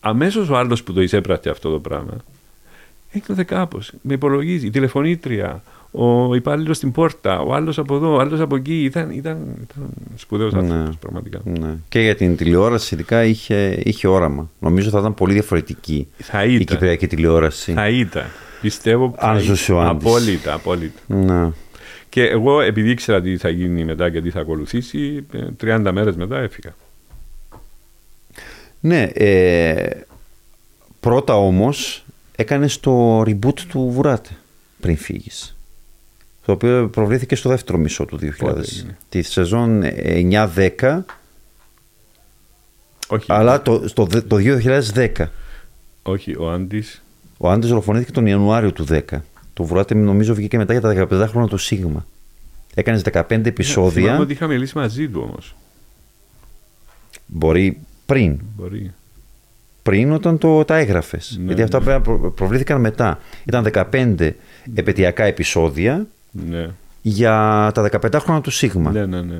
Αμέσως 0.00 0.48
ο 0.48 0.56
άλλος 0.56 0.82
που 0.82 0.92
το 0.92 1.02
εισέπρατε 1.02 1.50
αυτό 1.50 1.70
το 1.70 1.78
πράγμα 1.78 2.16
έγινε 3.12 3.42
κάπως. 3.44 3.92
Με 4.02 4.14
υπολογίζει. 4.14 4.66
Η 4.66 4.70
τηλεφωνήτρια, 4.70 5.62
ο 5.94 6.34
υπάλληλος 6.34 6.76
στην 6.76 6.92
πόρτα, 6.92 7.40
ο 7.40 7.54
άλλος 7.54 7.78
από 7.78 7.94
εδώ, 7.96 8.14
ο 8.14 8.18
άλλος 8.18 8.40
από 8.40 8.56
εκεί. 8.56 8.82
Ήταν, 8.84 9.10
ήταν, 9.10 9.38
ήταν 9.62 9.88
σπουδαίος 10.16 10.52
Ναι. 10.52 10.58
άνθρωπος, 10.58 10.96
πραγματικά. 10.96 11.40
Ναι. 11.44 11.74
Και 11.88 12.00
για 12.00 12.14
την 12.14 12.36
τηλεόραση, 12.36 12.94
ειδικά 12.94 13.24
είχε, 13.24 13.80
είχε 13.84 14.08
όραμα. 14.08 14.50
Νομίζω 14.58 14.90
θα 14.90 14.98
ήταν 14.98 15.14
πολύ 15.14 15.32
διαφορετική 15.32 16.08
Θα 16.18 16.44
η 16.44 16.54
ήταν. 16.54 16.66
κυπριακή 16.66 17.06
τηλεόραση. 17.06 17.72
Θα 17.72 17.88
ήταν. 17.88 18.24
Πιστεύω 18.60 19.08
που 19.08 19.16
Αν 19.18 19.34
θα 19.34 19.40
ζούσε 19.40 19.72
ο 19.72 19.76
ήταν. 19.76 19.88
Άντης. 19.88 20.06
Απόλυτα, 20.08 20.52
απόλυτα. 20.54 21.00
Ναι. 21.06 21.50
Και 22.08 22.22
εγώ, 22.22 22.60
επειδή 22.60 22.90
ήξερα 22.90 23.20
τι 23.20 23.36
θα 23.36 23.48
γίνει 23.48 23.84
μετά 23.84 24.10
και 24.10 24.20
τι 24.20 24.30
θα 24.30 24.40
ακολουθήσει, 24.40 25.26
ε, 25.32 25.38
30 25.56 25.92
μέρες 25.92 26.16
μετά 26.16 26.38
έφυγα. 26.38 26.74
Ναι, 28.80 29.02
ε, 29.02 29.90
πρώτα 31.00 31.36
όμως 31.36 32.04
έκανες 32.36 32.80
το 32.80 33.20
reboot 33.20 33.58
του 33.68 33.90
Βουράτε 33.94 34.30
πριν 34.80 34.96
φύγεις. 34.96 35.56
Το 36.44 36.52
οποίο 36.52 36.88
προβλήθηκε 36.88 37.36
στο 37.36 37.48
δεύτερο 37.48 37.78
μισό 37.78 38.04
του 38.04 38.18
2000. 38.22 38.30
Πότε 38.38 38.60
έγινε; 38.60 38.96
Τη 39.08 39.22
σεζόν 39.22 39.82
9-10, 39.84 40.98
Όχι, 43.08 43.26
αλλά 43.32 43.62
το, 43.62 43.88
στο, 43.88 44.04
δε- 44.04 44.20
το 44.20 44.36
2010. 44.94 45.08
όχι 46.02 46.36
ο 46.38 46.50
Άντι. 46.50 46.84
Ο 47.36 47.50
Άντες 47.50 47.68
δολοφονήθηκε 47.68 48.12
τον 48.12 48.26
Ιανουάριο 48.26 48.72
του 48.72 48.86
10. 48.90 49.00
Το 49.54 49.64
Βουράτε 49.64 49.94
νομίζω 49.94 50.34
βγήκε 50.34 50.56
μετά 50.56 50.72
για 50.72 50.80
τα 50.80 51.06
15 51.24 51.26
χρόνια 51.28 51.48
του 51.48 51.56
Σίγμα. 51.56 52.06
Έκανες 52.74 53.02
15 53.12 53.46
επεισόδια, 53.46 54.02
Θυμάμαι 54.02 54.22
ότι 54.22 54.32
είχα 54.32 54.46
μιλήσει 54.46 54.78
μαζί 54.78 55.08
του 55.08 55.26
όμως. 55.30 55.54
μπορεί 57.26 57.78
πριν, 58.06 58.40
Μπορεί. 58.56 58.92
πριν 59.82 60.12
όταν 60.12 60.38
το, 60.38 60.64
τα 60.64 60.76
έγραφες. 60.76 61.36
Ναι, 61.40 61.46
Γιατί 61.46 61.62
αυτά 61.62 61.78
ναι. 61.78 61.84
πρέπει 61.84 61.98
να 62.08 62.16
προ- 62.18 62.30
προβλήθηκαν 62.34 62.80
μετά. 62.80 63.18
Ήταν 63.44 63.64
15 63.90 64.30
επαιτειακά 64.74 65.24
επεισόδια 65.24 66.06
Ναι, 66.32 66.68
για 67.02 67.70
τα 67.74 67.88
15 67.92 68.14
χρόνια 68.20 68.42
του 68.42 68.50
Σίγμα. 68.50 68.90
ναι, 68.90 69.06
ναι. 69.06 69.20
ναι. 69.20 69.38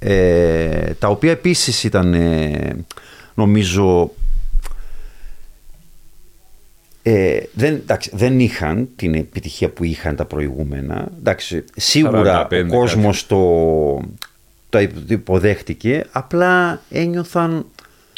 Ε, 0.00 0.94
τα 0.98 1.08
οποία 1.08 1.30
επίσης 1.30 1.84
ήταν 1.84 2.14
ε, 2.14 2.76
νομίζω 3.34 4.10
ε, 7.02 7.38
δεν, 7.52 7.74
εντάξει, 7.74 8.10
δεν 8.14 8.40
είχαν 8.40 8.88
την 8.96 9.14
επιτυχία 9.14 9.68
που 9.68 9.84
είχαν 9.84 10.16
τα 10.16 10.24
προηγούμενα. 10.24 11.08
Εντάξει, 11.18 11.64
σίγουρα 11.76 12.46
45 12.50 12.64
ο 12.64 12.68
κόσμος 12.68 13.26
το, 13.26 13.40
το 14.68 14.78
υποδέχτηκε, 15.08 16.04
απλά 16.12 16.80
ένιωθαν... 16.90 17.50
δεν 17.50 17.62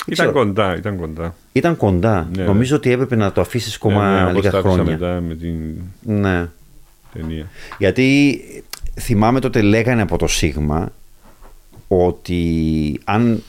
Ήταν 0.06 0.26
ξέρω, 0.26 0.32
κοντά, 0.32 0.76
ήταν 0.76 0.96
κοντά. 0.96 1.34
ήταν 1.52 1.76
κοντά. 1.76 2.28
Ναι, 2.36 2.42
νομίζω 2.44 2.76
ότι 2.76 2.90
έπρεπε 2.92 3.16
να 3.16 3.32
το 3.32 3.40
αφήσεις 3.40 3.74
ακόμα 3.74 4.10
Ναι, 4.10 4.16
ναι, 4.16 4.22
όπως 4.22 4.34
λίγα 4.36 4.50
τα 4.50 4.58
άφησα 4.58 4.74
χρόνια. 4.74 4.92
μετά 4.92 5.20
με 5.20 5.34
την 5.34 5.56
Ναι. 6.02 6.48
Ταινία. 7.12 7.46
Γιατί 7.78 8.40
θυμάμαι 9.00 9.40
τότε 9.40 9.62
λέγανε 9.62 10.02
από 10.02 10.18
το 10.18 10.26
Σίγμα 10.26 10.92
ότι 11.88 13.00
αν 13.04 13.42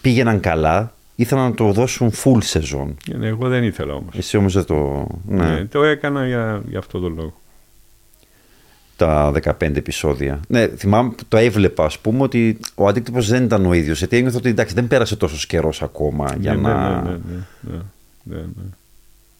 πήγαιναν 0.00 0.40
καλά 0.40 0.92
ήθελαν 1.14 1.44
να 1.44 1.54
το 1.54 1.72
δώσουν 1.72 2.12
full 2.24 2.38
σεζόν. 2.42 2.96
Ε, 3.12 3.16
ναι, 3.16 3.26
εγώ 3.26 3.48
δεν 3.48 3.64
ήθελα 3.64 3.94
όμως. 3.94 4.14
Εσύ 4.16 4.36
όμως 4.36 4.52
δεν 4.52 4.64
το... 4.64 5.06
Ναι, 5.26 5.50
Ναι, 5.50 5.64
το 5.64 5.82
έκανα 5.82 6.26
για, 6.26 6.62
για 6.68 6.78
αυτό 6.78 6.98
τον 6.98 7.14
λόγο. 7.14 7.40
τα 8.96 9.32
15 9.42 9.52
επεισόδια. 9.60 10.40
Ναι, 10.48 10.68
θυμάμαι 10.68 11.10
που 11.10 11.24
το 11.28 11.36
έβλεπα 11.36 11.84
ας 11.84 11.98
πούμε 11.98 12.22
ότι 12.22 12.58
ο 12.74 12.86
αντίκτυπος 12.86 13.28
δεν 13.28 13.44
ήταν 13.44 13.66
ο 13.66 13.72
ίδιος. 13.72 13.98
Γιατί 13.98 14.16
ένιωθα 14.16 14.36
ότι 14.36 14.48
εντάξει 14.48 14.74
δεν 14.74 14.88
πέρασε 14.88 15.16
τόσο 15.16 15.46
καιρός 15.48 15.82
ακόμα 15.82 16.36
για 16.40 16.54
ναι, 16.54 16.60
να... 16.60 17.02
ναι, 17.02 17.10
ναι, 17.10 17.10
ναι, 17.10 17.72
ναι, 17.72 17.76
ναι, 18.22 18.36
ναι. 18.36 18.64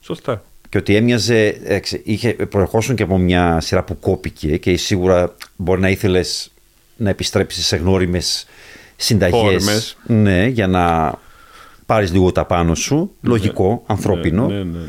Σωστά. 0.00 0.42
Και 0.72 0.78
ότι 0.78 0.96
έμοιαζε, 0.96 1.60
έξε, 1.64 2.00
είχε 2.04 2.32
προερχόσουν 2.32 2.94
και 2.94 3.02
από 3.02 3.18
μια 3.18 3.60
σειρά 3.60 3.84
που 3.84 3.98
κόπηκε 3.98 4.56
και 4.56 4.76
σίγουρα 4.76 5.34
μπορεί 5.56 5.80
να 5.80 5.88
ήθελες 5.88 6.52
να 6.96 7.10
επιστρέψεις 7.10 7.66
σε 7.66 7.76
γνώριμες 7.76 8.46
συνταγές. 8.96 9.40
Φόρμες. 9.40 9.96
Ναι, 10.06 10.46
για 10.46 10.66
να 10.66 11.14
πάρεις 11.86 12.12
λίγο 12.12 12.32
τα 12.32 12.44
πάνω 12.44 12.74
σου. 12.74 13.10
Λογικό, 13.20 13.82
ανθρώπινο. 13.86 14.46
Ναι, 14.46 14.54
ναι, 14.54 14.62
ναι, 14.62 14.78
ναι. 14.78 14.84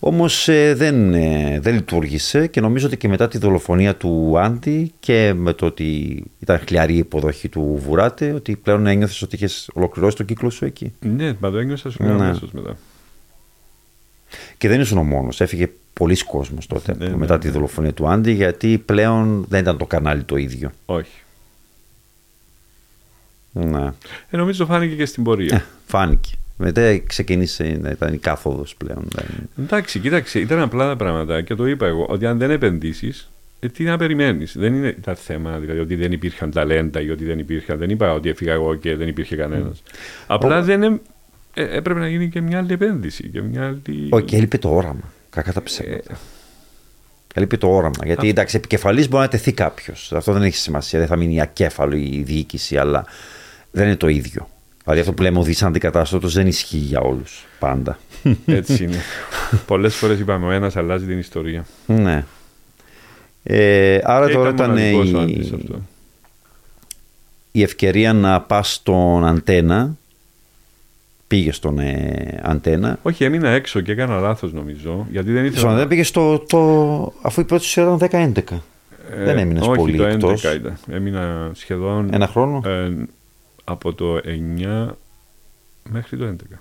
Όμως 0.00 0.48
ε, 0.48 0.74
δεν, 0.74 1.14
ε, 1.14 1.58
δεν 1.60 1.74
λειτουργήσε 1.74 2.46
και 2.46 2.60
νομίζω 2.60 2.86
ότι 2.86 2.96
και 2.96 3.08
μετά 3.08 3.28
τη 3.28 3.38
δολοφονία 3.38 3.96
του 3.96 4.34
Άντι 4.38 4.92
και 5.00 5.32
με 5.36 5.52
το 5.52 5.66
ότι 5.66 6.22
ήταν 6.38 6.58
χλιαρή 6.66 6.94
η 6.94 6.98
υποδοχή 6.98 7.48
του 7.48 7.80
Βουράτε 7.86 8.32
ότι 8.32 8.56
πλέον 8.56 8.86
ένιωθες 8.86 9.22
ότι 9.22 9.36
είχες 9.36 9.70
ολοκληρώσει 9.74 10.16
τον 10.16 10.26
κύκλο 10.26 10.50
σου 10.50 10.64
εκεί. 10.64 10.92
Ναι, 11.00 11.32
μα 11.40 11.50
το 11.50 11.58
ένιωσα 11.58 11.90
σου 11.90 12.02
Ναι. 12.02 12.10
αμέσως 12.10 12.50
μετά. 12.52 12.76
Και 14.60 14.68
δεν 14.68 14.80
ήσουν 14.80 14.98
ο 14.98 15.02
μόνος, 15.02 15.40
έφυγε 15.40 15.68
πολλοί 15.92 16.24
κόσμος 16.24 16.66
τότε 16.66 16.94
Ναι, 16.98 17.08
ναι, 17.08 17.16
μετά 17.16 17.34
ναι. 17.34 17.40
τη 17.40 17.48
δολοφονία 17.48 17.92
του 17.92 18.08
Άντι 18.08 18.32
γιατί 18.32 18.78
πλέον 18.78 19.44
δεν 19.48 19.60
ήταν 19.60 19.76
το 19.76 19.86
κανάλι 19.86 20.22
το 20.22 20.36
ίδιο. 20.36 20.70
Όχι. 20.86 21.10
Ναι. 23.52 23.92
Ε, 24.30 24.36
νομίζω 24.36 24.66
φάνηκε 24.66 24.94
και 24.94 25.06
στην 25.06 25.22
πορεία. 25.22 25.56
Ε, 25.56 25.64
φάνηκε. 25.86 26.30
Μετά 26.56 26.98
ξεκίνησε 26.98 27.78
να 27.82 27.90
ήταν 27.90 28.14
η 28.14 28.18
κάθοδος 28.18 28.74
πλέον. 28.76 29.08
δεν- 29.14 29.64
Εντάξει, 29.64 29.98
κοίταξε, 29.98 30.38
ήταν 30.40 30.60
απλά 30.60 30.86
τα 30.88 30.96
πράγματα 30.96 31.40
και 31.42 31.54
το 31.54 31.66
είπα 31.66 31.86
εγώ 31.86 32.06
ότι 32.08 32.26
αν 32.26 32.38
δεν 32.38 32.50
επενδύσεις, 32.50 33.30
ε, 33.60 33.68
τι 33.68 33.84
να 33.84 33.96
περιμένεις. 33.96 34.54
Δεν 34.58 34.74
είναι 34.74 34.96
τα 35.02 35.14
θέμα 35.14 35.58
δηλαδή 35.58 35.78
ότι 35.78 35.94
δεν 35.94 36.12
υπήρχαν 36.12 36.50
ταλέντα 36.50 37.00
ή 37.00 37.10
ότι 37.10 37.24
δεν 37.24 37.38
υπήρχαν. 37.38 37.78
Δεν 37.78 37.90
είπα 37.90 38.12
ότι 38.12 38.28
έφυγα 38.28 38.52
εγώ 38.52 38.74
και 38.74 38.96
δεν 38.96 39.08
υπήρχε 39.08 39.36
κανένας. 39.36 39.82
Απλά 40.26 40.58
Ο- 40.58 40.62
δεν 40.62 41.00
ε, 41.54 41.62
ε, 41.62 41.76
έπρεπε 41.76 42.00
να 42.00 42.08
γίνει 42.08 42.28
και 42.28 42.40
μια 42.40 42.58
άλλη 42.58 42.72
επένδυση. 42.72 43.28
Και 43.28 43.40
μια 43.42 43.66
άλλη... 43.66 44.08
Όχι, 44.10 44.24
και 44.24 44.36
έλειπε 44.36 44.58
το 44.58 44.74
όραμα. 44.74 45.12
Κακά 45.30 45.52
τα 45.52 45.60
Ε, 45.60 45.62
ψέματα. 45.62 46.18
Έλειπε 47.34 47.56
το 47.56 47.68
όραμα. 47.68 48.04
Γιατί 48.04 48.28
εντάξει, 48.28 48.56
επικεφαλής 48.56 49.08
μπορεί 49.08 49.22
να 49.22 49.28
τεθεί 49.28 49.52
κάποιος. 49.52 50.12
Αυτό 50.12 50.32
δεν 50.32 50.42
έχει 50.42 50.56
σημασία. 50.56 50.98
Δεν 50.98 51.08
θα 51.08 51.16
μείνει 51.16 51.40
ακέφαλο 51.40 51.96
η 51.96 52.22
διοίκηση, 52.26 52.76
αλλά 52.76 53.04
δεν 53.70 53.86
είναι 53.86 53.96
το 53.96 54.08
ίδιο. 54.08 54.48
Δηλαδή 54.84 55.00
αυτό 55.00 55.12
που 55.12 55.22
λέμε 55.22 55.38
ο 55.38 55.42
δις 55.42 55.62
αντικατάστατος 55.62 56.34
δεν 56.34 56.46
ισχύει 56.46 56.76
για 56.76 57.00
όλους. 57.00 57.46
Πάντα. 57.58 57.98
Έτσι 58.46 58.84
είναι. 58.84 59.00
Πολλές 59.66 59.94
φορές 59.94 60.18
είπαμε 60.18 60.46
ο 60.46 60.50
ένας 60.50 60.76
αλλάζει 60.76 61.06
την 61.06 61.18
ιστορία. 61.18 61.64
ναι. 61.86 62.24
Ε, 63.42 63.98
άρα 64.02 64.26
Και 64.26 64.32
τώρα 64.32 64.50
ήταν 64.50 64.76
ήταν 64.76 64.90
μοναδικός 64.90 65.12
ο 65.12 65.20
η, 65.20 65.22
Άντης 65.22 65.52
αυτό. 65.52 65.80
η 67.52 67.62
ευκαιρία 67.62 68.12
να 68.12 68.40
πας 68.40 68.72
στον 68.72 69.26
αντένα. 69.26 69.96
Πήγε 71.30 71.52
στον 71.52 71.78
ε, 71.78 72.40
αντένα. 72.42 72.98
Όχι, 73.02 73.24
έμεινα 73.24 73.48
έξω 73.48 73.80
και 73.80 73.92
έκανα 73.92 74.18
λάθος 74.20 74.52
νομίζω. 74.52 75.06
Γιατί 75.10 75.32
δεν 75.32 75.44
Στον 75.44 75.52
ήθελα. 75.56 75.70
αντένα 75.72 75.86
πήγε 75.88 76.02
στο, 76.02 76.38
το, 76.38 77.12
αφού 77.22 77.40
η 77.40 77.44
πρώτη 77.44 77.64
σου 77.64 77.80
ήταν 77.80 78.32
10-11. 78.50 78.58
Ε, 79.18 79.24
δεν 79.24 79.38
έμεινες 79.38 79.66
όχι, 79.66 79.76
πολύ 79.76 79.96
το 79.96 80.04
11 80.04 80.10
εκτός. 80.12 80.42
ήταν. 80.42 80.76
Έμεινα 80.90 81.50
σχεδόν 81.54 82.08
Ένα 82.12 82.26
χρόνο. 82.26 82.62
ε, 82.70 82.92
από 83.64 83.92
το 83.94 84.20
9 84.58 84.86
μέχρι 85.90 86.16
το 86.16 86.24
11. 86.52 86.58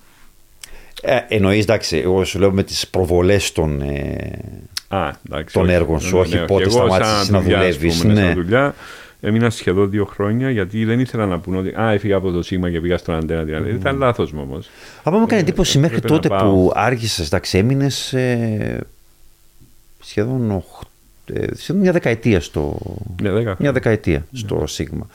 Ε, 1.02 1.18
εννοείς, 1.28 1.64
εντάξει, 1.64 1.98
εγώ 1.98 2.24
σου 2.26 2.40
λέω 2.40 2.52
με 2.52 2.64
τις 2.64 2.88
προβολές 2.88 3.52
των... 3.52 3.82
Ε, 3.82 4.40
Α, 4.88 5.12
εντάξει. 5.28 5.54
Των 5.54 5.64
όχι. 5.64 5.72
έργων 5.74 6.00
σου, 6.00 6.16
Ναι, 6.16 6.22
όχι 6.22 6.36
ναι, 6.36 6.46
πότε 6.46 6.62
Εγώ 6.64 6.72
σταμάτησες 6.72 7.24
σαν 7.26 7.34
να 7.34 7.42
δουλειάς, 7.42 7.60
ας 7.66 7.76
δουλεύεις, 7.76 8.02
πούμε, 8.02 8.14
ναι. 8.14 8.22
σαν 8.22 8.34
δουλειά, 8.34 8.76
έμεινα 9.22 9.50
σχεδόν 9.50 9.90
δύο 9.90 10.06
χρόνια 10.06 10.50
γιατί 10.52 10.86
δεν 10.86 11.00
ήθελα 11.00 11.26
να 11.26 11.40
πούνε 11.40 11.58
ότι 11.58 11.74
Α, 11.80 11.92
έφυγα 11.92 12.16
από 12.16 12.32
το 12.32 12.42
σήμα 12.44 12.72
και 12.72 12.82
πήγα 12.82 12.98
στον 12.98 13.16
αντένα. 13.16 13.44
την 13.64 13.76
Ήταν 13.76 13.98
λάθος 13.98 14.32
μου 14.32 14.42
όμως. 14.50 14.70
Από 15.04 15.18
μου 15.18 15.24
έκανε 15.24 15.40
Ε, 15.42 15.44
εντύπωση 15.44 15.78
ε, 15.78 15.82
μέχρι 15.82 16.00
πρέπει 16.00 16.14
να 16.14 16.20
τότε 16.20 16.36
πάω. 16.36 16.52
που 16.54 16.72
άργησες, 16.76 17.26
εντάξει, 17.26 17.58
έμεινες 17.58 18.14
ε, 18.14 18.80
σχεδόν, 20.00 20.52
οχ- 20.52 20.82
ε, 21.34 21.46
σχεδόν 21.56 21.82
μια 21.82 21.92
δεκαετία 21.92 22.40
στο, 22.42 22.78
Ναι, 23.22 23.32
δέκα. 23.32 23.56
μια 23.60 23.72
δεκαετία 23.72 24.26
στο 24.34 24.64
Σίγμα. 24.68 25.08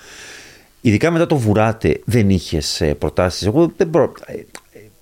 Ειδικά 0.81 1.11
μετά 1.11 1.27
το 1.27 1.37
Βουράτε 1.37 2.01
δεν 2.05 2.31
είχες 2.31 2.81
ε, 2.81 2.95
προτάσεις. 2.95 3.47
Εγώ 3.47 3.73
δεν, 3.77 3.91
προ- 3.91 4.19
ε, 4.27 4.33
ε, 4.33 4.45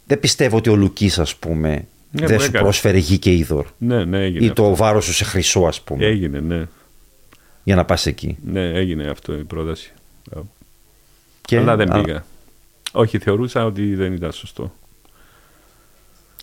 δεν 0.06 0.20
πιστεύω 0.20 0.56
ότι 0.56 0.70
ο 0.70 0.76
Λουκής, 0.76 1.18
ας 1.18 1.36
πούμε, 1.36 1.68
Ναι, 2.10 2.26
δεν 2.26 2.32
μου 2.34 2.40
σου 2.40 2.46
έκανε. 2.46 2.62
πρόσφερε 2.62 2.98
γη 2.98 3.18
και 3.18 3.32
είδωρ. 3.32 3.66
Ναι, 3.78 4.04
ναι, 4.04 4.22
έγινε. 4.24 4.44
Ή 4.44 4.48
αυτό. 4.48 4.62
το 4.62 4.76
βάρος 4.76 5.04
σου 5.04 5.12
σε 5.12 5.24
χρυσό, 5.24 5.60
ας 5.60 5.80
πούμε, 5.80 6.04
Έγινε, 6.04 6.40
ναι. 6.40 6.64
Για 7.62 7.74
να 7.74 7.84
πας 7.84 8.06
εκεί. 8.06 8.38
Ναι, 8.44 8.68
έγινε 8.68 9.08
αυτό 9.08 9.32
η 9.38 9.44
πρόταση. 9.44 9.92
Και, 11.40 11.58
Αλλά 11.58 11.76
δεν 11.76 11.92
α, 11.92 12.00
πήγα. 12.00 12.24
Όχι, 12.92 13.18
θεωρούσα 13.18 13.64
ότι 13.64 13.94
δεν 13.94 14.12
ήταν 14.12 14.32
σωστό. 14.32 14.74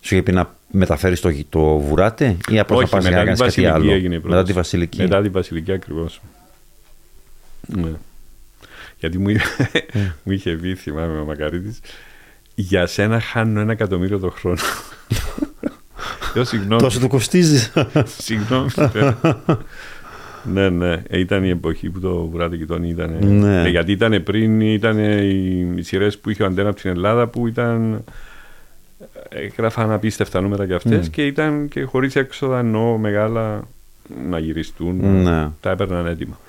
Σου 0.01 0.13
είχε 0.13 0.23
πει 0.23 0.31
να 0.31 0.55
μεταφέρεις 0.71 1.19
το, 1.21 1.29
το 1.49 1.77
Βουράτε 1.77 2.37
ή 2.49 2.59
απλώς 2.59 2.77
να 2.79 2.83
Όχι, 2.83 2.91
πας 2.93 3.01
για 3.01 3.11
να 3.11 3.17
μετά 3.17 3.31
τη 3.31 3.39
κάνεις 3.39 3.39
κάτι 3.39 3.49
Βασιλική 3.49 3.71
άλλο; 3.71 3.91
έγινε 3.91 4.13
η 4.13 4.17
μετά 4.17 4.27
πρόταση. 4.27 4.45
τη 4.45 4.53
Βασιλική. 4.53 5.01
Μετά 5.01 5.21
τη 5.21 5.29
Βασιλική 5.29 5.71
ακριβώς. 5.71 6.21
Ναι. 7.67 7.91
Γιατί 8.99 9.17
μου, 9.17 9.29
μου 10.23 10.31
είχε 10.31 10.51
πει, 10.51 10.75
θυμάμαι 10.75 11.19
ο 11.19 11.25
Μακαρίτης, 11.25 11.79
για 12.55 12.85
σένα 12.87 13.19
χάνω 13.19 13.59
ένα 13.59 13.71
εκατομμύριο 13.71 14.19
το 14.19 14.29
χρόνο. 14.29 14.57
Λέω 16.35 16.43
συγγνώμη. 16.43 16.81
Τόσο 16.81 16.99
το 16.99 17.07
κοστίζεις. 17.07 17.73
Συγγνώμη. 18.23 18.69
Ναι, 20.43 20.69
ναι. 20.69 21.01
Ε, 21.07 21.19
Ήταν 21.19 21.43
η 21.43 21.49
εποχή 21.49 21.89
που 21.89 21.99
το 21.99 22.25
Βουράτε 22.25 22.57
Κιτώνη 22.57 22.89
ήταν. 22.89 23.17
Ναι. 23.21 23.61
Ε, 23.61 23.69
γιατί 23.69 23.91
ήταν 23.91 24.23
πριν, 24.23 24.61
ήταν 24.61 24.97
οι, 24.99 25.73
οι 25.75 25.81
σειρές 25.81 26.17
που 26.17 26.29
είχε 26.29 26.43
ο 26.43 26.45
Αντένα 26.45 26.69
από 26.69 26.79
την 26.81 26.89
Ελλάδα 26.89 27.27
που 27.27 27.47
ήταν. 27.47 28.03
Έγραφαν 29.29 29.91
απίστευτα 29.91 30.41
νούμερα 30.41 30.65
κι 30.65 30.73
αυτές 30.73 31.07
Mm. 31.07 31.09
και 31.09 31.25
ήταν 31.25 31.67
και 31.67 31.83
χωρίς 31.83 32.15
έξοδα 32.15 32.59
εννοώ 32.59 32.97
μεγάλα. 32.97 33.67
να 34.29 34.39
γυριστούν. 34.39 35.21
Ναι. 35.21 35.47
Τα 35.61 35.69
έπαιρναν 35.71 36.05
έτοιμα. 36.07 36.39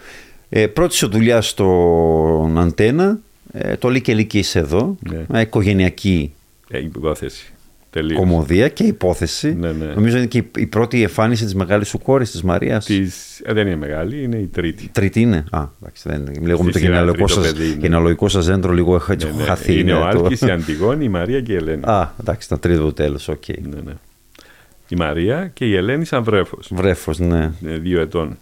Ε, 0.48 0.66
πρώτη 0.66 0.94
σου 0.94 1.08
δουλειά 1.10 1.40
στον 1.40 2.58
Αντένα, 2.58 3.18
ε, 3.52 3.76
το 3.76 3.88
Λίκε 3.88 4.14
Λίκε 4.14 4.38
είσαι 4.38 4.58
εδώ, 4.58 4.96
Ναι. 5.10 5.24
μια 5.28 5.40
οικογενειακή 5.40 6.32
Ε, 6.68 6.78
υπόθεση. 6.78 7.52
Τελείως. 7.90 8.18
κομμωδία 8.18 8.68
και 8.68 8.84
υπόθεση. 8.84 9.54
Ναι, 9.54 9.72
ναι. 9.72 9.84
Νομίζω 9.84 10.16
είναι 10.16 10.26
και 10.26 10.38
η- 10.38 10.50
η 10.56 10.66
πρώτη 10.66 11.02
εμφάνιση 11.02 11.44
της 11.44 11.54
μεγάλης 11.54 11.88
σου 11.88 11.98
κόρης, 11.98 12.30
της 12.30 12.42
Μαρίας. 12.42 12.84
Της- 12.84 13.40
ε, 13.44 13.52
δεν 13.52 13.66
είναι 13.66 13.76
μεγάλη, 13.76 14.22
είναι 14.22 14.36
η 14.36 14.46
τρίτη. 14.46 14.88
Τρίτη 14.92 15.20
είναι; 15.20 15.44
Α, 15.50 15.64
εντάξει, 15.82 16.08
δεν 16.08 16.20
είναι. 16.20 16.46
Λίγο 16.46 16.58
με 16.58 16.70
το 16.70 16.78
Στη 16.78 16.78
σειρά 16.78 16.80
γενεαλογικό 16.92 17.24
τρίτο 17.26 17.42
σας, 17.42 17.52
παιδί 17.52 17.66
είναι. 17.66 17.76
γενεαλογικό 17.80 18.28
σας 18.28 18.46
δέντρο 18.46 18.72
λίγο 18.72 18.94
έχω 18.94 19.12
έτσι 19.12 19.26
Ναι, 19.26 19.32
έχω 19.32 19.40
ναι. 19.40 19.46
χαθεί. 19.46 19.78
Είναι 19.78 19.92
ο 19.94 19.98
το- 19.98 20.04
Άλκης, 20.06 20.40
η 20.40 20.50
Αντιγόνη, 20.50 21.04
η 21.04 21.08
Μαρία 21.08 21.40
και 21.40 21.52
η 21.52 21.56
Ελένη. 21.56 21.82
Α, 21.84 22.12
εντάξει, 22.20 22.46
ήταν 22.46 22.60
τρίτο 22.60 22.92
τέλος, 22.92 23.28
οκ. 23.28 23.44
Ναι, 23.48 23.80
ναι. 23.84 23.92
Η 24.88 24.96
Μαρία 24.96 25.50
και 25.54 25.64
η 25.64 25.76
Ελένη 25.76 26.04
σαν 26.04 26.22
βρέφος. 26.22 26.68
Βρέφος, 26.74 27.18
ναι. 27.18 27.50
Ε, 27.66 27.76
δύο 27.78 28.00
ετών. 28.00 28.38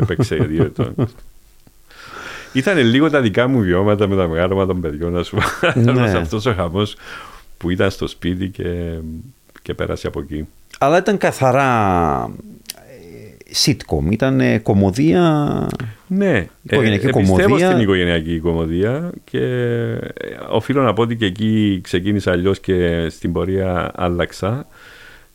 Έπαιξε 0.00 0.36
για 0.36 0.46
δύο 0.46 0.62
ετών. 0.64 0.94
Ήταν 2.52 2.78
λίγο 2.78 3.10
τα 3.10 3.20
δικά 3.20 3.46
μου 3.48 3.60
βιώματα 3.60 4.08
με 4.08 4.16
τα 4.16 4.28
μεγάλωμα 4.28 4.66
των 4.66 4.80
παιδιών, 4.80 5.12
να 5.12 5.22
σου 5.22 5.36
πω. 5.36 5.80
Ναι. 5.80 5.90
Όλος 5.90 6.12
αυτός 6.12 6.46
ο 6.46 6.52
χαμός 6.54 6.96
που 7.60 7.70
ήταν 7.70 7.90
στο 7.90 8.06
σπίτι 8.06 8.48
και, 8.48 8.92
και 9.62 9.74
πέρασε 9.74 10.06
από 10.06 10.20
εκεί. 10.20 10.46
Αλλά 10.78 10.98
ήταν 10.98 11.16
καθαρά 11.18 12.30
ε, 12.76 13.54
sitcom, 13.64 14.10
ήταν 14.10 14.40
ε, 14.40 14.58
κωμωδία. 14.58 15.68
Ναι, 16.06 16.46
Οικογενειακή 16.62 17.06
ε, 17.06 17.10
πιστεύω 17.10 17.42
κωμωδία. 17.42 17.70
στην 17.70 17.80
οικογενειακή 17.80 18.38
κωμωδία 18.38 19.10
και 19.24 19.38
ε, 19.38 20.38
οφείλω 20.50 20.82
να 20.82 20.92
πω 20.92 21.02
ότι 21.02 21.16
και 21.16 21.24
εκεί 21.24 21.80
ξεκίνησα 21.82 22.30
αλλιώς 22.30 22.60
και 22.60 23.08
στην 23.08 23.32
πορεία 23.32 23.92
άλλαξα 23.94 24.66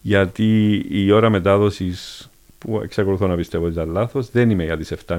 γιατί 0.02 0.86
η 0.90 1.12
ώρα 1.12 1.30
μετάδοσης 1.30 2.30
που 2.58 2.80
εξακολουθώ 2.84 3.28
να 3.28 3.36
πιστεύω 3.36 3.66
ότι 3.66 3.74
ήταν 3.74 3.90
λάθος 3.90 4.32
δεν 4.32 4.50
είμαι 4.50 4.64
για 4.64 4.78
τις 4.78 4.94
7.30, 5.08 5.18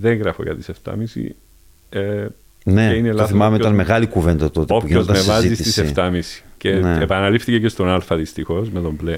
δεν 0.00 0.16
γράφω 0.16 0.42
για 0.42 0.56
τις 0.56 0.70
7.30 0.84 0.94
ε, 1.88 2.26
Ναι, 2.68 2.88
και 2.88 2.94
είναι 2.94 3.08
το 3.08 3.14
λάθος 3.14 3.30
θυμάμαι, 3.30 3.54
όποιος- 3.54 3.66
ήταν 3.72 3.74
μεγάλη 3.86 4.06
κουβέντα 4.06 4.50
τότε 4.50 4.66
που 4.66 4.74
Όποιος 4.76 4.90
γινόταν 5.04 5.16
με 5.16 5.22
βάζει 5.32 5.48
συζήτηση. 5.48 5.70
στις 5.70 5.92
7.30 5.92 6.42
και 6.58 6.70
Ναι. 6.72 6.98
επαναλήφθηκε 7.02 7.58
και 7.58 7.68
στον 7.68 7.88
Α 7.88 8.00
δυστυχώς 8.16 8.70
με 8.70 8.80
τον 8.80 8.96
Πλε. 8.96 9.16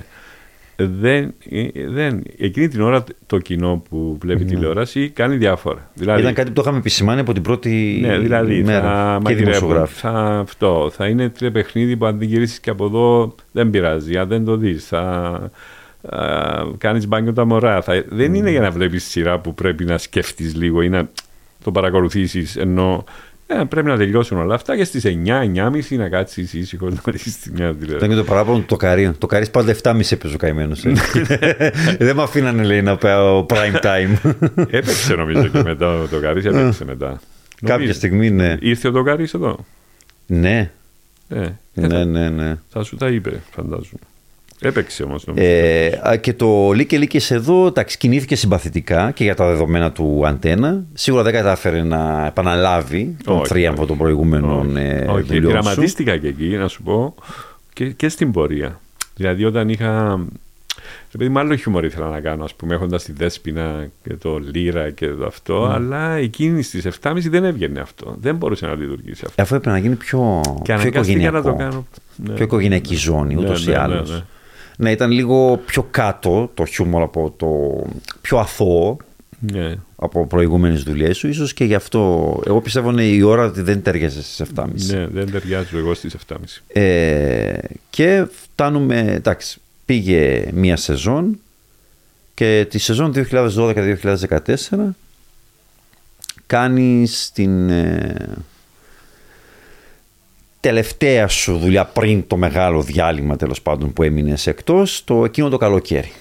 Δεν, 0.81 1.35
ε, 1.51 1.67
δεν, 1.89 2.23
εκείνη 2.39 2.69
την 2.69 2.81
ώρα 2.81 3.05
το 3.27 3.39
κοινό 3.39 3.83
που 3.89 4.19
βλέπει 4.21 4.45
τηλεόραση 4.45 5.09
κάνει 5.09 5.37
διάφορα. 5.37 5.91
Δηλαδή, 5.95 6.21
Ήταν 6.21 6.35
κάτι 6.35 6.49
που 6.49 6.55
το 6.55 6.61
είχαμε 6.61 6.79
επισημάνει 6.79 7.21
από 7.21 7.33
την 7.33 7.43
πρώτη 7.43 7.99
ναι, 8.01 8.19
δηλαδή 8.19 8.63
μέρα. 8.63 8.81
θα 8.81 9.15
και 9.17 9.23
μαγειρεύουν, 9.25 9.53
δημοσιογράφοι. 9.55 9.95
θα, 10.01 10.39
αυτό, 10.39 10.91
θα 10.95 11.07
είναι 11.07 11.29
τρία 11.29 11.51
παιχνίδι 11.51 11.97
που 11.97 12.07
αν 12.07 12.19
δεν 12.19 12.29
γυρίσεις 12.29 12.61
και 12.61 12.71
από 12.71 12.85
εδώ 12.85 13.35
δεν 13.53 13.71
πειράζει, 13.71 14.17
αν 14.17 14.29
δεν 14.29 14.45
το 14.45 14.57
δεις, 14.57 14.87
θα 14.87 15.01
α, 16.09 16.21
κάνεις 16.79 17.09
μπάνιο 17.09 17.33
τα 17.33 17.45
μωρά. 17.45 17.83
Θα, 17.83 18.05
δεν 18.09 18.35
είναι 18.35 18.51
για 18.51 18.61
να 18.61 18.71
βλέπεις 18.71 19.05
σειρά 19.05 19.39
που 19.39 19.55
πρέπει 19.55 19.85
να 19.85 19.99
σκέφτεις 19.99 20.55
λίγο 20.55 20.83
ή 20.83 20.89
να 20.89 21.09
το 21.65 21.71
παρακολουθήσεις 21.73 22.57
ενώ 22.57 23.05
ε, 23.51 23.63
πρέπει 23.69 23.87
να 23.87 23.97
τελειώσουν 23.97 24.39
όλα 24.39 24.55
αυτά 24.55 24.77
και 24.77 24.85
στις 24.85 25.05
9-9.30 25.07 25.97
να 25.99 26.09
κάτσεις 26.09 26.53
ήσυχος 26.53 26.95
να 26.95 27.13
δεις 27.13 27.39
τη 27.41 27.51
μια 27.51 27.75
τηλεόραση. 27.75 27.97
Ήταν 27.97 28.09
και 28.09 28.15
το 28.15 28.25
παράπονο 28.25 28.59
του 28.59 28.65
το 28.65 28.77
καρύ. 28.77 29.13
Το 29.19 29.27
καρύ 29.27 29.49
πάντα 29.51 29.75
7,5 29.83 30.01
έπαιζε 30.11 30.35
ο 30.35 30.39
καημένος. 30.39 30.83
Δεν 31.99 32.17
με 32.17 32.23
αφήνανε, 32.23 32.63
λέει, 32.63 32.83
να 32.83 32.97
πάω 32.97 33.47
prime 33.49 33.81
time. 33.83 34.33
Έπαιξε 34.71 35.15
νομίζω 35.15 35.47
και 35.49 35.63
μετά 35.63 36.07
το 36.11 36.19
Καρύς, 36.21 36.45
έπαιξε 36.45 36.85
μετά. 36.85 37.21
Κάποια 37.61 37.75
Νομίζω. 37.75 37.93
στιγμή, 37.93 38.31
ναι. 38.31 38.57
Ήρθε 38.61 38.89
ο 38.89 38.91
το 38.93 39.03
Καρύς 39.03 39.35
εδώ. 39.35 39.65
Ναι, 40.27 40.71
Ε, 41.29 41.41
ε, 41.41 41.51
ναι, 41.75 41.89
θα, 41.89 42.05
ναι, 42.05 42.29
ναι. 42.29 42.55
θα 42.69 42.83
σου 42.83 42.97
τα 42.97 43.09
είπε, 43.09 43.41
φαντάζομαι. 43.51 44.01
Έπαιξε 44.61 45.03
όμως 45.03 45.25
νομίζω. 45.27 45.47
Ε, 45.47 46.01
α, 46.09 46.17
και 46.17 46.33
το 46.35 46.71
Λίκε 46.73 46.99
Λίκες 46.99 47.31
εδώ 47.31 47.67
εντάξει, 47.67 47.99
κινήθηκε 47.99 48.37
συμπαθητικά 48.37 49.11
και 49.11 49.25
για 49.25 49.35
τα 49.35 49.47
δεδομένα 49.47 49.93
του 49.93 50.23
αντένα. 50.27 50.85
Σίγουρα 50.95 51.23
δεν 51.23 51.33
κατάφερε 51.33 51.83
να 51.83 52.27
επαναλάβει 52.27 53.17
τον 53.25 53.37
Όχι, 53.39 53.47
θρίαμβο 53.47 53.79
όχι. 53.81 53.89
των 53.89 53.99
προηγούμενων 53.99 54.77
ε, 54.77 55.07
Όχι, 55.09 55.23
δουλειών 55.23 55.43
σου. 55.43 55.47
πειραματίστηκα 55.49 56.17
και 56.17 56.27
εκεί, 56.29 56.45
να 56.57 56.69
σου 56.69 56.83
πω, 56.83 57.15
και, 57.73 57.91
και 57.91 58.09
στην 58.09 58.33
πορεία. 58.33 58.81
Δηλαδή 59.15 59.45
όταν 59.45 59.69
είχα... 59.69 60.21
Επειδή 61.15 61.31
με 61.31 61.41
άλλο 61.41 61.55
χιούμορ 61.57 61.85
ήθελα 61.85 62.09
να 62.09 62.21
κάνω, 62.21 62.45
ας 62.45 62.55
πούμε, 62.55 62.75
έχοντας 62.75 63.05
τη 63.05 63.13
Δέσποινα 63.13 63.89
και 64.03 64.15
το 64.15 64.39
Λύρα 64.53 64.91
και 64.91 65.07
το 65.09 65.27
αυτό, 65.27 65.67
Ναι. 65.67 65.73
αλλά 65.75 66.13
εκείνη 66.13 66.63
στις 66.63 66.87
7.30 67.03 67.13
δεν 67.31 67.45
έβγαινε 67.45 67.81
αυτό. 67.81 68.17
Δεν 68.21 68.37
μπορούσε 68.37 68.67
να 68.67 68.75
λειτουργήσει 68.75 69.23
αυτό. 69.27 69.43
Αφού 69.43 69.55
έπρεπε 69.55 69.77
να 69.77 69.83
γίνει 69.83 69.95
πιο, 69.95 70.41
και 70.45 70.63
πιο 70.63 70.75
αναγκάστηκα 70.75 71.01
να 71.01 71.07
οικογενειακό. 71.07 71.51
το 71.51 71.55
κάνω. 71.57 71.87
Ναι. 72.17 72.35
Πιο 72.35 72.45
οικογενειακή 72.45 72.95
ζώνη, 72.97 73.35
Ναι, 73.35 73.41
ούτως 73.41 73.67
ναι, 73.67 73.73
ή 73.73 73.75
ναι, 73.75 73.81
άλλως. 73.83 74.11
ναι. 74.11 74.17
Ναι, 74.17 74.23
ήταν 74.87 75.11
λίγο 75.11 75.61
πιο 75.67 75.87
κάτω 75.91 76.51
το 76.55 76.65
χιούμορ 76.65 77.03
από 77.03 77.35
το 77.37 77.83
πιο 78.21 78.39
αθώο 78.39 78.97
Ναι. 79.41 79.75
από 79.97 80.27
προηγούμενες 80.27 80.83
δουλειές 80.83 81.17
σου. 81.17 81.29
Ίσως 81.29 81.53
και 81.55 81.65
γι' 81.65 81.75
αυτό, 81.75 82.43
εγώ 82.47 82.61
πιστεύω 82.61 82.91
είναι 82.91 83.05
η 83.05 83.23
ώρα 83.23 83.45
ότι 83.45 83.61
δεν 83.61 83.83
ταιριάζει 83.83 84.23
στις 84.23 84.47
7.30. 84.55 84.65
ναι, 84.75 85.07
δεν 85.07 85.31
ταιριάζω 85.31 85.79
εγώ 85.79 85.95
στις 85.95 86.17
7.30. 86.29 86.37
Ε, 86.81 87.59
και 87.91 88.27
φτάνουμε, 88.31 88.99
εντάξει, 89.01 89.61
πήγε 89.85 90.49
μία 90.53 90.77
σεζόν 90.77 91.39
και 92.35 92.67
τη 92.71 92.79
σεζόν 92.79 93.13
2012-2014 93.31 94.45
κάνεις 96.47 97.31
την 97.35 97.71
ε, 97.71 98.15
τελευταία 100.61 101.29
σου 101.29 101.59
δουλειά 101.59 101.85
πριν 101.85 102.27
το 102.27 102.37
μεγάλο 102.37 102.83
διάλειμμα 102.83 103.37
τέλος 103.37 103.63
πάντων 103.63 103.93
που 103.93 104.03
έμεινες 104.03 104.47
εκτός 104.47 105.05
το 105.05 105.25
εκείνο 105.25 105.49
το 105.49 105.57
καλοκαίρι 105.57 106.13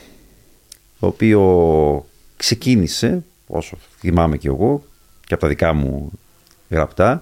το 1.00 1.08
οποίο 1.08 2.06
ξεκίνησε 2.38 3.24
όσο 3.48 3.78
θυμάμαι 4.00 4.38
και 4.38 4.48
εγώ 4.48 4.84
και 5.26 5.34
από 5.34 5.42
τα 5.42 5.48
δικά 5.48 5.74
μου 5.74 6.12
γραπτά 6.70 7.22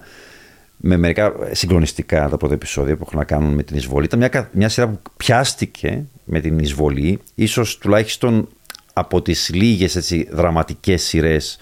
με 0.76 0.96
μερικά 0.96 1.32
συγκλονιστικά 1.50 2.28
τα 2.28 2.36
πρώτα 2.36 2.54
επεισόδια 2.54 2.96
που 2.96 3.02
έχουν 3.06 3.18
να 3.18 3.24
κάνουν 3.24 3.54
με 3.54 3.62
την 3.62 3.76
εισβολή. 3.76 4.04
Ήταν 4.04 4.18
μια, 4.18 4.28
κα- 4.28 4.48
μια 4.52 4.68
σειρά 4.68 4.88
που 4.88 4.98
πιάστηκε 5.16 6.04
με 6.24 6.40
την 6.40 6.58
εισβολή, 6.58 7.20
ίσως 7.34 7.78
τουλάχιστον 7.78 8.48
από 8.92 9.22
τις 9.22 9.50
λίγες 9.54 9.96
έτσι, 9.96 10.28
δραματικές 10.30 11.02
σειρές 11.02 11.58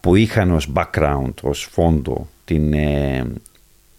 που 0.00 0.14
είχαν 0.16 0.50
ως 0.50 0.72
background, 0.74 1.32
ως 1.42 1.68
φόντο 1.70 2.28
την 2.44 2.72
ε, 2.72 3.26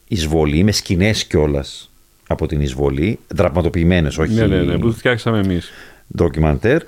εισβολή, 0.08 0.64
με 0.64 0.72
σκηνές 0.72 1.26
κιόλας 1.26 1.92
από 2.28 2.48
την 2.48 2.62
εισβολή, 2.62 3.20
δραματοποιημένες, 3.28 4.18
όχι 4.18 4.34
Ναι, 4.34 4.46
ναι, 4.46 4.62
ναι, 4.62 4.78
που 4.78 4.92
φτιάξαμε 4.92 5.40
εμείς. 5.40 5.72
ντοκιμαντέρ, 6.16 6.82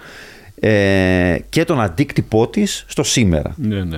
ε, 0.60 1.38
και 1.50 1.64
τον 1.64 1.82
αντίκτυπό 1.82 2.48
της 2.48 2.86
στο 2.88 3.04
σήμερα. 3.04 3.54
Ναι, 3.58 3.84
ναι. 3.84 3.98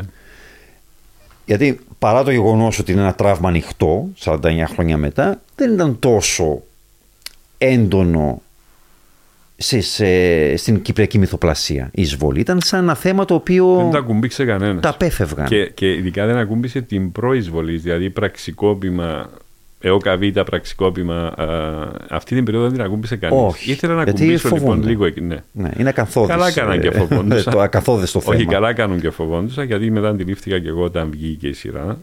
Γιατί 1.46 1.80
παρά 2.00 2.24
το 2.24 2.32
γεγονός 2.32 2.80
ότι 2.80 2.92
είναι 2.92 3.02
ένα 3.02 3.14
τραύμα 3.14 3.50
ανοιχτό, 3.50 4.10
49 4.20 4.64
χρόνια 4.68 4.98
μετά, 4.98 5.42
δεν 5.56 5.74
ήταν 5.74 6.00
τόσο 6.00 6.62
έντονο 7.58 8.42
σε, 9.60 9.82
σε- 9.82 10.58
στην 10.58 10.82
κυπριακή 10.82 11.18
μυθοπλασία 11.18 11.90
η 11.94 12.02
εισβολή. 12.02 12.40
Ήταν 12.40 12.62
σαν 12.62 12.84
ένα 12.84 12.96
θέμα 12.96 13.26
το 13.26 13.34
οποίο 13.34 13.76
Δεν 13.76 13.92
τα 13.92 14.00
κουμπίξε 14.00 14.46
κανένας. 14.46 14.82
τα 14.82 14.90
απέφευγαν. 14.90 15.48
Και, 15.48 15.66
και 15.66 15.92
ειδικά 15.94 16.26
δεν 16.26 16.38
ακούμπησε 16.38 16.82
την 16.82 17.12
προεισβολής, 17.12 17.82
δηλαδή 17.82 18.10
πραξικόπημα, 18.10 19.30
ΕΟΚΑΒΙΤΑ 19.80 20.44
πραξικόπημα, 20.44 21.26
α, 21.28 21.46
αυτή 22.10 22.36
την 22.36 22.44
περίοδο 22.44 22.66
δεν 22.68 22.76
την 22.76 22.86
ακούμπησε 22.86 23.16
κανείς. 23.16 23.40
Όχι, 23.42 23.72
Ήθελα 23.72 23.94
να 23.94 24.04
γιατί 24.04 24.24
κουμπίσω 24.26 24.48
λοιπόν 24.48 24.68
φοβούνται. 24.68 24.88
λίγο 24.88 25.06
εκεί. 25.06 25.22
Ναι. 25.22 25.38
Ναι, 25.52 25.70
είναι 25.78 25.90
ακαθόδες. 25.90 26.30
Καλά 26.36 26.48
έκαναν 26.48 26.80
και 26.82 26.88
ε, 26.88 26.92
φοβόντουσαν. 26.92 27.54
το 27.54 27.60
ακαθόδες 27.62 28.12
το 28.12 28.20
θέμα. 28.20 28.36
Όχι, 28.36 28.46
καλά 28.46 28.74
κάνουν 28.74 29.00
και 29.00 29.10
φοβόντουσαν, 29.10 29.66
γιατί 29.66 29.92
μετά 29.92 30.08
αντιλήφθηκα 30.10 30.60
και 30.60 30.68
εγώ 30.68 30.84
όταν 30.84 31.10
βγήκε 31.12 31.48
η 31.48 31.54
σειρά 31.54 31.98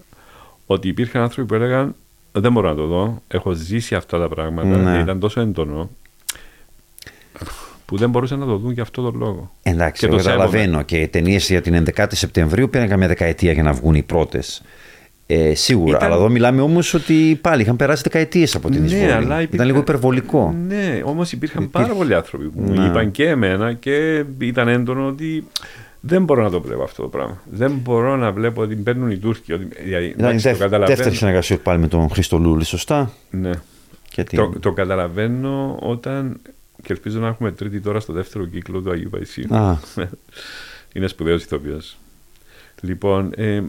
ότι 0.67 0.89
υπήρχαν 0.89 1.23
άνθρωποι 1.23 1.49
που 1.49 1.55
έλεγαν 1.55 1.95
Δεν 2.33 2.53
μπορώ 2.53 2.69
να 2.69 2.75
το 2.75 2.87
δω. 2.87 3.23
Έχω 3.29 3.53
ζήσει 3.53 3.95
αυτά 3.95 4.19
τα 4.19 4.29
πράγματα. 4.29 4.77
Ναι. 4.77 4.97
και 4.97 5.03
Ήταν 5.03 5.21
τόσο 5.21 5.41
έντονο 5.41 5.91
που 7.86 7.97
δεν 7.97 8.11
μπορούσαν 8.11 8.38
να 8.38 8.47
το 8.47 8.57
δουν 8.57 8.72
για 8.72 8.82
αυτό 8.82 9.03
τον 9.03 9.14
λόγο. 9.18 9.51
Εντάξει, 9.62 10.01
Και 10.01 10.07
εγώ 10.07 10.16
το 10.16 10.22
σέβομαι. 10.22 10.42
καταλαβαίνω 10.45 10.82
και 10.82 10.97
οι 11.01 11.09
ταινίες 11.09 11.49
για 11.49 11.61
την 11.61 11.74
11η 11.97 12.07
Σεπτεμβρίου 12.12 12.68
πήραν 12.70 12.88
καμιά 12.88 13.07
δεκαετία 13.09 13.53
για 13.53 13.62
να 13.62 13.72
βγουν 13.72 13.95
οι 13.95 14.03
πρώτες. 14.03 14.62
Ε, 15.26 15.55
σίγουρα. 15.55 15.97
Ήταν- 15.97 16.03
Αλλά 16.09 16.14
εδώ 16.16 16.28
μιλάμε 16.28 16.61
όμως 16.61 16.95
ότι 16.95 17.38
πάλι 17.40 17.62
είχαν 17.62 17.76
περάσει 17.76 18.03
δεκαετίες 18.03 18.55
από 18.55 18.70
την 18.70 18.84
εισβολή. 18.84 19.03
υπήρχαν- 19.12 19.53
Ήταν 19.53 19.66
λίγο 19.66 19.78
υπερβολικό. 19.78 20.55
Ναι, 20.68 21.03
όμως 21.05 21.32
υπήρχαν 21.32 21.62
Υπήρχε- 21.62 21.86
πάρα 21.88 21.99
πολλοί 21.99 22.14
άνθρωποι 22.14 22.45
που 22.49 22.61
μου 22.61 22.80
Ναι. 22.80 22.86
είπαν 22.86 23.11
και 23.11 23.28
εμένα 23.28 23.72
και 23.72 24.24
ήταν 24.38 24.68
έντονο 24.68 25.07
ότι 25.07 25.47
δεν 26.01 26.24
μπορώ 26.24 26.42
να 26.42 26.51
το 26.51 26.61
βλέπω 26.61 26.82
αυτό 26.82 27.03
το 27.03 27.09
πράγμα. 27.09 27.42
Δεν 27.51 27.72
μπορώ 27.82 28.16
να 28.16 28.32
βλέπω 28.32 28.62
ότι 28.62 28.74
παίρνουν 28.74 29.11
οι 29.11 29.16
Τούρκοι. 29.16 29.53
Ότι, 29.53 29.68
δηλαδή, 29.84 30.05
Ήταν 30.07 30.18
η 30.18 30.22
εντάξει, 30.22 30.42
το 30.42 30.49
δεύ- 30.49 30.61
καταλαβαίνω. 30.62 30.97
δεύτερη 30.97 31.14
συνεργασία 31.16 31.59
πάλι 31.59 31.78
με 31.80 31.88
τον 31.88 32.09
Χρήστο 32.11 32.38
Λούλη, 32.38 32.64
σωστά. 32.64 33.11
Ναι. 33.30 33.51
Γιατί... 34.14 34.36
Το, 34.36 34.53
το 34.61 34.72
καταλαβαίνω 34.72 35.76
όταν. 35.80 36.40
Και 36.83 36.93
ελπίζω 36.93 37.20
να 37.20 37.29
έχουμε 37.29 37.53
τρίτη 37.53 37.81
τώρα 37.81 38.01
στο 38.01 38.12
δεύτερο 38.12 38.47
κύκλο 38.47 38.81
του 38.81 38.91
Αγίου 38.91 39.11
Παϊσίου. 39.11 39.55
Α, 39.57 39.79
Είναι 40.95 41.07
σπουδαίος 41.07 41.43
ηθοποιός. 41.45 41.97
Λοιπόν, 42.81 43.33
ε, 43.37 43.62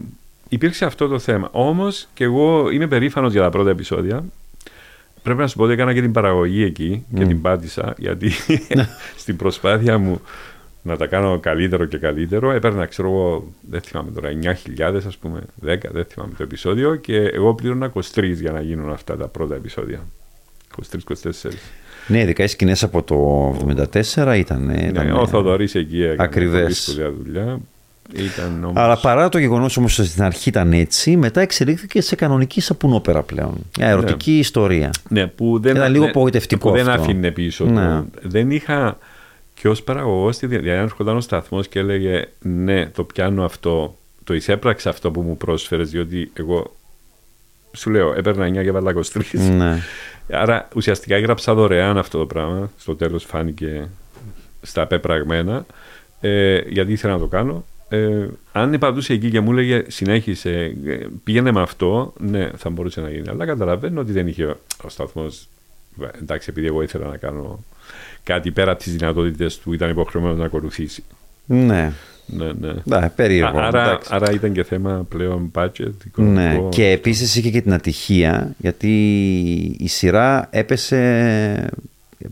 υπήρξε 0.48 0.84
αυτό 0.84 1.08
το 1.08 1.18
θέμα. 1.18 1.48
Όμως 1.52 2.08
και 2.14 2.24
εγώ 2.24 2.70
είμαι 2.70 2.86
περήφανος 2.86 3.32
για 3.32 3.42
τα 3.42 3.50
πρώτα 3.50 3.70
επεισόδια. 3.70 4.24
Πρέπει 5.22 5.40
να 5.40 5.46
σου 5.46 5.56
πω 5.56 5.62
ότι 5.62 5.72
έκανα 5.72 5.94
και 5.94 6.00
την 6.00 6.12
παραγωγή 6.12 6.62
εκεί 6.62 7.04
και 7.14 7.24
Μμ. 7.24 7.28
την 7.28 7.40
πάτησα 7.40 7.94
γιατί 7.98 8.30
στην 9.22 9.36
προσπάθεια 9.36 9.98
μου 9.98 10.20
να 10.82 10.96
τα 10.96 11.06
κάνω 11.06 11.38
καλύτερο 11.40 11.84
και 11.84 11.98
καλύτερο. 11.98 12.50
Έπαιρνα, 12.50 12.86
ξέρω 12.86 13.08
εγώ, 13.08 13.52
δεν 13.60 13.80
θυμάμαι 13.80 14.10
τώρα, 14.10 14.30
9.000 14.78 15.00
ας 15.06 15.16
πούμε, 15.16 15.40
10, 15.66 15.76
δεν 15.90 16.04
θυμάμαι 16.04 16.34
το 16.36 16.42
επεισόδιο 16.42 16.96
και 16.96 17.16
εγώ 17.16 17.54
πλήρωνα 17.54 17.92
23 18.14 18.34
για 18.34 18.52
να 18.52 18.60
γίνουν 18.60 18.90
αυτά 18.90 19.16
τα 19.16 19.28
πρώτα 19.28 19.54
επεισόδια. 19.54 20.06
23-24. 21.10 21.32
Ναι, 22.06 22.20
ειδικά 22.20 22.44
οι 22.44 22.46
σκηνές 22.46 22.82
από 22.82 23.02
το 23.02 23.50
1974 24.14 24.34
ήταν. 24.38 24.64
Ναι, 24.92 25.12
ο 25.12 25.26
Θοδωρής 25.26 25.74
εκεί 25.74 26.02
έκανε 26.02 26.22
Ακριβές. 26.22 26.60
πολύ 26.60 26.74
σπουδαία 26.74 27.12
δουλειά. 27.12 27.58
Ήταν 28.14 28.64
όμως... 28.64 28.76
Αλλά 28.82 28.96
παρά 28.96 29.28
το 29.28 29.38
γεγονός 29.38 29.76
όμως 29.76 29.98
ότι 29.98 30.08
στην 30.08 30.22
αρχή 30.22 30.48
ήταν 30.48 30.72
έτσι, 30.72 31.16
μετά 31.16 31.40
εξελίχθηκε 31.40 32.00
σε 32.00 32.14
κανονική 32.14 32.60
σαπουνόπερα 32.60 33.22
πλέον. 33.22 33.54
Μια 33.78 33.88
ερωτική 33.88 34.38
ιστορία. 34.38 34.90
Ναι, 35.08 35.26
που 35.26 35.58
δεν, 35.60 35.76
Ήταν 35.76 35.90
λίγο 35.90 36.04
ναι, 36.04 36.10
απογοητευτικό 36.10 36.68
που 36.68 36.76
δεν 36.76 36.88
αυτό. 36.88 37.02
άφηνε 37.02 37.30
πίσω. 37.30 37.64
Ναι. 37.64 37.86
Το. 37.86 38.04
Δεν 38.22 38.50
είχα. 38.50 38.98
Και 39.54 39.68
ως 39.68 39.82
παραγωγός, 39.82 40.38
δηλαδή 40.38 40.70
αν 40.70 40.82
έρχονταν 40.82 41.16
ο 41.16 41.20
σταθμός 41.20 41.68
και 41.68 41.78
έλεγε 41.78 42.24
Ναι, 42.40 42.86
το 42.86 43.04
πιάνω 43.04 43.44
αυτό, 43.44 43.98
το 44.24 44.34
εισέπραξε 44.34 44.88
αυτό 44.88 45.10
που 45.10 45.20
μου 45.20 45.36
πρόσφερες, 45.36 45.90
διότι 45.90 46.30
εγώ 46.34 46.76
σου 47.72 47.90
λέω, 47.90 48.14
έπαιρνα 48.16 48.48
9 48.48 48.52
και 48.52 48.58
έβαλα 48.68 48.92
23. 48.92 49.22
Ναι. 49.56 49.78
Άρα 50.30 50.68
ουσιαστικά 50.74 51.14
έγραψα 51.14 51.54
δωρεάν 51.54 51.98
αυτό 51.98 52.18
το 52.18 52.26
πράγμα. 52.26 52.70
Στο 52.78 52.96
τέλος 52.96 53.24
φάνηκε 53.24 53.88
στα 54.62 54.86
πεπραγμένα, 54.86 55.66
ε, 56.20 56.58
γιατί 56.68 56.92
ήθελα 56.92 57.12
να 57.12 57.18
το 57.18 57.26
κάνω. 57.26 57.64
Ε, 57.88 58.26
αν 58.52 58.72
επαντούσε 58.72 59.12
εκεί 59.12 59.30
και 59.30 59.40
μου 59.40 59.50
έλεγε 59.50 59.84
συνέχισε, 59.86 60.76
ε, 60.86 60.98
πήγαινε 61.24 61.52
με 61.52 61.62
αυτό, 61.62 62.12
ναι, 62.18 62.50
θα 62.56 62.70
μπορούσε 62.70 63.00
να 63.00 63.10
γίνει. 63.10 63.28
Αλλά 63.28 63.46
καταλαβαίνω 63.46 64.00
ότι 64.00 64.12
δεν 64.12 64.26
είχε 64.26 64.44
ο 64.84 64.88
σταθμός. 64.88 65.48
Εντάξει, 66.22 66.50
επειδή 66.50 66.66
εγώ 66.66 66.82
ήθελα 66.82 67.06
να 67.06 67.16
κάνω 67.16 67.64
κάτι 68.22 68.50
πέρα 68.50 68.70
από 68.70 68.82
τις 68.82 68.96
δυνατότητες 68.96 69.58
του, 69.58 69.72
ήταν 69.72 69.90
υποχρεωμένος 69.90 70.38
να 70.38 70.44
ακολουθήσει. 70.44 71.04
ναι. 71.46 71.92
Ναι, 72.26 72.52
ναι. 72.60 72.72
Ναι, 72.84 73.10
περίεργο. 73.16 73.58
Α- 73.58 73.66
άρα, 73.66 73.82
εντάξει. 73.84 74.10
άρα 74.12 74.32
ήταν 74.32 74.52
και 74.52 74.64
θέμα 74.64 75.06
πλέον 75.08 75.50
budget. 75.54 75.70
Ναι, 75.80 75.92
οικονομικό. 76.06 76.68
και 76.68 76.86
επίσης 76.90 77.36
είχε 77.36 77.50
και 77.50 77.60
την 77.60 77.72
ατυχία 77.72 78.54
γιατί 78.58 78.90
η 79.78 79.88
σειρά 79.88 80.48
έπεσε 80.50 81.70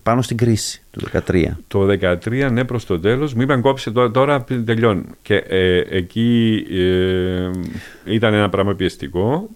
πάνω 0.02 0.22
στην 0.22 0.36
κρίση 0.36 0.82
του 0.90 1.00
2013. 1.26 1.46
Το 1.68 1.86
2013, 1.86 2.48
ναι, 2.52 2.64
προς 2.64 2.86
το 2.86 3.00
τέλος, 3.00 3.34
μου 3.34 3.42
είπαν 3.42 3.60
κόψε 3.60 3.90
τώρα, 3.90 4.10
τώρα 4.10 4.44
τελειώνει. 4.64 5.02
Και 5.22 5.34
ε, 5.36 5.82
εκεί 5.90 6.64
ε, 6.70 7.50
ήταν 8.04 8.34
ένα 8.34 8.48
πράγμα 8.48 8.74
πιεστικό. 8.74 9.48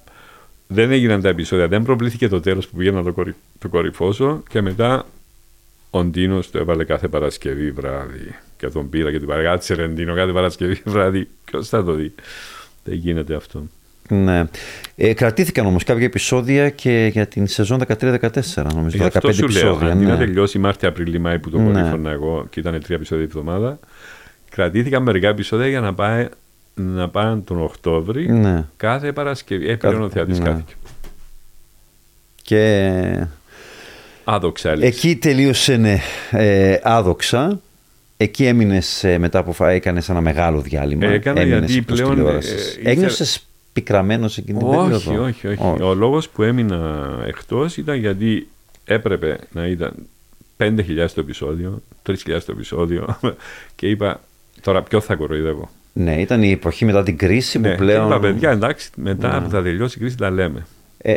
Δεν 0.67 0.91
έγιναν 0.91 1.21
τα 1.23 1.29
επεισόδια, 1.29 1.69
δεν 1.69 1.83
προβλήθηκε 1.83 2.29
το 2.29 2.41
τέλος 2.41 2.69
που 2.69 2.77
πήγαινα 2.77 2.97
να 2.97 3.05
το, 3.05 3.13
κορυ, 3.13 3.35
το 3.59 3.69
κορυφώσω. 3.69 4.43
Και 4.49 4.61
μετά 4.61 5.07
ο 5.91 6.05
Ντίνος 6.05 6.51
το 6.51 6.59
έβαλε 6.59 6.85
κάθε 6.85 7.09
Παρασκευή 7.09 7.71
βράδυ. 7.71 8.35
Και 8.59 8.67
τον 8.69 8.89
πήρα 8.89 9.11
και 9.11 9.19
του 9.19 9.25
είπα: 9.25 9.43
Κάτσε 9.43 9.75
ρε 9.75 9.87
Ντίνο, 9.87 10.15
κάθε 10.15 10.33
Παρασκευή 10.33 10.81
βράδυ. 10.93 11.29
Ποιος 11.45 11.69
θα 11.69 11.85
το 11.85 11.93
δει. 11.93 12.15
Δεν 12.85 12.95
γίνεται 12.95 13.35
αυτό. 13.35 13.63
Ναι. 14.11 14.45
Ε, 14.97 15.13
κρατήθηκαν 15.15 15.67
όμως 15.67 15.85
κάποια 15.85 16.05
επεισόδια 16.05 16.71
και 16.71 17.09
για 17.13 17.27
την 17.27 17.47
σεζόν 17.47 17.81
13-14 17.89 17.95
νομίζω. 18.75 18.97
Γι' 18.97 19.03
15 19.05 19.11
αυτό 19.15 19.33
σου 19.33 19.49
λέω, 19.49 19.69
επεισόδια. 19.69 19.93
αντί 19.93 20.05
να 20.05 20.13
ναι. 20.13 20.19
τελειώσει 20.25 20.59
Μάρτιο, 20.59 20.89
Απρίλιο, 20.89 21.21
Μάη 21.21 21.39
που 21.39 21.51
το 21.51 21.59
Ναι. 21.59 21.73
κορύφωνα 21.73 22.11
εγώ 22.11 22.47
και 22.51 22.61
ήταν 22.61 22.81
τρία 22.83 22.97
επεισόδια 22.97 23.27
τη 23.29 23.39
εβδομάδα, 23.39 23.79
κρατήθηκαν 24.51 25.03
μερικά 25.03 25.29
επεισόδια 25.29 25.67
για 25.69 25.81
να, 25.81 25.95
πάει, 25.95 26.29
να 26.75 27.09
πάνε 27.09 27.41
τον 27.41 27.63
Οκτώβρη 27.63 28.33
Ναι. 28.33 28.65
κάθε 28.77 29.13
Παρασκευή. 29.13 29.69
Έπαιρνε 29.69 29.97
ο 29.99 30.01
Κάθε- 30.03 30.15
θεατής 30.15 30.39
ναι. 30.39 30.45
κάθηκε. 30.45 30.75
Και 32.43 33.27
Άδοξα 34.25 34.71
έλειψη. 34.71 34.89
εκεί 35.09 35.17
τελείωσε 35.17 35.77
ναι, 35.77 35.99
ε, 36.31 36.77
άδοξα. 36.83 37.61
Εκεί 38.21 38.45
έμεινες 38.47 39.05
μετά 39.19 39.45
που 39.45 39.65
έκανες 39.65 40.09
ένα 40.09 40.21
μεγάλο 40.21 40.61
διάλειμμα. 40.61 41.07
Έκανα 41.07 41.41
Έμεινες 41.41 41.59
γιατί 41.71 41.77
εκτός 41.77 41.97
πλέον, 42.01 42.15
τηλεόρασης. 42.15 42.53
ε, 42.67 42.71
ήθελα- 42.81 42.91
Ένιωσες 42.91 43.47
πικραμένος 43.73 44.39
εκείνη 44.39 44.59
την 44.59 44.67
Όχι, 44.69 44.77
περίοδο; 44.79 45.25
όχι, 45.25 45.47
όχι, 45.47 45.83
Ο 45.83 45.95
λόγος 45.95 46.29
που 46.29 46.43
έμεινα 46.43 47.09
εκτός 47.27 47.77
ήταν 47.77 47.97
γιατί 47.97 48.49
έπρεπε 48.85 49.39
να 49.53 49.67
ήταν 49.67 49.93
5.000 50.57 51.15
το 51.15 51.21
επεισόδιο, 51.21 51.83
3.000 52.03 52.45
το 52.47 52.53
επεισόδιο 52.53 53.19
και 53.77 53.89
είπα 53.89 54.21
τώρα 54.61 54.83
ποιο 54.83 55.01
θα 55.01 55.15
κοροϊδεύω. 55.15 55.71
Ναι, 55.93 56.21
ήταν 56.21 56.43
η 56.43 56.51
εποχή 56.51 56.85
μετά 56.85 57.03
την 57.03 57.17
κρίση 57.19 57.59
που 57.61 57.69
Ναι, 57.69 57.75
πλέον. 57.77 58.01
και 58.09 58.15
είπα 58.15 58.21
παιδιά 58.21 58.51
εντάξει 58.51 58.91
μετά 58.97 59.35
Ναι. 59.39 59.45
που 59.45 59.51
θα 59.51 59.63
τελειώσει 59.63 59.99
η 59.99 60.01
κρίση 60.01 60.17
τα 60.17 60.31
λέμε. 60.31 60.67
Ε, 60.99 61.15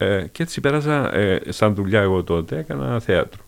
Ε, 0.00 0.24
και 0.32 0.42
έτσι 0.42 0.60
πέρασα 0.60 1.14
ε, 1.14 1.40
σαν 1.48 1.74
δουλειά 1.74 2.00
εγώ 2.00 2.22
τότε, 2.22 2.58
έκανα 2.58 3.00
θέατρο. 3.00 3.40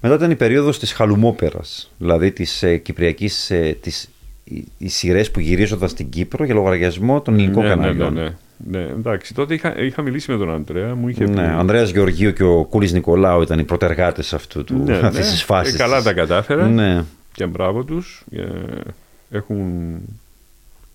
Μετά 0.00 0.14
ήταν 0.14 0.30
η 0.30 0.36
περίοδος 0.36 0.78
της 0.78 0.92
χαλουμόπερας, 0.92 1.90
δηλαδή 1.98 2.30
της 2.32 2.62
ε, 2.62 2.76
κυπριακής, 2.76 3.50
ε, 3.50 3.76
τις, 3.80 4.08
οι, 4.44 4.64
οι 4.78 4.88
σειρές 4.88 5.30
που 5.30 5.40
γυρίζονταν 5.40 5.88
στην 5.88 6.08
Κύπρο 6.08 6.44
για 6.44 6.54
λογαριασμό 6.54 7.20
των 7.20 7.34
ελληνικών 7.34 7.62
ναι, 7.62 7.68
ναι, 7.68 7.74
καναλιών. 7.74 8.12
ναι, 8.14 8.22
ναι, 8.22 8.78
ναι, 8.78 8.84
εντάξει, 8.84 9.34
τότε 9.34 9.54
είχα, 9.54 9.78
είχα 9.82 10.02
μιλήσει 10.02 10.30
με 10.30 10.36
τον 10.38 10.50
Αντρέα, 10.54 10.94
μου 10.94 11.08
είχε 11.08 11.24
πει. 11.24 11.30
Ναι, 11.30 11.46
ο 11.54 11.58
Ανδρέας 11.58 11.90
Γεωργίου 11.90 12.32
και 12.32 12.42
ο 12.42 12.64
Κούλης 12.64 12.92
Νικολάου 12.92 13.42
ήταν 13.42 13.58
οι 13.58 13.64
πρωτεργάτες 13.64 14.32
αυτού 14.34 14.64
του, 14.64 14.82
Ναι, 14.84 14.96
αυτής 14.96 15.24
ναι. 15.26 15.30
της 15.32 15.42
φάσης. 15.42 15.74
Ε, 15.74 15.76
καλά 15.76 15.96
της. 15.96 16.04
τα 16.04 16.12
κατάφερα 16.12 16.68
Ναι. 16.68 17.04
και 17.32 17.46
μπράβο 17.46 17.84
τους. 17.84 18.24
ε, 18.32 18.42
έχουν... 19.30 19.58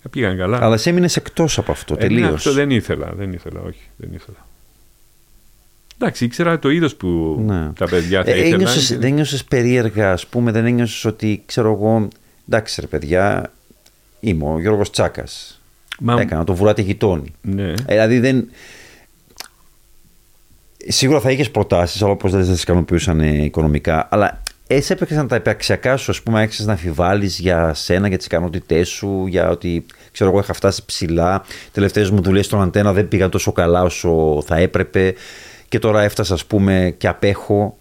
ε, 0.02 0.08
πήγαν 0.10 0.36
καλά. 0.36 0.58
Αλλά 0.64 0.76
σε 0.76 0.90
έμεινες 0.90 1.16
εκτός 1.16 1.58
από 1.58 1.72
αυτό, 1.72 1.94
Ε, 1.98 2.02
ναι, 2.02 2.08
τελείως. 2.08 2.32
αυτό 2.34 2.52
δεν 2.52 2.70
ήθελα, 2.70 3.12
δεν 3.16 3.32
ήθελα, 3.32 3.60
όχι, 3.60 3.82
δεν 3.96 4.10
ήθελα. 4.14 4.45
Εντάξει, 5.98 6.24
ήξερα 6.24 6.58
το 6.58 6.70
είδος 6.70 6.94
που 6.96 7.42
Ναι. 7.46 7.72
τα 7.72 7.86
παιδιά 7.86 8.24
θα 8.24 8.30
Ε, 8.30 8.34
ήθελαν. 8.38 8.52
ένιωσες, 8.52 8.86
και- 8.88 8.96
δεν 8.96 9.10
ένιωσες 9.10 9.44
περίεργα, 9.44 10.12
ας 10.12 10.26
πούμε, 10.26 10.50
δεν 10.52 10.66
ένιωσες 10.66 11.04
ότι, 11.04 11.42
ξέρω 11.46 11.72
εγώ, 11.72 12.08
εντάξει 12.48 12.80
ρε 12.80 12.86
παιδιά, 12.86 13.52
είμαι 14.20 14.44
ο 14.52 14.60
Γιώργος 14.60 14.90
Τσάκας. 14.90 15.60
Μα- 16.00 16.20
Έκανα 16.20 16.44
το 16.44 16.54
βουράτι 16.54 16.82
γειτόνι. 16.82 17.32
Ναι. 17.40 17.68
Ε, 17.70 17.74
δηλαδή 17.86 18.18
δεν... 18.18 18.48
Σίγουρα 20.88 21.20
θα 21.20 21.30
είχες 21.30 21.50
προτάσεις, 21.50 22.02
αλλά 22.02 22.10
όπως 22.12 22.32
δεν 22.32 22.44
σε 22.44 22.52
ικανοποιούσαν 22.52 23.20
ε, 23.20 23.44
οικονομικά. 23.44 24.08
Αλλά 24.10 24.42
εσύ 24.66 24.92
έπαιξαν 24.92 25.28
τα 25.28 25.36
υπαρξιακά 25.36 25.96
σου, 25.96 26.10
ας 26.10 26.22
πούμε, 26.22 26.40
άρχισες 26.40 26.66
να 26.66 26.72
αμφιβάλλεις 26.72 27.38
για 27.38 27.74
σένα, 27.74 28.08
για 28.08 28.16
τις 28.16 28.26
ικανότητές 28.26 28.88
σου, 28.88 29.26
για 29.26 29.48
ότι 29.48 29.84
ξέρω 30.12 30.30
εγώ 30.30 30.38
είχα 30.38 30.52
φτάσει 30.52 30.84
ψηλά. 30.84 31.44
Οι 31.48 31.70
τελευταίες 31.72 32.10
μου 32.10 32.20
δουλειές 32.22 32.46
στον 32.46 32.62
αντένα 32.62 32.92
δεν 32.92 33.08
πήγαν 33.08 33.30
τόσο 33.30 33.52
καλά 33.52 33.82
όσο 33.82 34.42
θα 34.46 34.56
έπρεπε. 34.56 35.14
Και 35.76 35.82
τώρα 35.82 36.02
έφτασα, 36.02 36.34
ας 36.34 36.44
πούμε, 36.46 36.94
και 36.98 37.08
απέχω. 37.08 37.78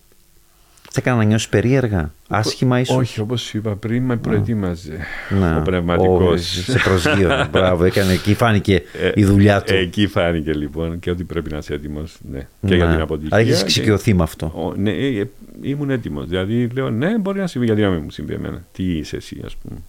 Σε 0.91 0.99
έκανα 0.99 1.17
να 1.17 1.23
νιώσεις 1.23 1.49
περίεργα, 1.49 2.11
άσχημα 2.27 2.79
ίσως; 2.79 2.95
Όχι, 2.97 3.19
όπως 3.19 3.41
σου 3.41 3.57
είπα 3.57 3.75
πριν, 3.75 4.03
με 4.03 4.15
προετοίμαζε 4.17 4.97
Ναι. 5.39 5.57
ο 5.57 5.61
πνευματικός. 5.61 6.41
σε 6.41 6.79
προσγείωνε. 6.83 7.47
Μπράβο, 7.51 7.83
έκανε. 7.83 8.13
Εκεί 8.13 8.33
φάνηκε 8.33 8.75
Ε, 8.75 9.11
η 9.15 9.23
δουλειά 9.25 9.61
του. 9.61 9.73
Εκεί 9.73 10.07
φάνηκε 10.07 10.53
λοιπόν 10.53 10.99
και 10.99 11.09
ότι 11.11 11.23
πρέπει 11.23 11.51
να 11.51 11.57
είσαι 11.57 11.73
έτοιμος. 11.73 12.17
Ναι. 12.31 12.39
Και 12.39 12.45
Ναι. 12.67 12.75
για 12.75 12.87
την 12.89 13.01
αποτυχία. 13.01 13.29
Αλλά 13.37 13.41
έχεις 13.45 13.57
και- 13.57 13.63
εξοικειωθεί 13.63 14.13
με 14.13 14.23
αυτό. 14.23 14.45
Ο, 14.45 14.73
ναι, 14.75 14.91
ε, 14.91 15.19
ε, 15.19 15.27
ήμουν 15.61 15.89
έτοιμος. 15.89 16.27
Δηλαδή 16.27 16.67
λέω, 16.73 16.89
ναι, 16.89 17.17
μπορεί 17.17 17.39
να 17.39 17.47
συμβεί, 17.47 17.65
γιατί 17.67 17.81
να 17.81 17.89
μην 17.89 18.01
μου 18.03 18.11
συμβεί 18.11 18.33
εμένα. 18.33 18.63
Τι 18.71 18.83
είσαι 18.97 19.15
εσύ, 19.15 19.41
ας 19.45 19.55
πούμε. 19.55 19.79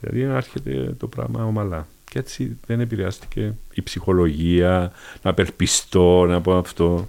Δηλαδή 0.00 0.34
έρχεται 0.36 0.94
το 0.98 1.06
πράγμα 1.06 1.44
ομαλά. 1.44 1.86
Και 2.08 2.18
έτσι 2.18 2.56
δεν 2.66 2.80
επηρεάστηκε 2.80 3.52
η 3.74 3.82
ψυχολογία, 3.82 4.92
να 5.22 5.34
περπιστώ, 5.34 6.26
να 6.26 6.40
πω 6.40 6.56
αυτό. 6.58 7.08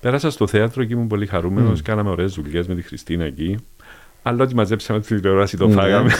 Πέρασα 0.00 0.30
στο 0.30 0.46
θέατρο 0.46 0.84
και 0.84 0.92
ήμουν 0.94 1.06
πολύ 1.06 1.26
χαρούμενος. 1.26 1.82
Κάναμε 1.82 2.10
ωραίες 2.10 2.32
δουλειές 2.32 2.66
με 2.66 2.74
τη 2.74 2.82
Χριστίνα 2.82 3.24
εκεί. 3.24 3.56
Αλλά 4.22 4.42
ό,τι 4.44 4.54
μαζέψαμε 4.54 5.00
τη 5.00 5.14
τηλεόραση 5.14 5.56
το 5.56 5.66
Ναι. 5.66 5.74
φάγαμε. 5.74 6.10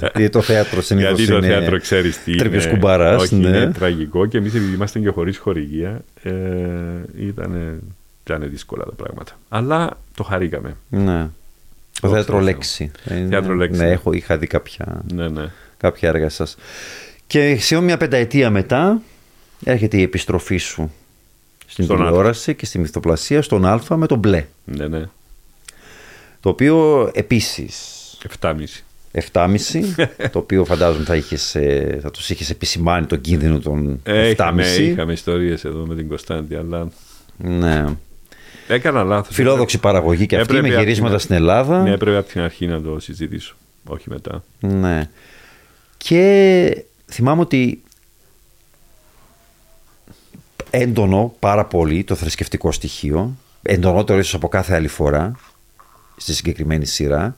Γιατί 0.00 0.28
το 0.28 0.40
θέατρο 0.40 0.80
συνήθως 0.82 1.18
Γιατί 1.18 1.32
είναι. 1.32 1.40
το 1.40 1.46
θέατρο 1.46 1.78
ξέρεις 1.80 2.22
τι 2.22 2.36
τρίπιος 2.36 2.64
είναι. 2.64 2.72
κουμπάρας, 2.72 3.22
Όχι, 3.22 3.34
ναι. 3.34 3.48
είναι 3.48 3.70
τραγικό 3.72 4.26
και 4.26 4.38
εμείς 4.38 4.54
επειδή 4.54 4.74
ήμασταν 4.74 5.02
και 5.02 5.08
χωρίς 5.08 5.38
χορηγία, 5.38 6.04
ε, 6.22 6.32
ήταν, 7.18 7.80
ήταν 8.24 8.50
δύσκολα 8.50 8.84
τα 8.84 8.92
πράγματα. 8.92 9.32
Αλλά 9.48 9.98
το 10.14 10.22
χαρήκαμε. 10.22 10.76
Ναι. 10.88 11.28
Το 12.00 12.06
Όχι, 12.06 12.14
θέατρο 12.14 12.36
όχι. 12.36 12.44
Λέξη. 12.44 12.90
Είναι- 13.10 13.26
Θέατρο 13.28 13.54
Λέξη. 13.54 13.80
Ναι, 13.80 13.90
έχω, 13.90 14.12
είχα 14.12 14.38
δει 14.38 14.46
κάποια, 14.46 15.02
Ναι, 15.14 15.28
ναι. 15.28 15.44
κάποια 15.76 16.08
έργα 16.08 16.28
σας. 16.28 16.56
Και 17.30 17.56
σχεδόν 17.60 17.84
μια 17.84 17.96
πενταετία 17.96 18.50
μετά 18.50 19.02
έρχεται 19.64 19.96
η 19.96 20.02
επιστροφή 20.02 20.56
σου 20.56 20.92
στην 21.66 21.84
Στον 21.84 21.96
Α. 22.02 22.04
τηλεόραση 22.04 22.54
και 22.54 22.66
στη 22.66 22.78
μυθοπλασία 22.78 23.42
στον 23.42 23.66
Α 23.66 23.80
με 23.96 24.06
τον 24.06 24.18
μπλε. 24.18 24.44
ναι, 24.64 24.86
ναι. 24.88 25.02
Το 26.40 26.48
οποίο 26.48 27.10
επίσης 27.14 27.76
7,5. 28.40 28.54
7,5 29.32 29.46
το 30.32 30.38
οποίο 30.38 30.64
φαντάζομαι 30.64 31.04
θα, 31.04 31.16
είχες, 31.16 31.54
ε, 31.54 31.98
θα 32.02 32.10
τους 32.10 32.30
είχες 32.30 32.50
επισημάνει 32.50 33.06
τον 33.06 33.20
κίνδυνο 33.20 33.58
των 33.58 34.00
7,5 34.06 34.12
Ε, 34.12 34.28
είχαμε, 34.30 34.64
είχαμε 34.66 35.12
ιστορίες 35.12 35.64
εδώ 35.64 35.86
με 35.86 35.94
την 35.94 36.08
Κωνσταντή, 36.08 36.54
αλλά 36.54 36.88
Ναι. 37.36 37.84
έκανα 38.68 39.02
λάθος. 39.02 39.34
Φιλόδοξη 39.34 39.78
παραγωγή 39.78 40.26
και 40.26 40.36
αυτή 40.36 40.52
με 40.52 40.58
Έπρεπε 40.58 40.76
απ' 40.76 40.82
γυρίσματα 40.82 41.10
την- 41.14 41.24
στην 41.24 41.34
Ελλάδα. 41.34 41.82
Ναι, 41.82 41.92
έπρεπε 41.92 42.16
από 42.16 42.28
την 42.28 42.40
αρχή 42.40 42.66
να 42.66 42.80
το 42.82 43.00
συζητήσω. 43.00 43.54
Όχι 43.84 44.10
μετά. 44.10 44.44
Ναι. 44.60 45.08
Και 45.96 46.84
θυμάμαι 47.10 47.40
ότι 47.40 47.82
έντονο 50.70 51.34
πάρα 51.38 51.64
πολύ 51.64 52.04
το 52.04 52.14
θρησκευτικό 52.14 52.72
στοιχείο, 52.72 53.36
εντονότερο 53.62 54.18
ίσως 54.18 54.34
από 54.34 54.48
κάθε 54.48 54.74
άλλη 54.74 54.88
φορά 54.88 55.32
στη 56.16 56.34
συγκεκριμένη 56.34 56.84
σειρά 56.86 57.34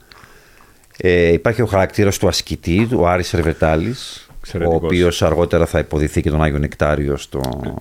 Ε, 1.05 1.33
υπάρχει 1.33 1.63
ο 1.63 1.67
χαρακτήρας 1.67 2.19
του 2.19 2.29
ασκητή, 2.29 2.89
ο 2.97 3.09
Άρης 3.09 3.29
Σερβετάλης, 3.29 4.27
ο 4.31 4.35
Εξαιρετικός. 4.41 4.81
οποίος 4.83 5.23
αργότερα 5.23 5.67
θα 5.67 5.79
υποδηθεί 5.79 6.21
και 6.23 6.31
τον 6.31 6.43
Άγιο 6.43 6.59
Νεκτάριο 6.59 7.17
στο, 7.17 7.41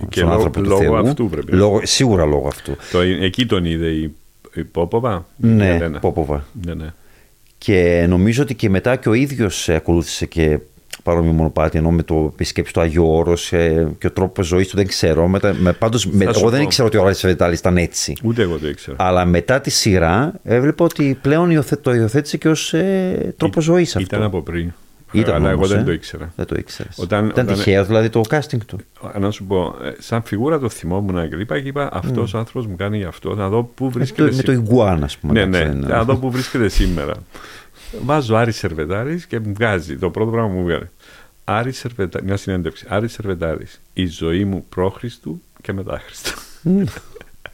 Και 0.10 0.20
στον 0.20 0.24
λόγω- 0.24 0.32
άνθρωπο 0.34 0.62
του 0.62 0.70
λόγω 0.70 0.82
Θεού. 0.82 0.98
αυτού 0.98 1.30
πρέπει. 1.30 1.52
Λόγω, 1.52 1.82
σίγουρα 1.84 2.26
λόγω 2.26 2.48
αυτού. 2.48 2.76
Το, 2.92 3.00
εκεί 3.00 3.46
τον 3.46 3.66
είδε 3.66 3.88
η, 3.88 4.14
η 4.54 4.64
Πόποβα; 4.64 5.26
η 5.44 5.48
Ναι, 5.48 5.76
Ελένα. 5.76 6.00
Πόποβα. 6.00 6.46
ναι, 6.66 6.74
ναι. 6.74 6.94
Και 7.58 8.06
νομίζω 8.10 8.44
ότι 8.44 8.56
και 8.56 8.70
μετά 8.70 8.96
και 8.96 9.10
ο 9.10 9.14
ίδιος 9.14 9.70
ε, 9.70 9.76
ακολούθησε 9.76 10.26
και 10.26 10.60
παρόμοιο 11.04 11.32
μονοπάτι, 11.32 11.78
ενώ 11.78 11.92
με 11.92 12.04
το 12.04 12.30
επισκέψη 12.34 12.74
του 12.74 12.82
Αγίου 12.82 13.08
Όρος 13.08 13.54
ε, 13.54 13.88
και 13.98 14.08
ο 14.08 14.12
τρόπος 14.12 14.48
ζωής 14.48 14.68
του 14.68 14.76
δεν 14.76 14.88
ξέρω. 14.88 15.28
Μετά, 15.28 15.56
με, 15.60 15.74
πάντως, 15.74 16.06
με, 16.06 16.26
Θα 16.26 16.34
σου 16.34 16.40
εγώ 16.40 16.50
δεν 16.50 16.60
πω. 16.60 16.66
ήξερα 16.66 16.88
ότι 16.88 16.98
ο 16.98 17.06
Άρης 17.06 17.18
Σερβετάλης 17.18 17.60
ήταν 17.60 17.78
έτσι. 17.78 18.16
Ούτε 18.24 18.42
εγώ 18.42 18.58
το 18.58 18.68
ήξερα. 18.68 18.96
Αλλά 19.00 19.26
μετά 19.26 19.62
τη 19.62 19.70
σειρά 19.70 20.34
έβλεπα 20.44 20.86
ότι 20.86 21.18
πλέον 21.22 21.52
υιοθε- 21.52 21.82
το 21.82 21.94
υιοθέτησε 21.94 22.38
και 22.38 22.50
ως 22.50 22.74
ε, 22.74 23.34
τρόπος 23.38 23.64
ζωής 23.64 23.96
αυτό. 23.96 24.16
Ήταν 24.16 24.24
από 24.28 24.42
πριν. 24.42 24.72
Ήταν 25.14 25.36
αλλά 25.36 25.54
όμως, 25.54 25.58
εγώ 25.60 25.68
δεν 25.68 25.80
ε. 25.80 25.84
το 25.84 25.92
ήξερα. 25.92 26.34
Δεν 26.36 26.46
το 26.46 26.56
ήξερες. 26.58 26.98
Όταν- 26.98 27.26
ήταν 27.30 27.44
όταν- 27.46 27.56
τυχαίος 27.58 27.88
δηλαδή 27.88 28.10
το 28.10 28.22
casting 28.30 28.58
του. 28.68 28.78
Να 29.20 29.32
σου 29.32 29.44
πω, 29.46 29.76
ε, 29.84 29.92
σαν 30.00 30.22
φιγούρα 30.24 30.60
το 30.60 30.70
θυμόμουν 30.70 31.30
και 31.30 31.36
είπα, 31.36 31.60
και 31.60 31.68
είπα 31.68 31.90
αυτός 31.94 32.34
ο 32.34 32.38
άνθρωπος 32.38 32.68
μου 32.68 32.76
κάνει 32.76 33.04
αυτό. 33.04 33.36
Να 33.36 33.50
δω 33.50 33.64
πού 33.64 33.86
Με 33.86 33.92
βρίσκεται. 33.92 34.30
το, 34.30 34.36
με 34.36 34.42
το 34.44 34.52
σήμερα. 34.52 34.98
Iguana, 34.98 35.04
ας 35.04 35.18
πούμε. 35.18 35.34
Ναι, 35.34 35.40
εντάξει, 35.42 35.68
ναι, 35.68 35.86
δεν- 35.86 35.90
να 35.98 36.04
δω 36.04 36.16
πού 36.16 36.32
βρίσκεται 36.32 36.68
σήμερα. 36.70 37.14
Βάζω 38.04 38.36
Άρης 38.36 38.58
Σερβετάρης 38.58 39.26
και 39.26 39.40
μου 39.40 39.54
βγάζει 39.54 39.98
το 39.98 40.10
πρώτο 40.10 40.32
πράγμα 40.32 40.50
που 40.50 40.56
μου 40.58 40.64
βγάζει. 40.64 40.90
Άρης 41.44 41.78
Σερβετάρη, 41.78 42.26
μια 42.26 42.38
συνέντευξη. 42.38 42.86
Άρης 42.90 43.14
Σερβετάρης, 43.14 43.82
η 43.94 44.06
ζωή 44.06 44.46
μου 44.46 44.66
προ-Χριστού 44.70 45.42
και 45.62 45.74
μετά 45.74 46.02
Χριστού. 46.06 46.32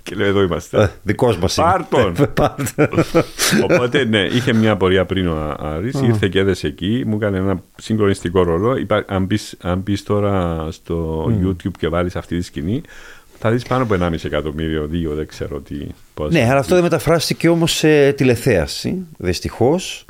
και 0.04 0.16
λέω 0.16 0.28
εδώ 0.28 0.40
Ε, 0.40 0.44
είμαστε. 0.44 0.92
δικός 1.04 1.38
μας 1.38 1.58
είναι. 1.58 1.66
Πάρ' 1.68 1.86
τον. 1.88 2.16
Πάρ' 2.34 2.74
τον. 2.76 3.04
Οπότε 3.64 4.04
ναι, 4.06 4.20
είχε 4.24 4.54
μια 4.54 4.78
πορεία 4.78 5.06
πριν 5.06 5.28
ο 5.28 5.56
Άρης, 5.60 6.02
ήρθε 6.02 6.28
και 6.28 6.40
έδεσε 6.40 6.68
εκεί, 6.68 7.04
μου 7.06 7.16
έκανε 7.16 7.38
ένα 7.38 7.62
συγκλονιστικό 7.78 8.44
ρόλο. 8.44 8.76
Υπά- 8.78 9.12
αν, 9.12 9.26
μπεις, 9.26 9.56
αν 9.62 9.80
μπεις 9.80 10.04
τώρα 10.04 10.68
στο 10.72 11.26
YouTube 11.44 11.72
και 11.80 11.88
βάλεις 11.88 12.16
αυτή 12.16 12.38
τη 12.38 12.44
σκηνή, 12.44 12.82
θα 13.40 13.52
δεις 13.52 13.64
πάνω 13.66 13.84
από 13.84 13.94
1,5 13.94 14.26
εκατομμύριο, 14.26 14.88
δύο, 14.88 15.14
δεν 15.14 15.28
ξέρω 15.28 15.60
τι. 15.60 15.76
Πώς. 16.14 16.32
Ναι, 16.32 16.50
αλλά 16.50 16.60
αυτό 16.60 16.74
δεν 16.76 16.84
μεταφράστηκε 16.84 17.50
όμως 17.50 17.72
σε 17.72 18.12
τηλεθέαση, 18.12 19.06
δυστυχώς. 19.18 20.06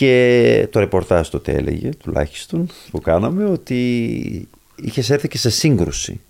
Και 0.00 0.68
το 0.70 0.78
ρεπορτάζ 0.78 1.28
τότε 1.28 1.52
έλεγε, 1.52 1.88
τουλάχιστον, 1.88 2.68
που 2.90 3.00
κάναμε, 3.00 3.44
ότι 3.44 4.48
είχες 4.76 5.10
έρθει 5.10 5.28
και 5.28 5.38
σε 5.38 5.50
σύγκρουση 5.50 6.20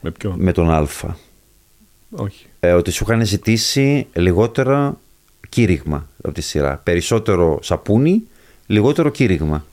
Με 0.00 0.10
ποιον; 0.10 0.34
με 0.38 0.52
τον 0.52 0.70
Α. 0.70 0.88
Όχι. 2.10 2.46
Ε, 2.60 2.72
ότι 2.72 2.90
σου 2.90 3.04
είχαν 3.04 3.26
ζητήσει 3.26 4.06
λιγότερο 4.12 5.00
κήρυγμα 5.48 6.08
από 6.22 6.34
τη 6.34 6.40
σειρά. 6.40 6.76
Περισσότερο 6.76 7.58
σαπούνι, 7.62 8.22
λιγότερο 8.66 9.08
κήρυγμα. 9.08 9.66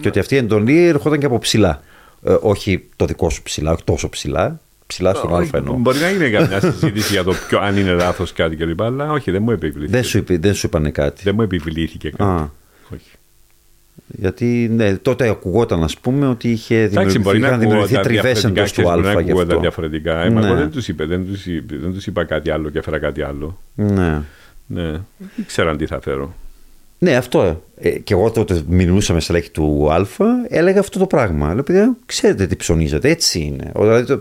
Και 0.00 0.08
ότι 0.08 0.18
αυτή 0.18 0.34
η 0.34 0.38
εντολή 0.38 0.76
ερχόταν 0.76 1.18
και 1.18 1.26
από 1.26 1.38
ψηλά. 1.38 1.82
Ε, 2.22 2.36
όχι 2.40 2.88
το 2.96 3.04
δικό 3.04 3.30
σου 3.30 3.42
ψηλά, 3.42 3.72
όχι 3.72 3.84
τόσο 3.84 4.08
ψηλά. 4.08 4.60
Ψηλά 4.88 5.14
στον 5.14 5.30
Όχι, 5.32 5.50
Α 5.54 5.58
εννοώ. 5.58 5.74
Μπορεί 5.76 5.98
να 5.98 6.10
γίνει 6.10 6.30
καμιά 6.30 6.60
συζήτηση 6.60 7.12
για 7.12 7.24
το 7.24 7.32
ποιο, 7.48 7.58
αν 7.58 7.76
είναι 7.76 7.92
λάθος 7.92 8.32
κάτι 8.32 8.56
κλπ. 8.56 8.82
Αλλά 8.82 9.10
όχι, 9.12 9.30
δεν 9.30 9.42
μου 9.42 9.50
επιβλήθηκε. 9.50 9.92
Δεν 9.92 10.04
σου, 10.04 10.18
είπε, 10.18 10.36
δεν 10.38 10.54
σου 10.54 10.66
είπανε 10.66 10.90
κάτι. 10.90 11.20
Δεν 11.24 11.34
μου 11.34 11.42
επιβλήθηκε 11.42 12.10
κάτι. 12.10 12.22
Α. 12.22 12.50
Όχι. 12.94 13.10
Γιατί 14.06 14.70
ναι, 14.74 14.96
τότε 14.96 15.28
ακουγόταν, 15.28 15.82
ας 15.82 15.98
πούμε, 15.98 16.26
ότι 16.28 16.50
είχε 16.50 16.74
Εντάξει, 16.74 16.88
δημιουργηθεί, 16.90 17.18
μπορεί 17.22 17.38
να 17.38 17.46
είχαν 17.46 17.58
δημιουργηθεί 17.58 17.96
ακούγονταν 17.96 18.22
τριβέ 18.22 18.32
διαφορετικά, 18.32 18.60
εντός 18.60 18.72
του 18.72 18.80
ξέρεις, 18.82 18.90
μπορεί 18.90 19.02
να 19.02 19.08
Α 19.08 19.12
γι' 19.22 19.30
ακούγονταν 19.30 19.48
αυτό. 19.50 19.60
διαφορετικά. 19.60 20.22
Ε, 20.24 20.30
μα 20.30 20.40
Ναι. 20.40 20.46
εγώ 20.46 20.56
δεν 20.56 20.70
τους 20.70 20.88
είπα, 20.88 21.04
δεν 21.06 21.26
τους 21.26 21.46
είπα, 21.46 21.74
δεν 21.80 21.92
τους 21.92 22.06
είπα 22.06 22.24
κάτι 22.24 22.50
άλλο 22.50 22.70
και 22.70 22.78
έφερα 22.78 22.98
κάτι 22.98 23.22
άλλο. 23.22 23.58
Ναι. 23.74 24.22
Ναι, 24.66 24.90
δεν 25.18 25.44
ξέραν 25.46 25.76
τι 25.76 25.86
θα 25.86 26.00
φέρω. 26.00 26.34
Ναι, 26.98 27.16
αυτό. 27.16 27.62
Ε, 27.80 27.90
και 27.90 28.14
εγώ 28.14 28.30
τότε 28.30 28.62
μιλούσα 28.68 29.12
με 29.12 29.20
στελέχη 29.20 29.50
του 29.50 29.88
Α, 29.92 30.04
έλεγα 30.48 30.80
αυτό 30.80 30.98
το 30.98 31.06
πράγμα. 31.06 31.54
Λέω, 31.54 31.62
παιδιά, 31.62 31.96
ξέρετε 32.06 32.46
τι 32.46 32.56
ψωνίζετε, 32.56 33.08
έτσι 33.10 33.40
είναι. 33.40 33.70
Ο- 33.74 33.82
Δηλαδή, 33.82 34.06
το- 34.06 34.20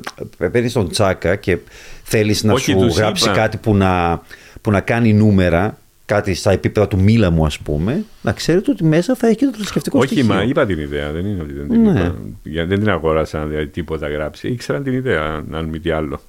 παίρνεις 0.52 0.74
τον 0.74 0.90
τσάκα 0.90 1.36
και 1.36 1.58
θέλεις 2.04 2.44
να 2.44 2.54
Όχι, 2.54 2.72
σου 2.72 2.78
τους 2.78 2.98
γράψει 2.98 3.24
είπα. 3.26 3.34
κάτι 3.38 3.58
που 3.58 3.76
να, 3.76 4.22
που 4.62 4.72
να 4.72 4.82
κάνει 4.82 5.14
νούμερα, 5.14 5.78
κάτι 6.06 6.34
στα 6.34 6.52
επίπεδα 6.52 6.88
του 6.88 7.00
μίλα 7.00 7.30
μου, 7.32 7.46
ας 7.46 7.60
πούμε, 7.60 8.04
να 8.22 8.32
ξέρετε 8.32 8.72
ότι 8.72 8.84
μέσα 8.84 9.16
θα 9.16 9.28
έχει 9.28 9.36
και 9.36 9.46
το 9.46 9.52
θρησκευτικό 9.56 10.00
Όχι, 10.00 10.08
στοιχείο. 10.08 10.34
μα 10.34 10.44
είπα 10.44 10.66
την 10.66 10.80
ιδέα, 10.80 11.12
δεν 11.12 11.26
είναι 11.26 11.42
ότι 11.42 11.54
δεν 11.54 11.70
την 11.70 11.82
Ναι. 11.82 11.90
είπα. 12.00 12.16
Για- 12.44 12.66
Δεν 12.66 12.80
την 12.80 12.90
αγόρασα 12.90 13.46
δηλαδή, 13.46 13.68
τίποτα 13.68 14.08
γράψει. 14.10 14.48
Ήξεραν 14.48 14.84
την 14.84 14.94
ιδέα, 14.94 15.22
αν- 15.24 15.56
αν 15.56 15.66
μη 15.66 15.80
τι 15.80 15.90
άλλο. 15.92 16.20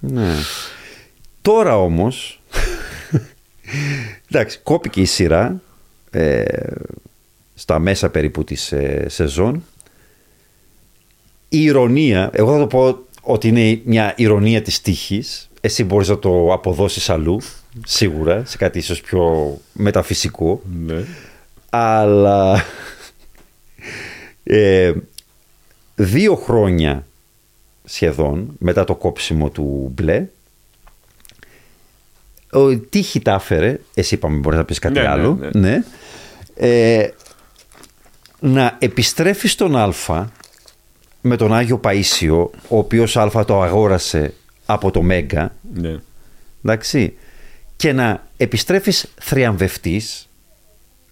Ναι. 0.00 0.28
Τώρα 1.42 1.78
όμως, 1.78 2.40
εντάξει, 4.30 4.58
κόπηκε 4.62 5.00
η 5.00 5.04
σειρά 5.04 5.60
ε, 6.10 6.44
στα 7.54 7.78
μέσα 7.78 8.10
περίπου 8.10 8.44
της 8.44 8.72
ε, 8.72 9.06
σεζόν. 9.08 9.64
Η 11.48 11.62
ηρωνία, 11.62 12.30
εγώ 12.32 12.52
θα 12.52 12.58
το 12.58 12.66
πω 12.66 12.98
ότι 13.22 13.48
είναι 13.48 13.80
μια 13.84 14.14
ηρωνία 14.16 14.62
της 14.62 14.80
τύχης. 14.80 15.48
Εσύ 15.60 15.84
μπορείς 15.84 16.08
να 16.08 16.18
το 16.18 16.52
αποδώσεις 16.52 17.10
αλλού, 17.10 17.40
σίγουρα, 17.84 18.44
σε 18.44 18.56
κάτι 18.56 18.78
ίσως 18.78 19.00
πιο 19.00 19.56
μεταφυσικό. 19.72 20.62
ναι. 20.86 21.04
Αλλά 21.70 22.64
ε, 24.42 24.92
δύο 25.94 26.34
χρόνια 26.34 27.06
σχεδόν 27.84 28.54
μετά 28.58 28.84
το 28.84 28.94
κόψιμο 28.94 29.50
του 29.50 29.92
μπλε 29.94 30.26
ο 32.54 32.78
τύχη 32.78 33.20
τα 33.20 33.34
έφερε 33.34 33.80
εσύ 33.94 34.14
είπαμε 34.14 34.36
μπορείς 34.36 34.58
να 34.58 34.64
πεις 34.64 34.78
κάτι 34.78 34.94
Ναι, 34.94 35.00
ναι, 35.00 35.08
άλλο 35.08 35.38
ναι. 35.40 35.50
ναι. 35.52 35.82
Ε, 36.56 37.08
να 38.40 38.76
επιστρέφεις 38.78 39.52
στον 39.52 39.76
Α 39.76 40.28
με 41.20 41.36
τον 41.36 41.54
Άγιο 41.54 41.80
Παΐσιο 41.84 42.46
ο 42.68 42.78
οποίος 42.78 43.16
Α 43.16 43.44
το 43.44 43.62
αγόρασε 43.62 44.34
από 44.66 44.90
το 44.90 45.02
Μέγκα 45.02 45.54
ναι. 45.74 45.96
εντάξει, 46.64 47.16
και 47.76 47.92
να 47.92 48.26
επιστρέφεις 48.36 49.06
θριαμβευτής, 49.20 50.28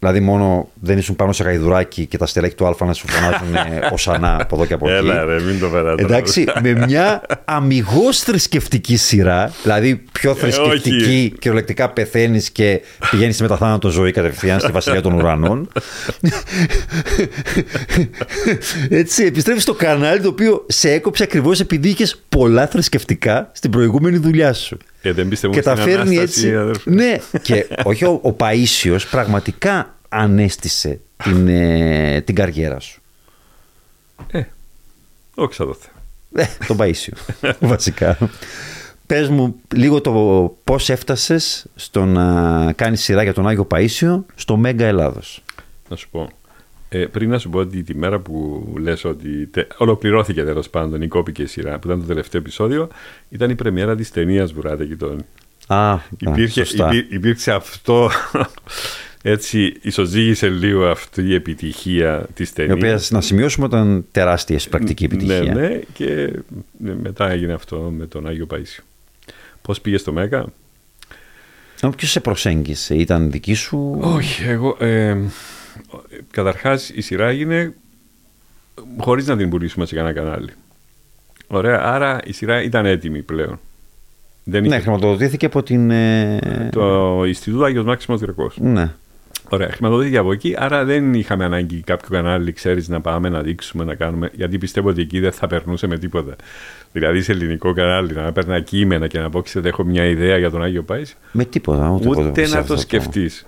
δηλαδή 0.03 0.21
μόνο 0.21 0.71
δεν 0.75 0.99
ήσουν 0.99 1.17
πάνω 1.17 1.33
σε 1.33 1.43
γαϊδουράκι 1.43 2.07
και 2.07 2.19
τα 2.19 2.27
στελέχη 2.27 2.55
του 2.55 2.67
Α 2.67 2.75
να 2.85 2.93
σου 2.93 3.07
φωνάζουν 3.09 3.55
ε, 3.55 3.89
οσανά 3.93 4.37
από 4.41 4.57
εδώ 4.57 4.67
και 4.67 4.75
από 4.75 4.89
εκεί. 4.89 4.97
Έλα 4.97 5.25
ρε, 5.25 5.41
μην 5.41 5.61
το 5.61 5.69
περάτε. 5.69 6.03
Εντάξει, 6.03 6.45
με 6.63 6.73
μια 6.73 7.23
αμυγός 7.45 8.19
θρησκευτική 8.19 8.97
σειρά, 8.97 9.53
δηλαδή 9.63 10.03
πιο 10.13 10.35
θρησκευτική, 10.35 10.97
όχι. 10.97 11.35
κυριολεκτικά 11.39 11.91
πεθαίνεις 11.91 12.51
και 12.51 12.81
πηγαίνεις 13.11 13.35
στη 13.35 13.43
μεταθάνατο 13.43 13.89
ζωή 13.89 14.11
κατευθείαν 14.13 14.61
στη 14.61 14.73
Βασιλεία 14.73 15.03
των 15.03 15.13
Ουρανών. 15.13 15.69
Έτσι, 18.89 19.25
επιστρέφεις 19.25 19.63
στο 19.63 19.75
κανάλι 19.75 20.21
το 20.21 20.29
οποίο 20.29 20.65
σε 20.69 20.91
έκοψε 20.91 21.23
ακριβώς 21.23 21.61
επειδή 21.61 21.89
είχες 21.89 22.23
πολλά 22.29 22.67
θρησκευτικά 22.67 23.51
στην 23.53 23.71
προηγούμενη 23.71 24.17
δουλειά 24.17 24.53
σου. 24.53 24.79
Ε, 25.03 25.13
δεν 25.13 25.29
πιστεύω 25.29 25.53
Και 25.55 25.63
τα 25.63 25.77
στην 25.77 25.85
φέρνει 25.85 26.17
Ανάσταση, 26.17 26.47
έτσι. 26.47 26.57
αδερφέ. 26.57 26.91
Ναι, 26.91 27.17
και 27.43 27.67
όχι 27.85 28.05
ο, 28.05 28.21
ο 28.23 28.37
Παΐσιος 28.39 29.01
πραγματικά 29.11 29.95
ανέστησε 30.09 31.01
την, 31.17 31.49
ε, 31.49 32.21
την 32.21 32.35
καριέρα 32.35 32.81
σου. 32.81 33.01
Ε, 34.31 34.43
όχι 35.35 35.55
σαν 35.55 35.67
το 35.67 35.75
θέμα. 35.75 36.45
Ε, 36.45 36.49
τον 36.67 36.77
Παΐσιο, 36.81 37.35
βασικά. 37.75 38.19
Πες 39.07 39.29
μου 39.29 39.55
λίγο 39.75 40.01
το 40.01 40.13
πώς 40.65 40.91
έφτασες 40.91 41.67
στο 41.75 42.05
να 42.05 42.73
κάνεις 42.73 43.03
σειρά 43.03 43.23
για 43.23 43.35
τον 43.35 43.49
Άγιο 43.49 43.67
Παΐσιο 43.71 44.21
στο 44.35 44.57
Μέγκα 44.57 44.87
Ελλάδος. 44.87 45.43
Να 45.89 45.97
σου 45.97 46.09
πω. 46.11 46.29
Ε, 46.95 47.07
πριν 47.07 47.31
να 47.31 47.39
σου 47.39 47.51
πω 47.51 47.59
ότι 47.59 47.83
τη 47.83 47.95
μέρα 47.95 48.19
που 48.19 48.67
λες 48.79 49.05
ότι 49.05 49.47
τε, 49.47 49.67
ολοκληρώθηκε 49.77 50.43
τέλος 50.45 50.71
πάντων 50.71 51.03
η 51.03 51.09
κόπηκε 51.09 51.43
η 51.43 51.47
σειρά, 51.47 51.79
που 51.79 51.87
ήταν 51.87 52.01
το 52.01 52.07
τελευταίο 52.07 52.41
επεισόδιο, 52.41 52.89
ήταν 53.29 53.51
η 53.51 53.55
πρεμιέρα 53.55 53.97
της 53.97 54.11
ταινίας 54.11 54.53
Βουράτε 54.53 54.85
Γειτόνι. 54.85 55.21
Α, 55.67 55.99
Υπήρχε, 56.19 56.61
α, 56.61 56.65
σωστά. 56.65 56.95
υπή- 56.95 57.13
υπήρξε 57.13 57.53
αυτό. 57.53 58.11
Έτσι, 59.25 59.77
ισοζύγησε 59.83 60.49
λίγο 60.49 60.87
αυτή 60.87 61.23
η 61.23 61.35
επιτυχία 61.35 62.27
της 62.35 62.51
Η 62.51 62.55
ταινίας. 62.55 62.77
οποία 62.77 63.01
να 63.11 63.21
σημειώσουμε 63.21 63.67
ήταν 63.67 64.05
τεράστια 64.11 64.61
πρακτική 64.71 65.05
επιτυχία. 65.05 65.41
Ναι, 65.43 65.53
ναι, 65.69 65.81
και 65.93 66.33
ναι, 66.79 66.95
μετά 67.03 67.31
έγινε 67.31 67.53
αυτό 67.53 67.93
με 67.97 68.07
τον 68.07 68.27
Άγιο 68.27 68.47
Παΐσιο. 68.51 68.83
Πώς 69.63 69.81
πήγε 69.81 69.97
στο 69.99 70.13
Μέγα; 70.13 70.45
Ποιος 71.97 72.11
σε 72.11 72.21
προσέγγισε, 72.21 72.95
ήταν 72.95 73.31
δική 73.31 73.55
σου; 73.55 73.97
Όχι, 74.01 74.43
εγώ. 74.45 74.77
Ε, 74.81 75.17
καταρχάς 76.31 76.89
η 76.89 77.01
σειρά 77.01 77.29
έγινε 77.29 77.75
χωρίς 78.99 79.27
να 79.27 79.37
την 79.37 79.51
πουλήσουμε 79.51 79.87
σε 79.87 79.95
κανένα 79.95 80.15
κανάλι. 80.15 80.51
Ωραία, 81.47 81.81
άρα 81.85 82.21
η 82.25 82.33
σειρά 82.33 82.63
ήταν 82.63 82.87
έτοιμη 82.87 83.23
πλέον. 83.23 83.61
Δεν 84.45 84.63
Ναι, 84.63 84.69
είχε 84.69 84.79
χρηματοδοτήθηκε 84.79 85.47
από 85.47 85.63
την. 85.63 85.91
ε, 85.91 86.39
το 86.73 87.23
Ινστιτούτο 87.27 87.65
Άγιος 87.65 87.85
Μάξιμος 87.85 88.21
Γρεκός. 88.21 88.57
Ναι. 88.61 88.91
Ωραία, 89.49 89.69
χρηματοδοτήθηκε 89.71 90.19
από 90.19 90.33
εκεί, 90.33 90.55
άρα 90.59 90.85
δεν 90.85 91.15
είχαμε 91.15 91.45
ανάγκη 91.45 91.81
κάποιο 91.81 92.09
κανάλι, 92.11 92.53
ξέρεις, 92.53 92.89
να 92.89 93.01
πάμε 93.01 93.29
να 93.29 93.41
δείξουμε, 93.43 93.85
να 93.85 93.95
κάνουμε. 93.95 94.31
Γιατί 94.35 94.59
πιστεύω 94.59 94.89
ότι 94.89 95.01
εκεί 95.01 95.21
δεν 95.21 95.33
θα 95.33 95.47
περνούσε 95.47 95.87
με 95.87 95.99
τίποτα. 95.99 96.37
Δηλαδή 96.93 97.23
σε 97.23 97.33
ελληνικό 97.33 97.73
κανάλι 97.73 98.13
να 98.13 98.33
παίρνει 98.33 98.63
κείμενα 98.63 99.07
και 99.07 99.19
να 99.19 99.31
πω, 99.31 99.43
ξέρετε, 99.43 99.69
έχω 99.71 99.85
μια 99.85 100.05
ιδέα 100.05 100.39
για 100.39 100.51
τον 100.51 100.63
Άγιο 100.63 100.83
Πάης. 100.83 101.17
Με 101.33 101.45
τίποτα, 101.45 101.91
ούτε, 101.91 102.09
ούτε 102.09 102.49
να 102.49 102.65
το 102.65 102.77
σκεφτείς. 102.77 103.47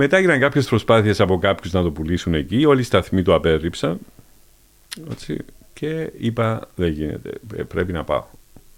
Μετά 0.00 0.16
έγιναν 0.16 0.40
κάποιες 0.40 0.66
προσπάθειες 0.66 1.20
από 1.20 1.38
κάποιους 1.38 1.72
να 1.72 1.82
το 1.82 1.90
πουλήσουν 1.90 2.34
εκεί. 2.34 2.64
Όλοι 2.64 2.80
οι 2.80 2.84
σταθμοί 2.84 3.22
το 3.22 3.34
απέρριψαν. 3.34 3.98
Έτσι, 5.10 5.36
και 5.72 6.10
είπα, 6.18 6.68
δεν 6.74 6.90
γίνεται. 6.92 7.30
Ε, 7.56 7.62
πρέπει 7.62 7.92
να 7.92 8.04
πάω. 8.04 8.24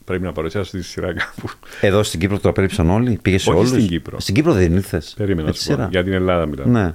Πρέπει 0.04 0.22
να 0.22 0.32
παρουσιάσω 0.32 0.76
τη 0.76 0.82
σειρά 0.82 1.12
κάπου. 1.12 1.50
Εδώ 1.80 2.02
στην 2.02 2.20
Κύπρο 2.20 2.38
το 2.38 2.48
απέρριψαν 2.48 2.90
όλοι, 2.90 3.18
πήγε 3.22 3.38
σε 3.38 3.50
όλους; 3.50 3.68
Στην 3.68 3.86
Κύπρο. 3.86 4.20
Στην 4.20 4.34
Κύπρο 4.34 4.52
δεν 4.52 4.72
ήρθες; 4.72 5.14
Περίμενα 5.16 5.48
να 5.48 5.54
σου 5.54 5.76
πω. 5.76 5.88
Για 5.90 6.04
την 6.04 6.12
Ελλάδα 6.12 6.46
μιλάμε. 6.46 6.80
Ναι. 6.80 6.94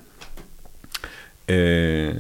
Ε, 1.56 2.14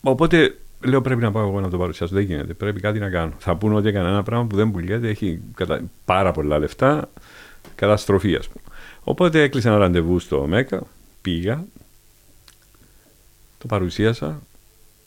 οπότε 0.00 0.56
λέω 0.84 1.00
πρέπει 1.00 1.20
να 1.20 1.32
πάω 1.32 1.48
εγώ 1.48 1.60
να 1.60 1.70
το 1.70 1.78
παρουσιάσω. 1.78 2.14
Δεν 2.14 2.24
γίνεται. 2.24 2.52
Πρέπει 2.52 2.80
κάτι 2.80 2.98
να 2.98 3.10
κάνω. 3.10 3.32
Θα 3.38 3.56
πούνε 3.56 3.74
ότι 3.74 3.88
έκανα 3.88 4.08
ένα 4.08 4.22
πράγμα 4.22 4.46
που 4.46 4.56
δεν 4.56 4.70
πουλιέται, 4.70 5.08
έχει 5.08 5.40
κατα... 5.54 5.82
πάρα 6.04 6.32
πολλά 6.32 6.58
λεφτά. 6.58 7.10
Καταστροφή, 7.74 8.34
ας 8.34 8.48
πούμε. 8.48 8.64
Οπότε 9.02 9.42
έκλεισα 9.42 9.68
ένα 9.68 9.78
ραντεβού 9.78 10.18
στο 10.18 10.46
ΜΕΚΑ, 10.46 10.82
πήγα, 11.22 11.64
το 13.58 13.66
παρουσίασα, 13.66 14.42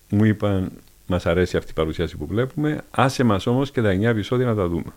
μου 0.09 0.23
είπαν 0.23 0.71
Μας 1.05 1.25
αρέσει 1.25 1.57
αυτή 1.57 1.71
η 1.71 1.73
παρουσίαση 1.73 2.17
που 2.17 2.25
βλέπουμε. 2.25 2.81
Άσε 2.91 3.23
μας 3.23 3.47
όμως 3.47 3.71
και 3.71 3.81
τα 3.81 3.89
9 3.89 4.01
επεισόδια 4.01 4.45
να 4.45 4.55
τα 4.55 4.67
δούμε. 4.67 4.93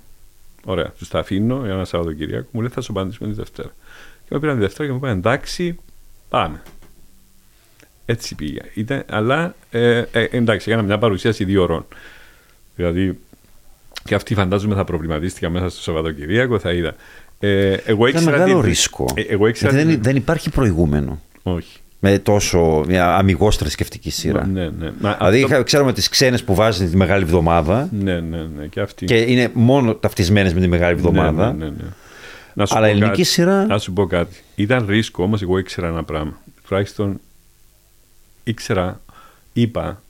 Ωραία. 0.65 0.93
Τους 0.99 1.09
τα 1.09 1.19
αφήνω 1.19 1.61
για 1.65 1.73
ένα 1.73 1.85
Σαββατοκύριακο. 1.85 2.49
Μου 2.51 2.61
λέει 2.61 2.71
θα 2.71 2.81
σου 2.81 2.93
απαντήσουμε 2.93 3.29
τη 3.29 3.35
Δευτέρα. 3.35 3.69
Και 4.23 4.29
με 4.31 4.39
πήραν 4.39 4.55
τη 4.55 4.61
Δευτέρα 4.61 4.85
και 4.85 4.91
μου 4.95 4.99
είπαν 4.99 5.19
εντάξει, 5.19 5.79
πάμε. 6.29 6.63
Έτσι 8.05 8.35
πήγα. 8.35 8.63
Ήταν, 8.75 9.05
αλλά 9.09 9.55
ε, 9.71 10.05
ε, 10.13 10.29
εντάξει, 10.31 10.71
έκανα 10.71 10.87
μια 10.87 10.99
παρουσίαση 10.99 11.45
δύο 11.45 11.63
ώρων. 11.63 11.87
Δηλαδή, 12.77 13.19
και 14.05 14.15
αυτή 14.15 14.35
φαντάζομαι 14.35 14.75
θα 14.75 14.85
προβληματίστηκα 14.85 15.51
μέσα 15.51 15.69
στο 15.69 15.83
Σαββατοκύριακο, 15.83 16.59
θα 16.59 16.73
είδα. 16.73 16.95
Ε, 17.39 17.73
εγώ 17.73 18.07
Ήταν 18.07 18.23
μεγάλο 18.25 18.61
ρίσκο. 18.61 19.07
Ε, 19.15 19.21
εγώ 19.21 19.51
δεν, 19.61 20.03
δεν 20.03 20.17
υπάρχει 20.17 20.51
προηγούμενο. 20.51 21.21
Όχι 21.43 21.81
με 21.99 22.19
τόσο 22.19 22.85
μια 22.87 23.17
αμυγό 23.17 23.51
θρησκευτική 23.51 24.11
σειρά. 24.11 24.47
Ναι, 24.47 24.69
ναι. 24.79 24.91
δηλαδή, 25.19 25.43
αυτό... 25.43 25.63
ξέρουμε 25.63 25.93
τις 25.93 26.09
ξένες 26.09 26.45
που 26.45 26.55
βάζουν 26.55 26.91
τη 26.91 26.97
Μεγάλη 26.97 27.23
Εβδομάδα. 27.23 27.89
Ναι, 27.93 28.21
ναι, 28.21 28.47
ναι. 28.57 28.67
Και, 28.67 28.81
αυτή... 28.81 29.05
και 29.05 29.17
είναι 29.17 29.51
μόνο 29.53 29.95
ταυτισμένες 29.95 30.55
με 30.55 30.61
τη 30.61 30.69
Μεγάλη 30.69 30.95
ναι, 30.95 31.01
Εβδομάδα. 31.01 31.53
Ναι, 31.53 31.65
ναι, 31.65 31.71
ναι, 31.71 31.85
Να 32.55 32.67
σου 32.67 32.77
Αλλά 32.77 32.87
ελληνική 32.87 33.11
κάτι. 33.11 33.25
σειρά. 33.25 33.67
Να 33.67 33.79
σου 33.79 33.93
πω 33.93 34.07
κάτι. 34.07 34.37
Ήταν 34.55 34.87
ρίσκο, 34.89 35.23
όμως 35.23 35.43
εγώ 35.43 35.59
ήξερα 35.59 35.87
ένα 35.87 36.05
πράγμα. 36.05 36.41
Τουλάχιστον 36.69 37.21
ήξερα, 38.45 39.01
είπα, 39.53 40.03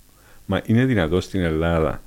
μα 0.46 0.62
είναι 0.66 0.84
δυνατό 0.84 1.20
στην 1.20 1.40
Ελλάδα 1.40 2.02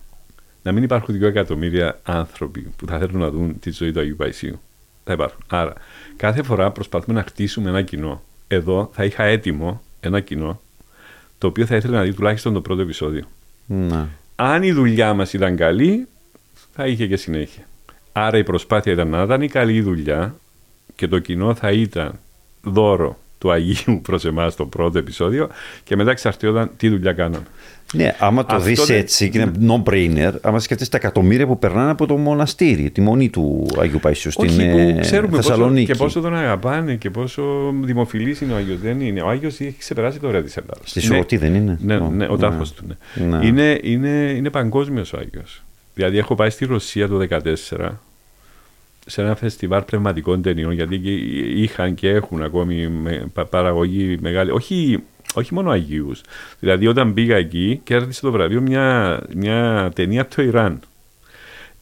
να 0.63 0.72
μην 0.72 0.84
υπάρχουν 0.84 1.17
δύο 1.17 1.28
εκατομμύρια 1.28 1.99
άνθρωποι 2.03 2.61
που 2.76 2.86
θα 2.86 2.97
θέλουν 2.97 3.20
να 3.20 3.30
δουν 3.30 3.59
τη 3.59 3.72
ζωή 3.72 3.91
του 3.91 3.99
Αγίου 3.99 4.15
Παϊσίου. 4.15 4.59
Θα 5.03 5.13
υπάρχουν. 5.13 5.39
Άρα, 5.47 5.73
κάθε 6.15 6.43
φορά 6.43 6.71
προσπαθούμε 6.71 7.17
να 7.19 7.23
χτίσουμε 7.23 7.69
ένα 7.69 7.81
κοινό 7.81 8.21
εδώ 8.51 8.89
θα 8.93 9.03
είχα 9.03 9.23
έτοιμο 9.23 9.81
ένα 9.99 10.19
κοινό 10.19 10.61
το 11.37 11.47
οποίο 11.47 11.65
θα 11.65 11.75
ήθελε 11.75 11.95
να 11.97 12.03
δει 12.03 12.13
τουλάχιστον 12.13 12.53
το 12.53 12.61
πρώτο 12.61 12.81
επεισόδιο. 12.81 13.23
Να. 13.65 14.09
Αν 14.35 14.63
η 14.63 14.71
δουλειά 14.71 15.13
μας 15.13 15.33
ήταν 15.33 15.55
καλή, 15.55 16.07
θα 16.71 16.87
είχε 16.87 17.07
και 17.07 17.17
συνέχεια. 17.17 17.63
Άρα 18.11 18.37
η 18.37 18.43
προσπάθεια 18.43 18.91
ήταν 18.91 19.09
να 19.09 19.23
ήταν 19.23 19.41
η 19.41 19.47
καλή 19.47 19.81
δουλειά 19.81 20.35
και 20.95 21.07
το 21.07 21.19
κοινό 21.19 21.55
θα 21.55 21.71
ήταν 21.71 22.19
δώρο 22.63 23.17
του 23.37 23.51
Αγίου 23.51 24.01
προς 24.01 24.25
εμάς 24.25 24.55
το 24.55 24.65
πρώτο 24.65 24.97
επεισόδιο 24.97 25.49
και 25.83 25.95
μετά 25.95 26.11
εξαρτιόταν 26.11 26.71
τι 26.77 26.89
δουλειά 26.89 27.13
κάναμε. 27.13 27.45
Ναι, 27.93 28.15
άμα 28.19 28.45
το 28.45 28.59
δεις 28.59 28.89
έτσι 28.89 29.29
και 29.29 29.39
είναι 29.39 29.51
no-brainer, 29.67 30.31
άμα 30.41 30.59
σκεφτείς 30.59 30.89
τα 30.89 30.97
εκατομμύρια 30.97 31.47
που 31.47 31.59
περνάνε 31.59 31.91
από 31.91 32.05
το 32.05 32.17
μοναστήρι, 32.17 32.89
τη 32.91 33.01
μονή 33.01 33.29
του 33.29 33.67
Αγίου 33.79 33.99
Παϊσίου 33.99 34.31
στην 34.31 34.59
ε, 34.59 34.97
ξέρουμε 35.01 35.35
Θεσσαλονίκη. 35.35 35.87
Πόσο, 35.87 35.97
και 35.97 36.03
πόσο 36.03 36.21
τον 36.21 36.35
αγαπάνε 36.35 36.95
και 36.95 37.09
πόσο 37.09 37.73
δημοφιλής 37.81 38.41
είναι 38.41 38.53
ο 38.53 38.55
Άγιος. 38.55 38.79
Δεν 38.79 39.01
είναι. 39.01 39.21
Ο 39.21 39.29
Άγιος 39.29 39.59
έχει 39.59 39.75
ξεπεράσει 39.79 40.19
το 40.19 40.27
ωραία 40.27 40.43
της 40.43 40.57
Ελλάδα. 40.57 40.81
Στη 40.83 40.99
Σουρωτή 40.99 41.37
δεν 41.37 41.55
είναι; 41.55 41.77
Ναι, 41.81 41.99
ναι, 41.99 42.27
ο 42.29 42.37
τάφος 42.37 42.73
του. 42.73 42.83
Ναι. 42.87 43.25
ναι. 43.37 43.45
Είναι, 43.45 43.79
είναι, 43.83 44.33
είναι 44.37 44.49
παγκόσμιος 44.49 45.13
ο 45.13 45.17
Άγιος. 45.17 45.63
Δηλαδή, 45.93 46.17
έχω 46.17 46.35
πάει 46.35 46.49
στη 46.49 46.65
Ρωσία 46.65 47.07
το 47.07 47.27
2014 47.29 47.89
σε 49.05 49.21
ένα 49.21 49.35
φεστιβάλ 49.35 49.81
πνευματικών 49.81 50.41
ταινιών, 50.41 50.71
γιατί 50.71 50.95
είχαν 51.55 51.93
και 51.93 52.09
έχουν 52.09 52.43
ακόμη 52.43 52.89
παραγωγή 53.49 54.17
μεγάλη. 54.21 54.51
Όχι 54.51 55.03
όχι 55.34 55.53
μόνο 55.53 55.71
Αγίους. 55.71 56.21
Δηλαδή, 56.59 56.88
όταν 56.88 57.13
πήγα 57.13 57.36
εκεί, 57.36 57.82
κέρδισε 57.84 58.21
το 58.21 58.32
βραβείο 58.32 58.61
μια, 58.61 59.19
μια 59.36 59.91
ταινία 59.95 60.21
από 60.21 60.36
το 60.36 60.41
Ιράν. 60.41 60.80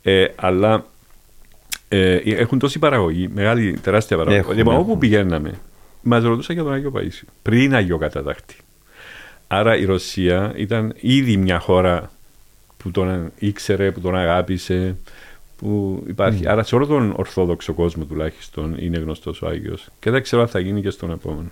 Ε, 0.02 0.26
αλλά 0.36 0.86
ε, 1.88 2.16
έχουν 2.16 2.60
τόση 2.60 2.80
παραγωγή, 2.80 3.28
μεγάλη, 3.34 3.80
τεράστια 3.82 4.18
παραγωγή. 4.18 4.41
Έχουν, 4.41 4.56
λοιπόν, 4.56 4.76
όπου 4.76 4.98
πηγαίναμε, 4.98 5.60
μας 6.02 6.24
ρωτούσαν 6.24 6.56
για 6.56 6.64
τον 6.64 6.74
Άγιο 6.74 6.91
Παΐσιο, 6.95 7.28
πριν 7.41 7.76
Αγιο 7.76 7.98
Κατατάχτη. 7.98 8.56
Άρα 9.48 9.78
η 9.78 9.86
Ρωσία 9.86 10.54
ήταν 10.56 10.93
ήδη 11.00 11.38
μια 11.38 11.60
χώρα 11.60 12.12
που 12.78 12.91
τον 12.91 13.32
ήξερε, 13.39 13.91
που 13.91 14.00
τον 14.00 14.16
αγάπησε, 14.16 14.95
που 15.58 16.04
υπάρχει. 16.08 16.41
Mm. 16.43 16.48
Άρα 16.48 16.64
σε 16.64 16.76
όλο 16.76 16.86
τον 16.86 17.14
Ορθόδοξο 17.16 17.74
κόσμο 17.74 18.04
τουλάχιστον 18.04 18.76
είναι 18.80 18.98
γνωστός 18.98 19.41
ο 19.41 19.48
Άγιος. 19.48 19.89
Και 20.00 20.12
δεν 20.12 20.24
ξέρω 20.24 20.41
αν 20.41 20.48
θα 20.48 20.60
γίνει 20.60 20.82
και 20.82 20.89
στον 20.89 21.12
επόμενο 21.12 21.50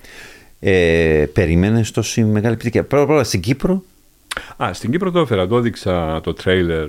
ε, 0.67 1.25
περίμενε 1.33 1.83
τόση 1.93 2.23
μεγάλη 2.23 2.53
επιτυχία. 2.53 2.83
Πρώτα 2.83 3.19
απ' 3.19 3.25
στην 3.25 3.39
Κύπρο; 3.39 3.83
Α, 4.57 4.73
στην 4.73 4.91
Κύπρο 4.91 5.11
το 5.11 5.19
έφερα, 5.19 5.47
το 5.47 5.57
έδειξα 5.57 6.21
το 6.23 6.33
τρέιλερ. 6.33 6.87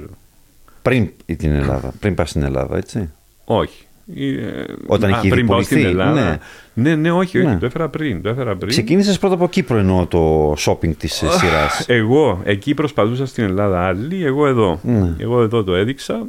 Πριν 0.83 1.11
την 1.37 1.53
Ελλάδα, 1.53 1.93
πριν 2.01 2.15
πας 2.15 2.31
στην 2.31 2.43
Ελλάδα, 2.43 2.77
έτσι; 2.77 3.11
Όχι. 3.45 3.87
Ε, 4.17 4.65
Όταν 4.87 5.11
είχε 5.11 5.29
πριν 5.29 5.47
πάω 5.47 5.63
στην 5.63 5.85
Ελλάδα. 5.85 6.13
Ναι, 6.13 6.39
ναι, 6.75 6.95
ναι 6.95 7.11
όχι, 7.11 7.39
όχι, 7.39 7.47
ναι. 7.47 7.59
το 7.59 7.67
έφερα 7.67 7.89
πριν. 7.89 8.23
Το 8.23 8.29
έφερα 8.29 8.57
πριν. 8.57 8.69
Ξεκίνησες 8.69 9.19
πρώτα 9.19 9.35
από 9.35 9.49
Κύπρο 9.49 9.79
εννοώ 9.79 10.07
το 10.07 10.53
shopping 10.53 10.97
της 10.97 11.13
σειράς. 11.13 11.85
Εγώ 11.89 12.41
εκεί 12.45 12.75
προσπαθούσα 12.75 13.27
στην 13.27 13.45
Ελλάδα 13.45 13.87
άλλη, 13.87 14.25
εγώ 14.25 14.47
εδώ. 14.47 14.81
Ναι. 14.83 15.15
Εγώ 15.19 15.43
εδώ 15.43 15.65
το 15.65 15.75
έδειξα 15.75 16.27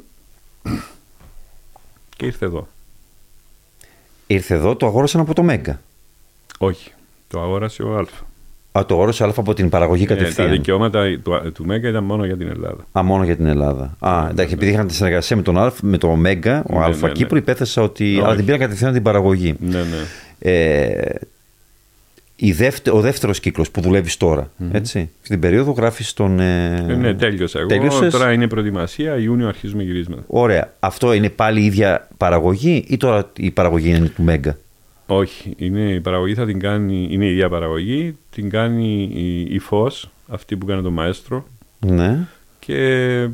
και 2.17 2.25
ήρθε 2.25 2.45
εδώ. 2.45 2.67
Ήρθε 4.27 4.53
εδώ, 4.53 4.75
το 4.75 4.85
αγόρασαν 4.85 5.21
από 5.21 5.33
το 5.33 5.43
Mega. 5.43 5.81
Όχι. 6.57 6.91
Το 7.27 7.41
αγόρασε 7.41 7.83
ο 7.83 7.97
Αλφα. 7.97 8.25
Α, 8.71 8.85
το 8.85 8.93
αγόρασε 8.93 9.23
ο 9.23 9.25
Αλφα 9.25 9.41
από 9.41 9.53
την 9.53 9.69
παραγωγή 9.69 10.05
κατευθείαν. 10.05 10.47
Ε, 10.47 10.49
τα 10.49 10.55
δικαιώματα 10.55 11.19
του, 11.23 11.51
του 11.53 11.65
Mega 11.65 11.89
ήταν 11.89 12.03
μόνο 12.03 12.25
για 12.25 12.37
την 12.37 12.47
Ελλάδα. 12.47 12.85
Α, 12.91 13.03
μόνο 13.03 13.23
για 13.23 13.35
την 13.35 13.45
Ελλάδα. 13.45 13.95
Α, 13.99 14.23
ναι, 14.23 14.29
εντάξει, 14.29 14.53
επειδή 14.53 14.71
είχαν 14.71 14.87
τη 14.87 14.93
συνεργασία 14.93 15.35
με 15.35 15.41
τον 15.41 15.57
Αλφα, 15.57 15.79
με 15.81 15.97
το 15.97 16.15
Mega, 16.15 16.63
ο 16.69 16.77
ναι, 16.77 16.83
Αλφα 16.83 17.07
ναι, 17.07 17.13
Κύπρο, 17.13 17.35
ναι. 17.35 17.39
υπέθεσα 17.39 17.81
ότι. 17.81 18.21
Αλλά 18.23 18.35
την 18.35 18.45
πήρα 18.45 18.57
κατευθείαν 18.57 18.93
την 18.93 19.03
παραγωγή. 19.03 19.55
Ναι, 19.59 19.77
ναι. 19.77 20.05
Ε, 20.39 21.15
η 22.39 22.51
δεύτε, 22.51 22.91
ο 22.91 22.99
δεύτερος 22.99 23.39
κύκλος 23.39 23.71
που 23.71 23.81
δουλεύεις 23.81 24.17
τώρα. 24.17 24.51
Mm-hmm. 24.59 24.67
Έτσι. 24.71 25.09
Στην 25.21 25.39
περίοδο 25.39 25.71
γράφεις 25.71 26.13
τον. 26.13 26.39
Ε... 26.39 26.85
Ε, 26.87 26.95
ναι, 26.95 27.13
τέλειωσα. 27.13 27.59
Εγώ 27.59 27.67
Τέλειωσες. 27.67 28.11
τώρα 28.11 28.31
είναι 28.31 28.47
προετοιμασία, 28.47 29.17
Ιούνιο 29.17 29.47
αρχίζουμε 29.47 29.83
γυρίσματα. 29.83 30.23
Ωραία. 30.27 30.73
Αυτό 30.79 31.13
είναι 31.13 31.29
πάλι 31.29 31.61
η 31.61 31.65
ίδια 31.65 32.07
παραγωγή 32.17 32.85
ή 32.87 32.97
τώρα 32.97 33.31
η 33.37 33.51
παραγωγή 33.51 33.89
είναι 33.89 34.07
του 34.07 34.23
Μέγκα; 34.23 34.57
Όχι, 35.07 35.53
είναι, 35.57 35.93
η 35.93 36.01
παραγωγή 36.01 36.33
θα 36.33 36.45
την 36.45 36.59
κάνει, 36.59 37.07
είναι 37.11 37.25
η 37.25 37.31
ίδια 37.31 37.49
παραγωγή, 37.49 38.17
την 38.29 38.49
κάνει 38.49 39.09
η, 39.13 39.41
η 39.41 39.59
Φως, 39.59 40.09
αυτή 40.27 40.57
που 40.57 40.65
κάνει 40.65 40.81
το 40.81 40.91
μαέστρο. 40.91 41.45
Ναι. 41.79 42.27
Και 42.59 43.29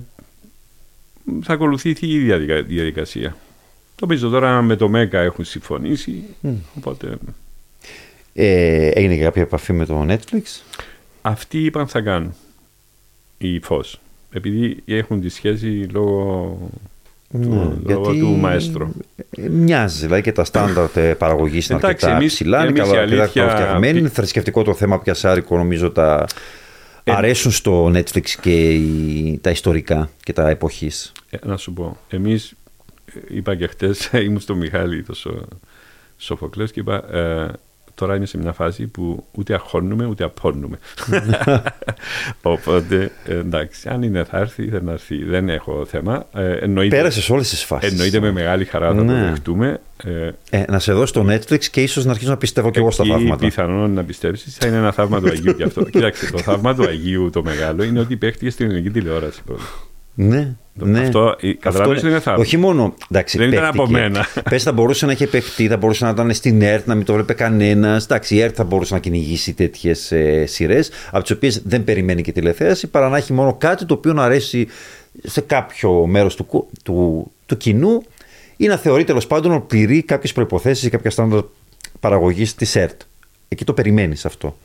θα 1.42 1.54
ακολουθήσει 1.54 2.06
η 2.06 2.14
ίδια 2.14 2.38
διαδικασία. 2.62 3.36
Το 3.96 4.08
πίσω 4.08 4.30
τώρα 4.30 4.62
με 4.62 4.76
το 4.76 4.90
ΜΕΚΑ 4.90 5.20
έχουν 5.20 5.46
συμφωνήσει, 5.46 6.24
mm. 6.44 6.54
οπότε... 6.78 7.18
Ε, 8.34 8.88
έγινε 8.88 9.18
κάποια 9.18 9.42
επαφή 9.42 9.74
με 9.74 9.86
το 9.86 10.06
Netflix; 10.10 10.62
Αυτοί 11.22 11.64
είπαν 11.64 11.88
θα 11.88 12.02
κάνουν, 12.02 12.34
η 13.38 13.60
Φως. 13.60 14.00
Επειδή 14.32 14.84
έχουν 14.86 15.22
τη 15.22 15.30
σχέση 15.30 15.68
λόγω 15.68 16.58
ναι, 17.34 17.72
γιατί 17.86 18.20
του 18.20 18.28
μαέστρο. 18.28 18.92
Μοιάζει, 19.50 20.02
δηλαδή 20.02 20.22
και 20.22 20.32
τα 20.32 20.44
στάνταρτ 20.44 21.00
παραγωγής 21.00 21.70
είναι 21.70 21.78
Εντάξει, 21.78 22.06
αρκετά 22.06 22.22
εμείς, 22.22 22.34
ψηλά, 22.34 22.66
είναι 22.66 22.80
καλά 22.80 23.00
αλήθεια... 23.02 23.50
φτιαγμένοι. 23.50 24.00
Είναι 24.00 24.10
θρησκευτικό 24.10 24.64
το 24.64 24.74
θέμα 24.74 25.00
πιασάρικο, 25.00 25.58
νομίζω 25.58 25.92
τα 25.92 26.26
ε... 27.04 27.12
αρέσουν 27.12 27.52
στο 27.52 27.86
Netflix 27.88 28.30
και 28.42 28.70
οι... 28.74 29.40
τα 29.42 29.50
ιστορικά 29.50 30.10
και 30.24 30.34
τα 30.34 30.50
εποχής. 30.50 31.12
Ε, 31.30 31.38
να 31.46 31.58
σου 31.58 31.74
πω, 31.74 31.98
εμείς 32.10 32.54
είπα 33.28 33.56
και 33.56 33.68
χτες, 33.68 34.10
ήμουν 34.26 34.40
στο 34.40 34.56
Μιχάλη, 34.56 35.04
το 35.04 35.16
Σοφοκλές 36.18 36.72
και 36.72 36.80
είπα, 36.80 37.16
ε, 37.18 37.52
τώρα 37.96 38.16
είμαι 38.16 38.26
σε 38.26 38.38
μια 38.38 38.54
φάση 38.54 38.88
που 38.88 39.24
ούτε 39.32 39.54
αγχώνουμε 39.54 40.06
ούτε 40.06 40.24
απώνουμε. 40.24 40.78
Οπότε 42.42 43.12
εντάξει, 43.26 43.90
αν 43.90 44.04
είναι 44.04 44.24
θα 44.24 44.38
έρθει, 44.38 44.68
θα 44.70 44.82
έρθει. 44.92 45.24
Δεν 45.24 45.50
έχω 45.50 45.86
θέμα. 45.86 46.26
Ε, 46.34 46.52
εννοείται, 46.58 46.96
Πέρασες 46.96 47.30
όλες 47.30 47.50
τις 47.50 47.64
φάσεις. 47.64 47.92
Εννοείται 47.92 48.20
με 48.20 48.32
μεγάλη 48.32 48.66
χαρά 48.66 48.94
να 48.94 49.04
Ναι. 49.04 49.22
το 49.22 49.30
δεχτούμε. 49.30 49.80
Ε, 50.04 50.30
Ε, 50.50 50.64
να 50.68 50.80
σε 50.80 50.94
δω 50.94 51.06
στο 51.06 51.26
Netflix 51.30 51.66
και 51.66 51.82
ίσως 51.82 52.06
να 52.06 52.12
αρχίσω 52.12 52.30
να 52.30 52.38
πιστεύω 52.38 52.72
κι 52.72 52.78
εγώ 52.80 52.92
στα 52.92 53.04
Εκεί 53.04 53.12
θαύματα. 53.12 53.46
πιθανόν 53.46 53.92
να 53.94 54.04
πιστέψεις 54.04 54.56
θα 54.58 54.68
είναι 54.68 54.78
ένα 54.78 54.92
θαύμα 54.92 55.22
του 55.22 55.30
Αγίου 55.30 55.54
γι' 55.58 55.64
αυτό. 55.64 55.84
Κοίταξε, 55.94 56.32
το 56.32 56.38
θαύμα 56.38 56.76
του 56.76 56.84
Αγίου 56.88 57.30
το 57.30 57.44
μεγάλο 57.44 57.84
είναι 57.84 58.00
ότι 58.00 58.16
παίχτηκε 58.18 58.50
στην 58.50 58.66
ελληνική 58.66 58.90
τηλεόραση 58.90 59.42
πρώτα. 59.46 59.64
Ναι, 60.14 60.42
Το- 60.44 60.63
ναι. 60.74 61.00
αυτό, 61.00 61.36
ε, 61.42 61.54
καταλαβαίνεις 61.54 62.02
ότι 62.02 62.10
είναι 62.12 62.20
θαύμα. 62.20 62.42
Όχι 62.42 62.58
μόνο. 62.58 62.94
Εντάξει, 63.12 63.38
Δεν 63.38 63.48
ήταν 63.52 63.62
παίχτηκε. 63.62 63.84
από 63.84 63.92
μένα. 63.92 64.26
Πες 64.50 64.64
θα 64.64 64.72
μπορούσε 64.72 65.06
να 65.06 65.12
είχε 65.12 65.28
παιχτεί, 65.28 65.68
θα 65.68 65.78
μπορούσε 65.78 66.06
να 66.06 66.10
ήταν 66.12 66.34
στην 66.34 66.62
ΕΡΤ, 66.62 66.88
να 66.88 66.96
μην 66.96 67.06
το 67.06 67.14
βλέπει 67.14 67.34
κανένας. 67.34 68.04
Εντάξει, 68.04 68.36
η 68.36 68.40
ΕΡΤ 68.42 68.54
θα 68.58 68.64
μπορούσε 68.64 68.94
να 68.94 69.00
κυνηγήσει 69.00 69.54
τέτοιες 69.54 70.12
ε, 70.12 70.46
σειρές, 70.46 70.92
από 71.12 71.22
τις 71.24 71.32
οποίες 71.32 71.62
δεν 71.66 71.84
περιμένει 71.84 72.22
και 72.22 72.32
τηλεθέαση, 72.32 72.88
παρά 72.88 73.10
να 73.10 73.18
έχει 73.18 73.34
μόνο 73.34 73.54
κάτι 73.54 73.86
το 73.86 73.94
οποίο 73.94 74.14
να 74.14 74.24
αρέσει 74.24 74.68
σε 75.24 75.42
κάποιο 75.42 76.06
μέρος 76.06 76.36
του, 76.36 76.46
κου- 76.46 76.70
του, 76.84 77.32
του 77.46 77.58
κοινού 77.58 78.04
ή 78.58 78.68
να 78.68 78.78
θεωρεί 78.78 79.04
τέλος 79.04 79.28
πάντων 79.28 79.52
ότι 79.52 79.66
πληρεί 79.68 80.02
κάποιες 80.04 80.34
προποθέσει 80.34 80.86
ή 80.86 80.90
κάποια 80.90 81.10
στάνταρ 81.10 81.40
παραγωγής 82.00 82.56
της 82.56 82.76
ΕΡΤ. 82.76 83.02
Εκεί 83.48 83.66
το 83.66 83.74
περιμένεις 83.74 84.26
αυτό. 84.26 84.58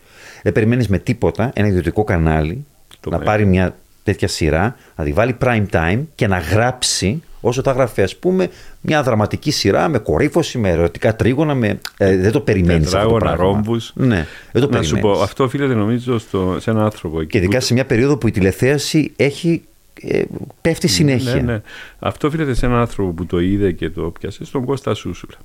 Δεν 0.43 0.53
περιμένεις 0.53 0.89
με 0.89 0.99
τίποτα 0.99 1.51
ένα 1.55 1.67
ιδιωτικό 1.67 2.05
κανάλι 2.05 2.65
Το 3.01 3.11
να 3.11 3.19
με- 3.19 3.25
πάρει 3.25 3.47
μια 3.47 3.77
τέτοια 4.13 4.29
σειρά, 4.29 4.77
να 4.97 5.05
τη 5.05 5.13
βάλει 5.13 5.37
prime 5.45 5.67
time 5.73 6.01
και 6.15 6.27
να 6.27 6.39
γράψει 6.39 7.23
όσο 7.41 7.63
θα 7.63 7.73
γράφει, 7.73 8.03
ας 8.03 8.17
πούμε, 8.17 8.49
μια 8.81 9.03
δραματική 9.03 9.51
σειρά 9.51 9.89
με 9.89 9.99
κορύφωση, 9.99 10.59
με 10.59 10.69
ερωτικά 10.71 11.17
τρίγωνα. 11.17 11.55
Με... 11.55 11.79
Ε, 11.97 12.17
δεν 12.17 12.33
το 12.33 12.41
περιμένεις 12.41 12.87
αυτό. 12.95 13.09
Το 13.09 13.13
Τετράγωνα, 13.15 13.37
πράγμα. 13.37 13.53
ρόμβους. 13.53 13.93
Ναι, 13.95 14.27
δεν 14.53 14.63
το 14.63 14.69
να 14.71 14.83
σου 14.83 14.91
περιμένεις. 14.93 15.19
πω, 15.19 15.23
αυτό 15.23 15.45
οφείλεται 15.45 15.75
νομίζω 15.75 16.19
στο, 16.19 16.57
σε 16.61 16.71
έναν 16.71 16.85
άνθρωπο. 16.85 17.21
εκεί 17.21 17.31
Και 17.31 17.39
ειδικά 17.39 17.59
που- 17.59 17.65
σε 17.65 17.73
μια 17.75 17.85
περίοδο 17.87 18.17
που 18.17 18.29
η 18.29 18.31
τηλεθέαση 18.31 19.13
έχει, 19.17 19.63
ε, 20.03 20.23
πέφτει 20.61 20.89
συνέχεια. 20.89 21.35
Ναι, 21.35 21.41
ναι. 21.41 21.63
Αυτό 21.99 22.27
οφείλεται 22.27 22.55
σε 22.55 22.67
έναν 22.67 22.79
άνθρωπο 22.79 23.11
που 23.11 23.27
το 23.27 23.39
είδε 23.41 23.73
και 23.73 23.91
το 23.91 24.03
πιάσε, 24.21 24.45
στον 24.45 24.65
Κώστα 24.65 24.95
Σούσουλα. 24.95 25.37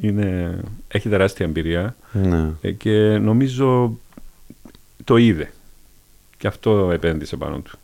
Είναι, 0.00 0.58
έχει 0.88 1.08
τεράστια 1.08 1.46
εμπειρία 1.46 1.96
Ναι. 2.12 2.46
ε, 2.60 2.70
και 2.70 2.90
νομίζω 3.18 3.98
το 5.04 5.16
είδε. 5.16 5.50
Και 6.44 6.50
αυτό 6.50 6.90
επένδυσε 6.92 7.36
πάνω 7.36 7.58
του. 7.58 7.78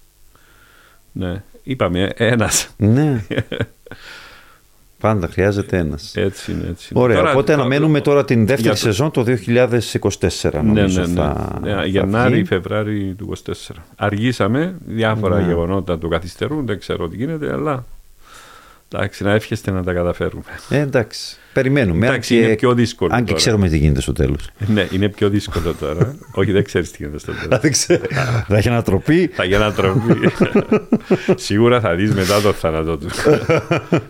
Ναι. 1.13 1.43
Είπαμε, 1.63 2.13
ένας. 2.17 2.69
ναι. 2.77 3.25
Πάντα 5.01 5.29
χρειάζεται 5.29 5.77
ένας. 5.79 6.17
Έτσι 6.17 6.53
είναι, 6.53 6.67
έτσι 6.71 6.89
είναι. 6.95 7.03
Ωραία, 7.05 7.17
Τώρα- 7.17 7.31
οπότε 7.31 7.55
το- 7.55 7.61
αναμένουμε 7.61 8.01
τώρα 8.01 8.25
την 8.25 8.39
δεύτερη 8.39 8.63
για 8.63 8.71
το- 8.71 8.77
σεζόν 8.77 9.11
το 9.11 9.23
2024. 9.23 10.51
Ναι, 10.53 10.61
Νομίζω 10.63 11.01
ναι, 11.01 11.07
ναι. 11.07 11.15
θα, 11.15 11.59
ναι. 11.63 11.73
θα 11.75 11.85
Γενάρη, 11.85 12.35
βγει. 12.35 12.45
Φεβράρι 12.45 13.15
του 13.19 13.33
24. 13.47 13.53
Αργήσαμε, 13.97 14.75
διάφορα 14.87 15.41
Ναι. 15.41 15.47
γεγονότα 15.47 15.99
το 15.99 16.09
καθυστερούν, 16.09 16.67
δεν 16.67 16.79
ξέρω 16.79 17.09
τι 17.09 17.17
γίνεται, 17.17 17.53
αλλά 17.53 17.85
εντάξει, 18.93 19.25
να 19.25 19.33
εύχεστε 19.33 19.71
να 19.71 19.83
τα 19.83 19.93
καταφέρουμε. 19.93 20.43
Ε, 20.69 20.79
εντάξει, 20.79 21.37
περιμένουμε. 21.53 22.07
αν 22.07 22.13
Εντάξει, 22.13 22.35
και- 22.35 22.41
είναι 22.45 22.55
πιο 22.55 22.75
δύσκολο 22.75 23.11
Αν 23.15 23.19
και 23.21 23.25
τώρα. 23.25 23.37
ξέρουμε 23.39 23.69
τι 23.69 23.79
γίνεται 23.79 24.01
στο 24.01 24.13
τέλος. 24.13 24.51
ναι, 24.75 24.87
είναι 24.93 25.09
πιο 25.09 25.29
δύσκολο 25.29 25.75
τώρα. 25.75 26.15
Όχι, 26.33 26.53
δεν 26.53 26.65
ξέρεις 26.65 26.91
τι 26.91 26.97
γίνεται 27.01 27.19
στο 27.19 27.33
τέλος. 27.33 27.61
δεν 27.63 27.71
ξέρω. 27.71 28.03
Θα 28.49 28.57
έχει 28.57 28.69
ανατροπή. 28.69 29.27
θα 29.35 29.45
γίνει 29.45 29.57
ανατροπή. 29.57 30.31
Σίγουρα 31.35 31.81
θα 31.81 31.95
δεις 31.95 32.15
μετά 32.15 32.41
το 32.41 32.53
θάνατο 32.53 32.97
του. 32.97 33.09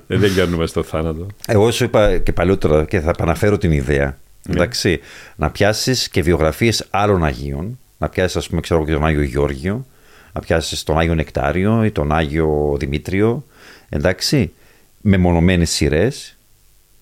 δεν 0.07 0.21
τελειώνουμε 0.21 0.67
στο 0.67 0.83
θάνατο. 0.83 1.27
Εγώ 1.47 1.71
σου 1.71 1.85
είπα 1.85 2.19
και 2.19 2.33
παλιότερα 2.33 2.85
και 2.85 3.01
θα 3.01 3.11
επαναφέρω 3.11 3.59
την 3.59 3.73
ιδέα. 3.73 4.17
Εντάξει, 4.49 5.01
να 5.37 5.51
πιάσεις 5.51 6.09
και 6.09 6.23
βιογραφίες 6.23 6.87
άλλων 6.91 7.25
Αγίων. 7.25 7.79
Να 7.99 8.09
πιάσεις, 8.09 8.37
ας 8.37 8.49
πούμε, 8.49 8.61
ξέρω 8.61 8.81
εγώ, 8.81 8.89
και 8.89 8.95
τον 8.95 9.05
Άγιο 9.07 9.23
Γεώργιο. 9.23 9.87
Να 10.33 10.41
πιάσεις 10.41 10.83
τον 10.83 10.99
Άγιο 10.99 11.15
Νεκτάριο 11.15 11.85
ή 11.85 11.91
τον 11.91 12.13
Άγιο 12.13 12.77
Δημήτριο. 12.79 13.45
Εντάξει, 13.89 14.53
με 15.01 15.17
μονομένε 15.17 15.65
σειρές. 15.65 16.37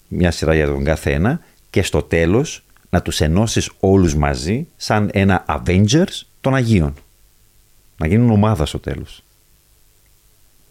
Μια 0.09 0.31
σειρά 0.31 0.55
για 0.55 0.67
τον 0.67 0.85
κάθε 0.85 1.13
ένα. 1.13 1.41
Και 1.71 1.83
στο 1.83 2.03
τέλος 2.03 2.63
να 2.91 3.03
τους 3.03 3.21
ενώσεις 3.21 3.71
όλους 3.81 4.15
μαζί 4.15 4.67
σαν 4.77 5.11
ένα 5.13 5.45
Avengers 5.49 6.21
των 6.41 6.55
Αγίων. 6.55 6.95
Να 7.97 8.07
γίνουν 8.07 8.31
ομάδα 8.31 8.67
στο 8.67 8.79
τέλος. 8.79 9.23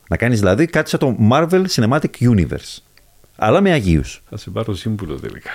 Να 0.09 0.17
κάνεις 0.17 0.39
δηλαδή 0.39 0.65
κάτι 0.65 0.89
σαν 0.89 0.99
το 0.99 1.17
Marvel 1.31 1.65
Cinematic 1.69 2.09
Universe. 2.19 2.77
Αλλά 3.35 3.61
με 3.61 3.71
Αγίους. 3.71 4.21
Θα 4.29 4.37
σε 4.37 4.49
πάρω 4.49 4.73
σύμβουλο 4.75 5.15
τελικά. 5.15 5.49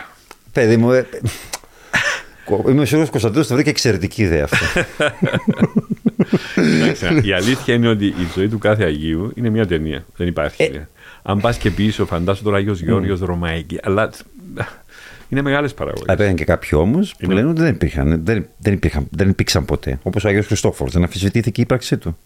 Παιδί 0.53 0.77
μου, 0.77 0.93
ε, 0.93 1.07
Κο- 2.45 2.65
είμαι 2.69 2.85
σίγουρος 2.85 2.93
ότι 2.93 3.03
ο 3.09 3.11
Κωνσταντίνος 3.11 3.47
θα 3.47 3.55
βρει 3.55 3.65
και 3.65 3.71
εξαιρετική 3.71 4.23
ιδέα 4.23 4.45
αυτό. 4.45 4.85
Εντάξει, 6.57 7.21
η 7.29 7.33
αλήθεια 7.33 7.75
είναι 7.75 7.89
ότι 7.89 8.07
η 8.07 8.27
ζωή 8.35 8.49
του 8.49 8.59
κάθε 8.59 8.85
Αγίου 8.85 9.33
είναι 9.35 9.51
μια 9.51 9.67
ταινία. 9.67 10.05
Δεν 10.17 10.27
υπάρχει. 10.27 10.63
Ε. 10.63 10.89
Αν 11.23 11.41
πας 11.41 11.59
και 11.59 11.71
πίσω, 11.71 12.07
φαντάσου 12.07 12.43
τώρα 12.43 12.57
Άγιος 12.57 12.81
Γεώργιος 12.81 13.21
Ρωμαϊκή. 13.21 13.79
Αλλά 13.83 14.11
είναι 15.29 15.43
μεγάλες 15.43 15.75
παραγωγές. 15.75 16.15
Υπήρχαν 16.15 16.35
και 16.35 16.45
κάποιοι 16.45 16.71
όμως 16.73 17.11
που 17.13 17.25
Είναι- 17.25 17.35
λένε 17.35 17.49
ότι 17.49 17.61
δεν 17.61 17.75
υπήρχαν, 17.75 18.25
δεν, 18.25 18.47
δεν, 18.59 18.73
υπήρχαν, 18.73 19.07
δεν 19.11 19.29
υπήρξαν 19.29 19.65
ποτέ. 19.65 19.99
Όπως 20.03 20.25
ο 20.25 20.29
Άγιος 20.29 20.47
Χριστόφορος, 20.47 20.93
δεν 20.93 21.03
αμφισβητήθηκε 21.03 21.61
η 21.61 21.65
ύπαρξή 21.67 21.97
του. 21.97 22.17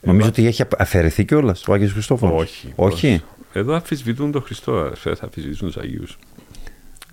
Νομίζω 0.00 0.28
ότι 0.28 0.46
έχει 0.46 0.62
αφαιρεθεί 0.78 1.24
κιόλας 1.24 1.68
ο 1.68 1.72
Άγιος 1.72 1.92
Χριστόφορος. 1.92 2.40
Όχι. 2.42 2.72
Όχι. 2.76 3.22
Εδώ 3.52 3.74
αμφισβητούν 3.74 4.32
τον 4.32 4.42
Χριστό, 4.42 4.92
θα 4.94 5.16
αμφισβητούν 5.20 5.68
τους 5.72 5.76
Αγίους. 5.82 6.18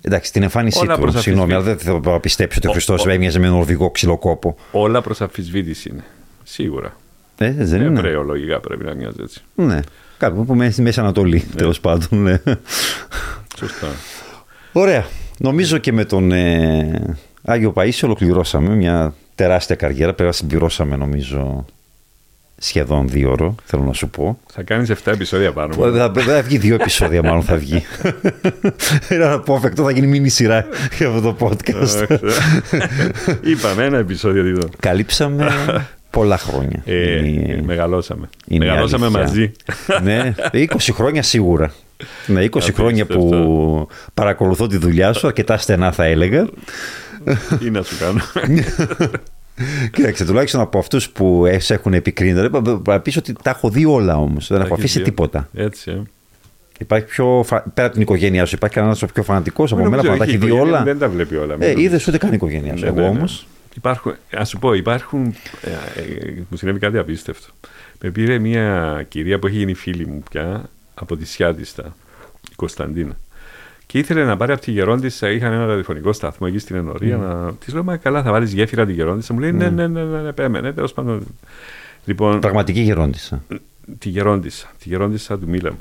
Εντάξει, 0.00 0.32
την 0.32 0.42
εμφάνισή 0.42 0.78
Όλα 0.78 0.94
του. 0.94 1.00
προς 1.00 1.20
Συγγνώμη, 1.20 1.52
αλλά 1.52 1.60
αμφισβήτηση. 1.70 2.00
δεν 2.02 2.12
θα 2.12 2.20
πιστέψω 2.20 2.58
ότι 2.58 2.66
ο 2.66 2.70
Ο- 2.70 2.72
Χριστός 2.72 3.06
ο- 3.06 3.10
έμοιαζε 3.10 3.38
με 3.38 3.48
νορβηγό 3.48 3.90
ξυλοκόπο. 3.90 4.56
Όλα 4.72 5.02
προς 5.02 5.20
αμφισβήτηση 5.20 5.88
είναι. 5.88 6.04
Σίγουρα. 6.42 6.96
Ε, 7.38 7.50
δεν 7.52 7.80
είναι. 7.82 7.98
Εβραίο 7.98 8.22
λογικά 8.22 8.60
πρέπει 8.60 8.84
να 8.84 8.94
μοιάζει 8.94 9.16
έτσι. 9.22 9.40
Ναι. 9.54 9.80
Κάπου 10.22 10.44
που 10.44 10.54
μέσα 10.54 10.72
στη 10.72 10.82
Μέση 10.82 11.00
Ανατολή, 11.00 11.40
τέλος 11.56 11.80
πάντων. 11.80 12.22
ναι. 12.22 12.40
Σωστά. 13.58 13.86
Ωραία. 14.72 15.04
Νομίζω 15.38 15.78
και 15.78 15.92
με 15.92 16.04
τον 16.04 16.32
ε, 16.32 17.16
Άγιο 17.44 17.72
Παΐσιο 17.76 18.00
ολοκληρώσαμε 18.02 18.74
μια 18.74 19.14
τεράστια 19.34 19.76
καριέρα. 19.76 20.12
Πρέπει 20.12 20.28
να 20.30 20.34
συμπληρώσαμε 20.36 20.96
νομίζω 20.96 21.64
σχεδόν 22.58 23.08
δύο 23.08 23.30
ώρο, 23.30 23.54
θέλω 23.64 23.82
να 23.82 23.92
σου 23.92 24.08
πω. 24.08 24.38
Θα 24.52 24.62
κάνεις 24.62 24.90
7 24.90 24.94
επεισόδια 25.04 25.52
πάνω. 25.52 25.86
Ε, 25.86 25.90
Θα, 25.98 26.12
θα 26.16 26.42
βγει 26.42 26.58
δύο 26.58 26.74
επεισόδια 26.74 27.22
μάλλον 27.28 27.42
θα 27.42 27.56
βγει. 27.56 27.82
Είναι 29.10 29.24
απόφευκτο, 29.24 29.82
θα 29.82 29.90
γίνει 29.90 30.06
μίνι 30.06 30.28
σειρά 30.28 30.66
για 30.98 31.08
αυτό 31.08 31.20
το 31.20 31.36
podcast. 31.48 32.06
Είπαμε 33.42 33.84
ένα 33.84 33.98
επεισόδιο 33.98 34.42
δίδω. 34.42 34.68
Καλύψαμε 34.80 35.46
πολλά 36.12 36.38
χρόνια. 36.38 36.82
Ε, 36.84 37.26
Είναι- 37.28 37.52
ε, 37.52 37.62
μεγαλώσαμε. 37.62 38.28
είναι 38.48 38.64
η 38.64 38.68
μεγαλώσαμε 38.68 39.04
αλήθεια. 39.06 39.22
μαζί. 39.22 39.52
ναι, 40.02 40.34
20 40.70 40.90
χρόνια 40.92 41.22
σίγουρα. 41.22 41.72
Ναι, 42.26 42.44
20 42.44 42.60
χρόνια 42.74 43.06
που 43.06 43.12
Απίστευτο. 43.12 43.86
παρακολουθώ 44.14 44.66
τη 44.66 44.76
δουλειά 44.76 45.12
σου, 45.12 45.26
αρκετά 45.26 45.56
στενά 45.56 45.92
θα 45.92 46.04
έλεγα. 46.04 46.48
Τι 47.58 47.70
να 47.70 47.82
σου 47.82 47.96
κάνω. 47.98 48.20
Κοίταξε, 49.92 50.24
τουλάχιστον 50.24 50.60
από 50.60 50.78
αυτούς 50.78 51.10
που 51.10 51.46
ε, 51.46 51.58
σε 51.58 51.74
έχουν 51.74 51.94
επικρίνει, 51.94 52.32
δηλαδή, 52.32 52.80
θα 52.84 53.00
πεις 53.00 53.16
ότι 53.16 53.32
τα 53.42 53.50
έχω 53.50 53.68
δει 53.70 53.84
όλα 53.84 54.16
όμως. 54.16 54.46
Δεν 54.48 54.56
έχω 54.60 54.66
Έχεις 54.66 54.78
αφήσει 54.78 54.98
δει. 54.98 55.04
τίποτα. 55.04 55.48
Έτσι. 55.54 55.90
Ε. 55.90 56.02
Υπάρχει 56.78 57.06
πιο. 57.06 57.42
φα- 57.46 57.62
Πέρα 57.74 57.86
από 57.86 57.92
την 57.92 58.02
οικογένειά 58.02 58.44
σου, 58.44 58.54
υπάρχει 58.54 58.74
κανένας 58.76 59.04
πιο 59.14 59.22
φανατικός 59.22 59.72
από 59.72 59.82
Νομίζω 59.82 60.02
μένα 60.02 60.08
που 60.12 60.18
να 60.18 60.24
τα 60.24 60.24
όχι, 60.24 60.34
έχει 60.34 60.44
η 60.44 60.46
δει 60.46 60.54
οικογένεια 60.54 60.76
όλα. 60.76 60.84
Δεν 60.84 60.98
τα 60.98 61.08
βλέπει 61.08 61.36
όλα. 61.36 61.54
μην 61.56 61.62
Ε, 61.62 61.66
νομίζεις. 61.70 61.84
είδες 61.86 62.06
ούτε 62.08 62.18
καν 62.18 62.30
η 62.30 62.34
οικογένειά 62.36 62.76
σου. 62.76 62.82
Ναι, 62.82 62.88
Εγώ 62.90 63.00
ναι, 63.00 63.02
ναι. 63.02 63.08
όμως. 63.18 63.46
Υπάρχουν, 63.74 64.14
ας 64.32 64.48
σου 64.48 64.58
πω, 64.58 64.72
υπάρχουν. 64.74 65.34
Ε, 65.62 66.00
ε, 66.00 66.42
μου 66.48 66.56
συνέβη 66.56 66.78
κάτι 66.78 66.98
απίστευτο. 66.98 67.52
Με 68.00 68.10
πήρε 68.10 68.38
μια 68.38 69.04
κυρία 69.08 69.38
που 69.38 69.46
έχει 69.46 69.56
γίνει 69.56 69.74
φίλη 69.74 70.06
μου 70.06 70.22
πια 70.30 70.68
από 70.94 71.16
τη 71.16 71.24
Σιάτιστα, 71.26 71.96
η 72.50 72.54
Κωνσταντίνα. 72.56 73.16
Και 73.86 73.98
ήθελε 73.98 74.24
να 74.24 74.36
πάρει 74.36 74.52
από 74.52 74.60
τη 74.60 74.70
Γερόντισσα, 74.70 75.30
είχαν 75.30 75.52
ένα 75.52 75.66
ραδιοφωνικό 75.66 76.12
σταθμό 76.12 76.46
εκεί 76.50 76.58
στην 76.58 76.76
Ενωρία. 76.76 77.16
Να... 77.16 77.52
Της 77.52 77.72
λέω, 77.74 77.84
Μα 77.84 77.96
καλά, 77.96 78.22
θα 78.22 78.30
βάλεις 78.30 78.52
γέφυρα 78.52 78.86
τη 78.86 78.92
Γερόντισσα. 78.92 79.34
Μου 79.34 79.40
λέει, 79.40 79.52
Ναι, 79.52 79.68
ναι, 79.70 79.86
ναι, 79.86 80.04
ναι, 80.04 80.20
ναι, 80.20 80.32
πέμε, 80.32 80.60
ναι, 80.60 80.72
τέλος 80.72 80.92
πάντων. 80.92 81.26
Λοιπόν, 82.04 82.40
Πραγματική 82.40 82.80
γερόντισα. 82.80 83.42
τη 83.98 84.08
Γερόντισσα, 84.08 84.70
τη 84.82 84.88
Γερόντισσα 84.88 85.38
του 85.38 85.48
Μίλα 85.48 85.70
μου. 85.70 85.78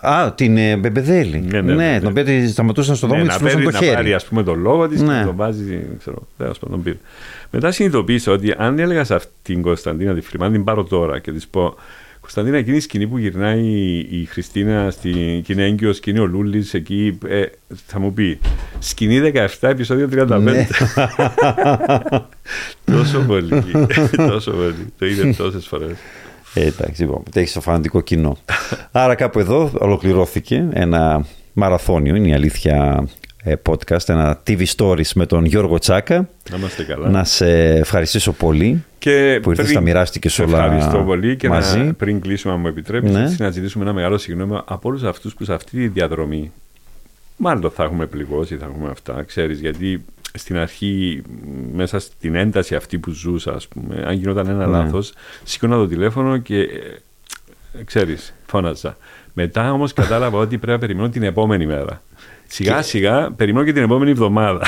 Α, 0.00 0.32
την 0.34 0.56
ε, 0.56 0.76
Μπεμπεδέλη. 0.76 1.44
Ναι, 1.50 1.60
ναι, 1.60 1.74
ναι. 1.74 1.98
την 1.98 2.08
οποία 2.08 2.24
τη 2.24 2.48
σταματούσαν 2.48 2.96
στον 2.96 3.08
δρόμο 3.08 3.24
Ναι, 3.24 3.30
και 3.36 3.42
να, 3.42 3.48
τη 3.48 3.54
πάρει, 3.54 3.64
το 3.64 3.70
να 3.70 3.78
χέρι. 3.78 3.94
πάρει 3.94 4.14
ας 4.14 4.24
πούμε 4.24 4.42
τον 4.42 4.60
λόγο 4.60 4.88
της 4.88 5.02
Ναι. 5.02 5.18
και 5.18 5.24
τον 5.24 5.36
βάζει, 5.36 5.86
ξέρω, 5.98 6.26
τέλος 6.36 6.58
πάντων 6.58 6.82
πήρε. 6.82 6.96
Μετά 7.50 7.70
συνειδητοποίησα 7.70 8.32
ότι 8.32 8.54
αν 8.56 8.78
έλεγα 8.78 9.04
σε 9.04 9.14
αυτήν 9.14 9.32
την 9.42 9.62
Κωνσταντίνα 9.62 10.14
τη 10.14 10.20
Φρυμά, 10.20 10.46
αν 10.46 10.52
την 10.52 10.64
πάρω 10.64 10.84
τώρα 10.84 11.18
και 11.18 11.32
της 11.32 11.46
πω 11.48 11.74
Κωνσταντίνα, 12.20 12.56
εκείνη 12.56 12.76
η 12.76 12.80
σκηνή 12.80 13.06
που 13.06 13.18
γυρνάει 13.18 13.64
η 14.10 14.24
Χριστίνα, 14.30 14.90
στη, 14.90 15.40
και 15.44 15.52
είναι 15.52 15.64
έγκυος 15.64 16.00
και 16.00 16.10
είναι 16.10 16.20
ο 16.20 16.26
Λούλης 16.26 16.74
εκεί, 16.74 17.18
ε, 17.26 17.42
θα 17.86 17.98
μου 18.00 18.12
πει 18.12 18.38
σκηνή 18.78 19.32
17, 19.34 19.46
επεισόδιο 19.60 20.08
35. 20.12 20.40
Ναι. 20.40 20.66
τόσο 22.92 23.18
πολύ, 23.26 23.62
τόσο 24.30 24.50
πολύ. 24.50 24.92
Το 24.98 25.06
είδε 25.06 25.34
τόσες 25.36 25.66
φορές. 25.66 25.96
Ε, 26.54 26.66
εντάξει, 26.66 27.02
λοιπόν, 27.02 27.22
έχει 27.34 27.52
το 27.52 27.60
φανατικό 27.60 28.00
κοινό. 28.00 28.36
Άρα 28.92 29.14
κάπου 29.14 29.38
εδώ 29.38 29.70
ολοκληρώθηκε 29.78 30.68
ένα 30.72 31.26
μαραθώνιο, 31.52 32.14
είναι 32.14 32.28
η 32.28 32.32
αλήθεια, 32.34 33.06
ε, 33.44 33.54
podcast, 33.68 34.08
ένα 34.08 34.42
TV 34.46 34.64
Stories 34.76 35.12
με 35.14 35.26
τον 35.26 35.44
Γιώργο 35.44 35.78
Τσάκα. 35.78 36.28
Να 36.50 36.56
είμαστε 36.56 36.84
καλά. 36.84 37.08
Να 37.08 37.24
σε 37.24 37.74
ευχαριστήσω 37.74 38.32
πολύ 38.32 38.84
και 38.98 39.38
που 39.42 39.50
ήρθες, 39.50 39.72
τα 39.72 39.80
μοιράστηκες 39.80 40.38
όλα 40.38 40.64
Ευχαριστώ 40.64 40.98
πολύ 40.98 41.36
και 41.36 41.48
μαζί. 41.48 41.78
Να, 41.78 41.94
πριν 41.94 42.20
κλείσουμε, 42.20 42.52
αν 42.54 42.60
μου 42.60 42.66
επιτρέπεις, 42.66 43.10
Ναι. 43.12 43.34
να 43.38 43.50
ζητήσουμε 43.50 43.84
ένα 43.84 43.92
μεγάλο 43.92 44.18
συγγνώμη 44.18 44.60
από 44.64 44.88
όλους 44.88 45.02
αυτούς 45.02 45.34
που 45.34 45.44
σε 45.44 45.52
αυτή 45.52 45.70
τη 45.70 45.88
διαδρομή 45.88 46.52
μάλλον 47.36 47.70
θα 47.70 47.84
έχουμε 47.84 48.06
πληγώσει, 48.06 48.56
θα 48.56 48.64
έχουμε 48.64 48.90
αυτά, 48.90 49.22
ξέρεις, 49.22 49.60
γιατί 49.60 50.04
στην 50.38 50.56
αρχή, 50.58 51.22
μέσα 51.72 51.98
στην 51.98 52.34
ένταση 52.34 52.74
αυτή 52.74 52.98
που 52.98 53.10
ζούσα, 53.10 53.52
ας 53.52 53.68
πούμε, 53.68 54.02
αν 54.06 54.14
γινόταν 54.14 54.48
ένα 54.48 54.66
Ναι. 54.66 54.72
λάθος, 54.72 55.12
σήκωνα 55.44 55.76
το 55.76 55.86
τηλέφωνο 55.88 56.38
και, 56.38 56.58
ε, 56.58 57.82
ξέρεις, 57.84 58.34
φώναζα. 58.46 58.96
Μετά 59.32 59.72
όμως 59.72 59.92
κατάλαβα 59.92 60.38
ότι 60.38 60.56
πρέπει 60.58 60.72
να 60.72 60.78
περιμένω 60.78 61.08
την 61.08 61.22
επόμενη 61.22 61.66
μέρα. 61.66 62.02
Σιγά 62.46 62.82
σιγά 62.82 63.30
περιμένω 63.36 63.64
και 63.64 63.72
την 63.72 63.82
επόμενη 63.82 64.10
εβδομάδα. 64.10 64.66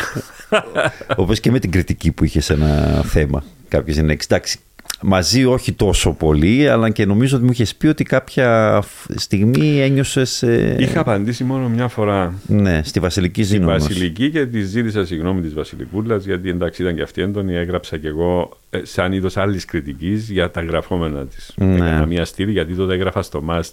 Όπως 1.17 1.41
και 1.41 1.51
με 1.51 1.59
την 1.59 1.71
κριτική 1.71 2.13
που 2.13 2.25
είχες 2.25 2.45
σε 2.45 2.53
ένα 2.53 3.03
θέμα. 3.03 3.45
Κάποιο 3.69 3.95
είναι 3.99 4.17
εντάξει. 4.25 4.59
Μαζί 5.03 5.45
όχι 5.45 5.73
τόσο 5.73 6.13
πολύ, 6.13 6.69
αλλά 6.69 6.91
και 6.91 7.07
νομίζω 7.07 7.37
ότι 7.37 7.45
μου 7.45 7.51
είχες 7.53 7.75
πει 7.75 7.87
ότι 7.87 8.05
κάποια 8.05 8.83
στιγμή 9.15 9.81
ένιωσες. 9.81 10.43
Είχα 10.79 11.01
απαντήσει 11.01 11.45
μόνο 11.45 11.69
μια 11.69 11.89
φορά 11.89 12.35
Ναι, 12.47 12.81
στη 12.85 13.01
Βασιλική 13.01 13.43
Στη 13.43 13.53
Ζήνη. 13.53 13.65
Βασιλική 13.65 14.31
και 14.31 14.47
τη 14.47 14.61
ζήτησα 14.61 15.05
συγγνώμη 15.05 15.41
της 15.41 15.55
Βασιλικούλας, 15.55 16.25
γιατί 16.25 16.49
εντάξει 16.49 16.83
ήταν 16.83 16.95
και 16.95 17.03
αυτή 17.03 17.23
έντονη. 17.23 17.55
Έγραψα 17.55 17.97
κι 17.97 18.07
εγώ 18.07 18.59
ε, 18.71 18.81
σαν 18.83 19.13
είδος 19.13 19.37
άλλης 19.37 19.65
κριτικής 19.65 20.31
για 20.31 20.51
τα 20.51 20.63
γραφόμενα 20.63 21.27
της. 21.27 21.53
Ναι. 21.57 21.75
Έκανα 21.75 22.07
μια 22.07 22.25
στήλη, 22.25 22.53
γιατί 22.53 22.75
τότε 22.75 22.95
έγραφα 22.95 23.23
στο 23.23 23.43
Must. 23.49 23.73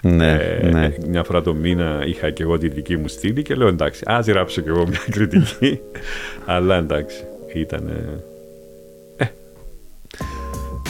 Ναι, 0.00 0.32
ε, 0.32 0.68
ναι. 0.68 0.94
Μια 1.08 1.22
φορά 1.22 1.42
το 1.42 1.54
μήνα 1.54 2.02
είχα 2.06 2.30
και 2.30 2.42
εγώ 2.42 2.58
τη 2.58 2.68
δική 2.68 2.96
μου 2.96 3.08
στήλη 3.08 3.42
και 3.42 3.54
λέω 3.54 3.68
εντάξει, 3.68 4.02
ας 4.06 4.26
γράψω 4.26 4.60
κι 4.60 4.68
εγώ 4.68 4.86
μια 4.88 5.00
κριτική. 5.10 5.80
Αλλά 6.54 6.76
εντάξει, 6.76 7.24
ήταν. 7.54 7.90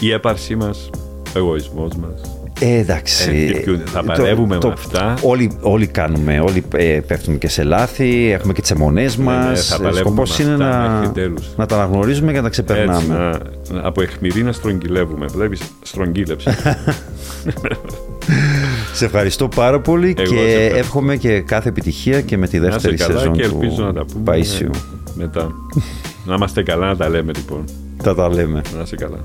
Ε, 0.05 0.07
η 0.07 0.13
έπαρσή 0.13 0.57
μας, 0.57 0.91
ο 1.35 1.39
εγωισμός 1.39 1.91
μας. 1.95 2.39
Ε, 2.61 2.79
εντάξει. 2.79 3.31
Ε, 3.55 3.61
και 3.61 3.79
θα 3.91 4.03
παλεύουμε 4.05 4.59
με 4.63 4.71
αυτά. 4.73 5.15
Όλοι, 5.23 5.57
όλοι 5.61 5.87
κάνουμε, 5.87 6.41
όλοι 6.41 6.65
ε, 6.77 7.01
πέφτουμε 7.07 7.37
και 7.37 7.49
σε 7.49 7.63
λάθη, 7.63 8.31
έχουμε 8.31 8.53
και 8.53 8.61
τις 8.61 8.71
αιμονές 8.71 9.17
ναι, 9.17 9.25
μας. 9.25 9.67
θα 9.67 9.81
παλεύουμε 9.81 10.23
με 10.39 10.45
είναι 10.45 10.53
αυτά 10.53 10.79
να, 10.89 10.89
μέχρι 10.99 11.09
τέλους. 11.13 11.47
να 11.57 11.67
τα 11.67 11.75
αναγνωρίζουμε 11.75 12.33
και 12.33 12.41
να 12.41 12.43
τα 12.43 12.47
Έτσι, 12.49 12.63
ξεπερνάμε. 12.63 13.15
να, 13.15 13.31
να- 13.81 13.87
από 13.89 14.03
αιχμηρή 14.03 14.43
να 14.43 14.53
στρογγυλεύουμε. 14.53 15.27
Βλέπεις, 15.27 15.61
στρογγύλεψε. 15.83 16.57
Σε 18.93 19.05
ευχαριστώ 19.05 19.49
πάρα 19.49 19.81
πολύ 19.81 20.15
Εγώ 20.19 20.27
σε 20.29 20.35
και 20.35 20.41
ευχαριστώ. 20.41 20.77
εύχομαι 20.79 21.17
και 21.17 21.41
κάθε 21.41 21.69
επιτυχία 21.69 22.21
και 22.21 22.37
με 22.37 22.47
τη 22.49 22.59
να 22.59 22.67
είσαι 22.67 22.73
δεύτερη 22.75 22.97
καλά 22.97 23.19
σεζόν 23.19 23.33
και 23.33 23.49
του 23.49 23.59
ελπίζω 23.63 23.85
να 23.85 23.93
τα 23.93 24.05
πούμε 24.05 24.23
Παΐσιου. 24.37 24.71
μετά. 25.15 25.51
να 26.25 26.35
είμαστε 26.35 26.63
καλά 26.63 26.87
να 26.87 26.97
τα 26.97 27.09
λέμε 27.09 27.33
λοιπόν. 27.37 27.65
Θα 28.05 28.15
τα 28.15 28.29
λέμε. 28.29 28.63
Να 28.79 28.85
σε 28.85 28.97
καλά. 28.97 29.19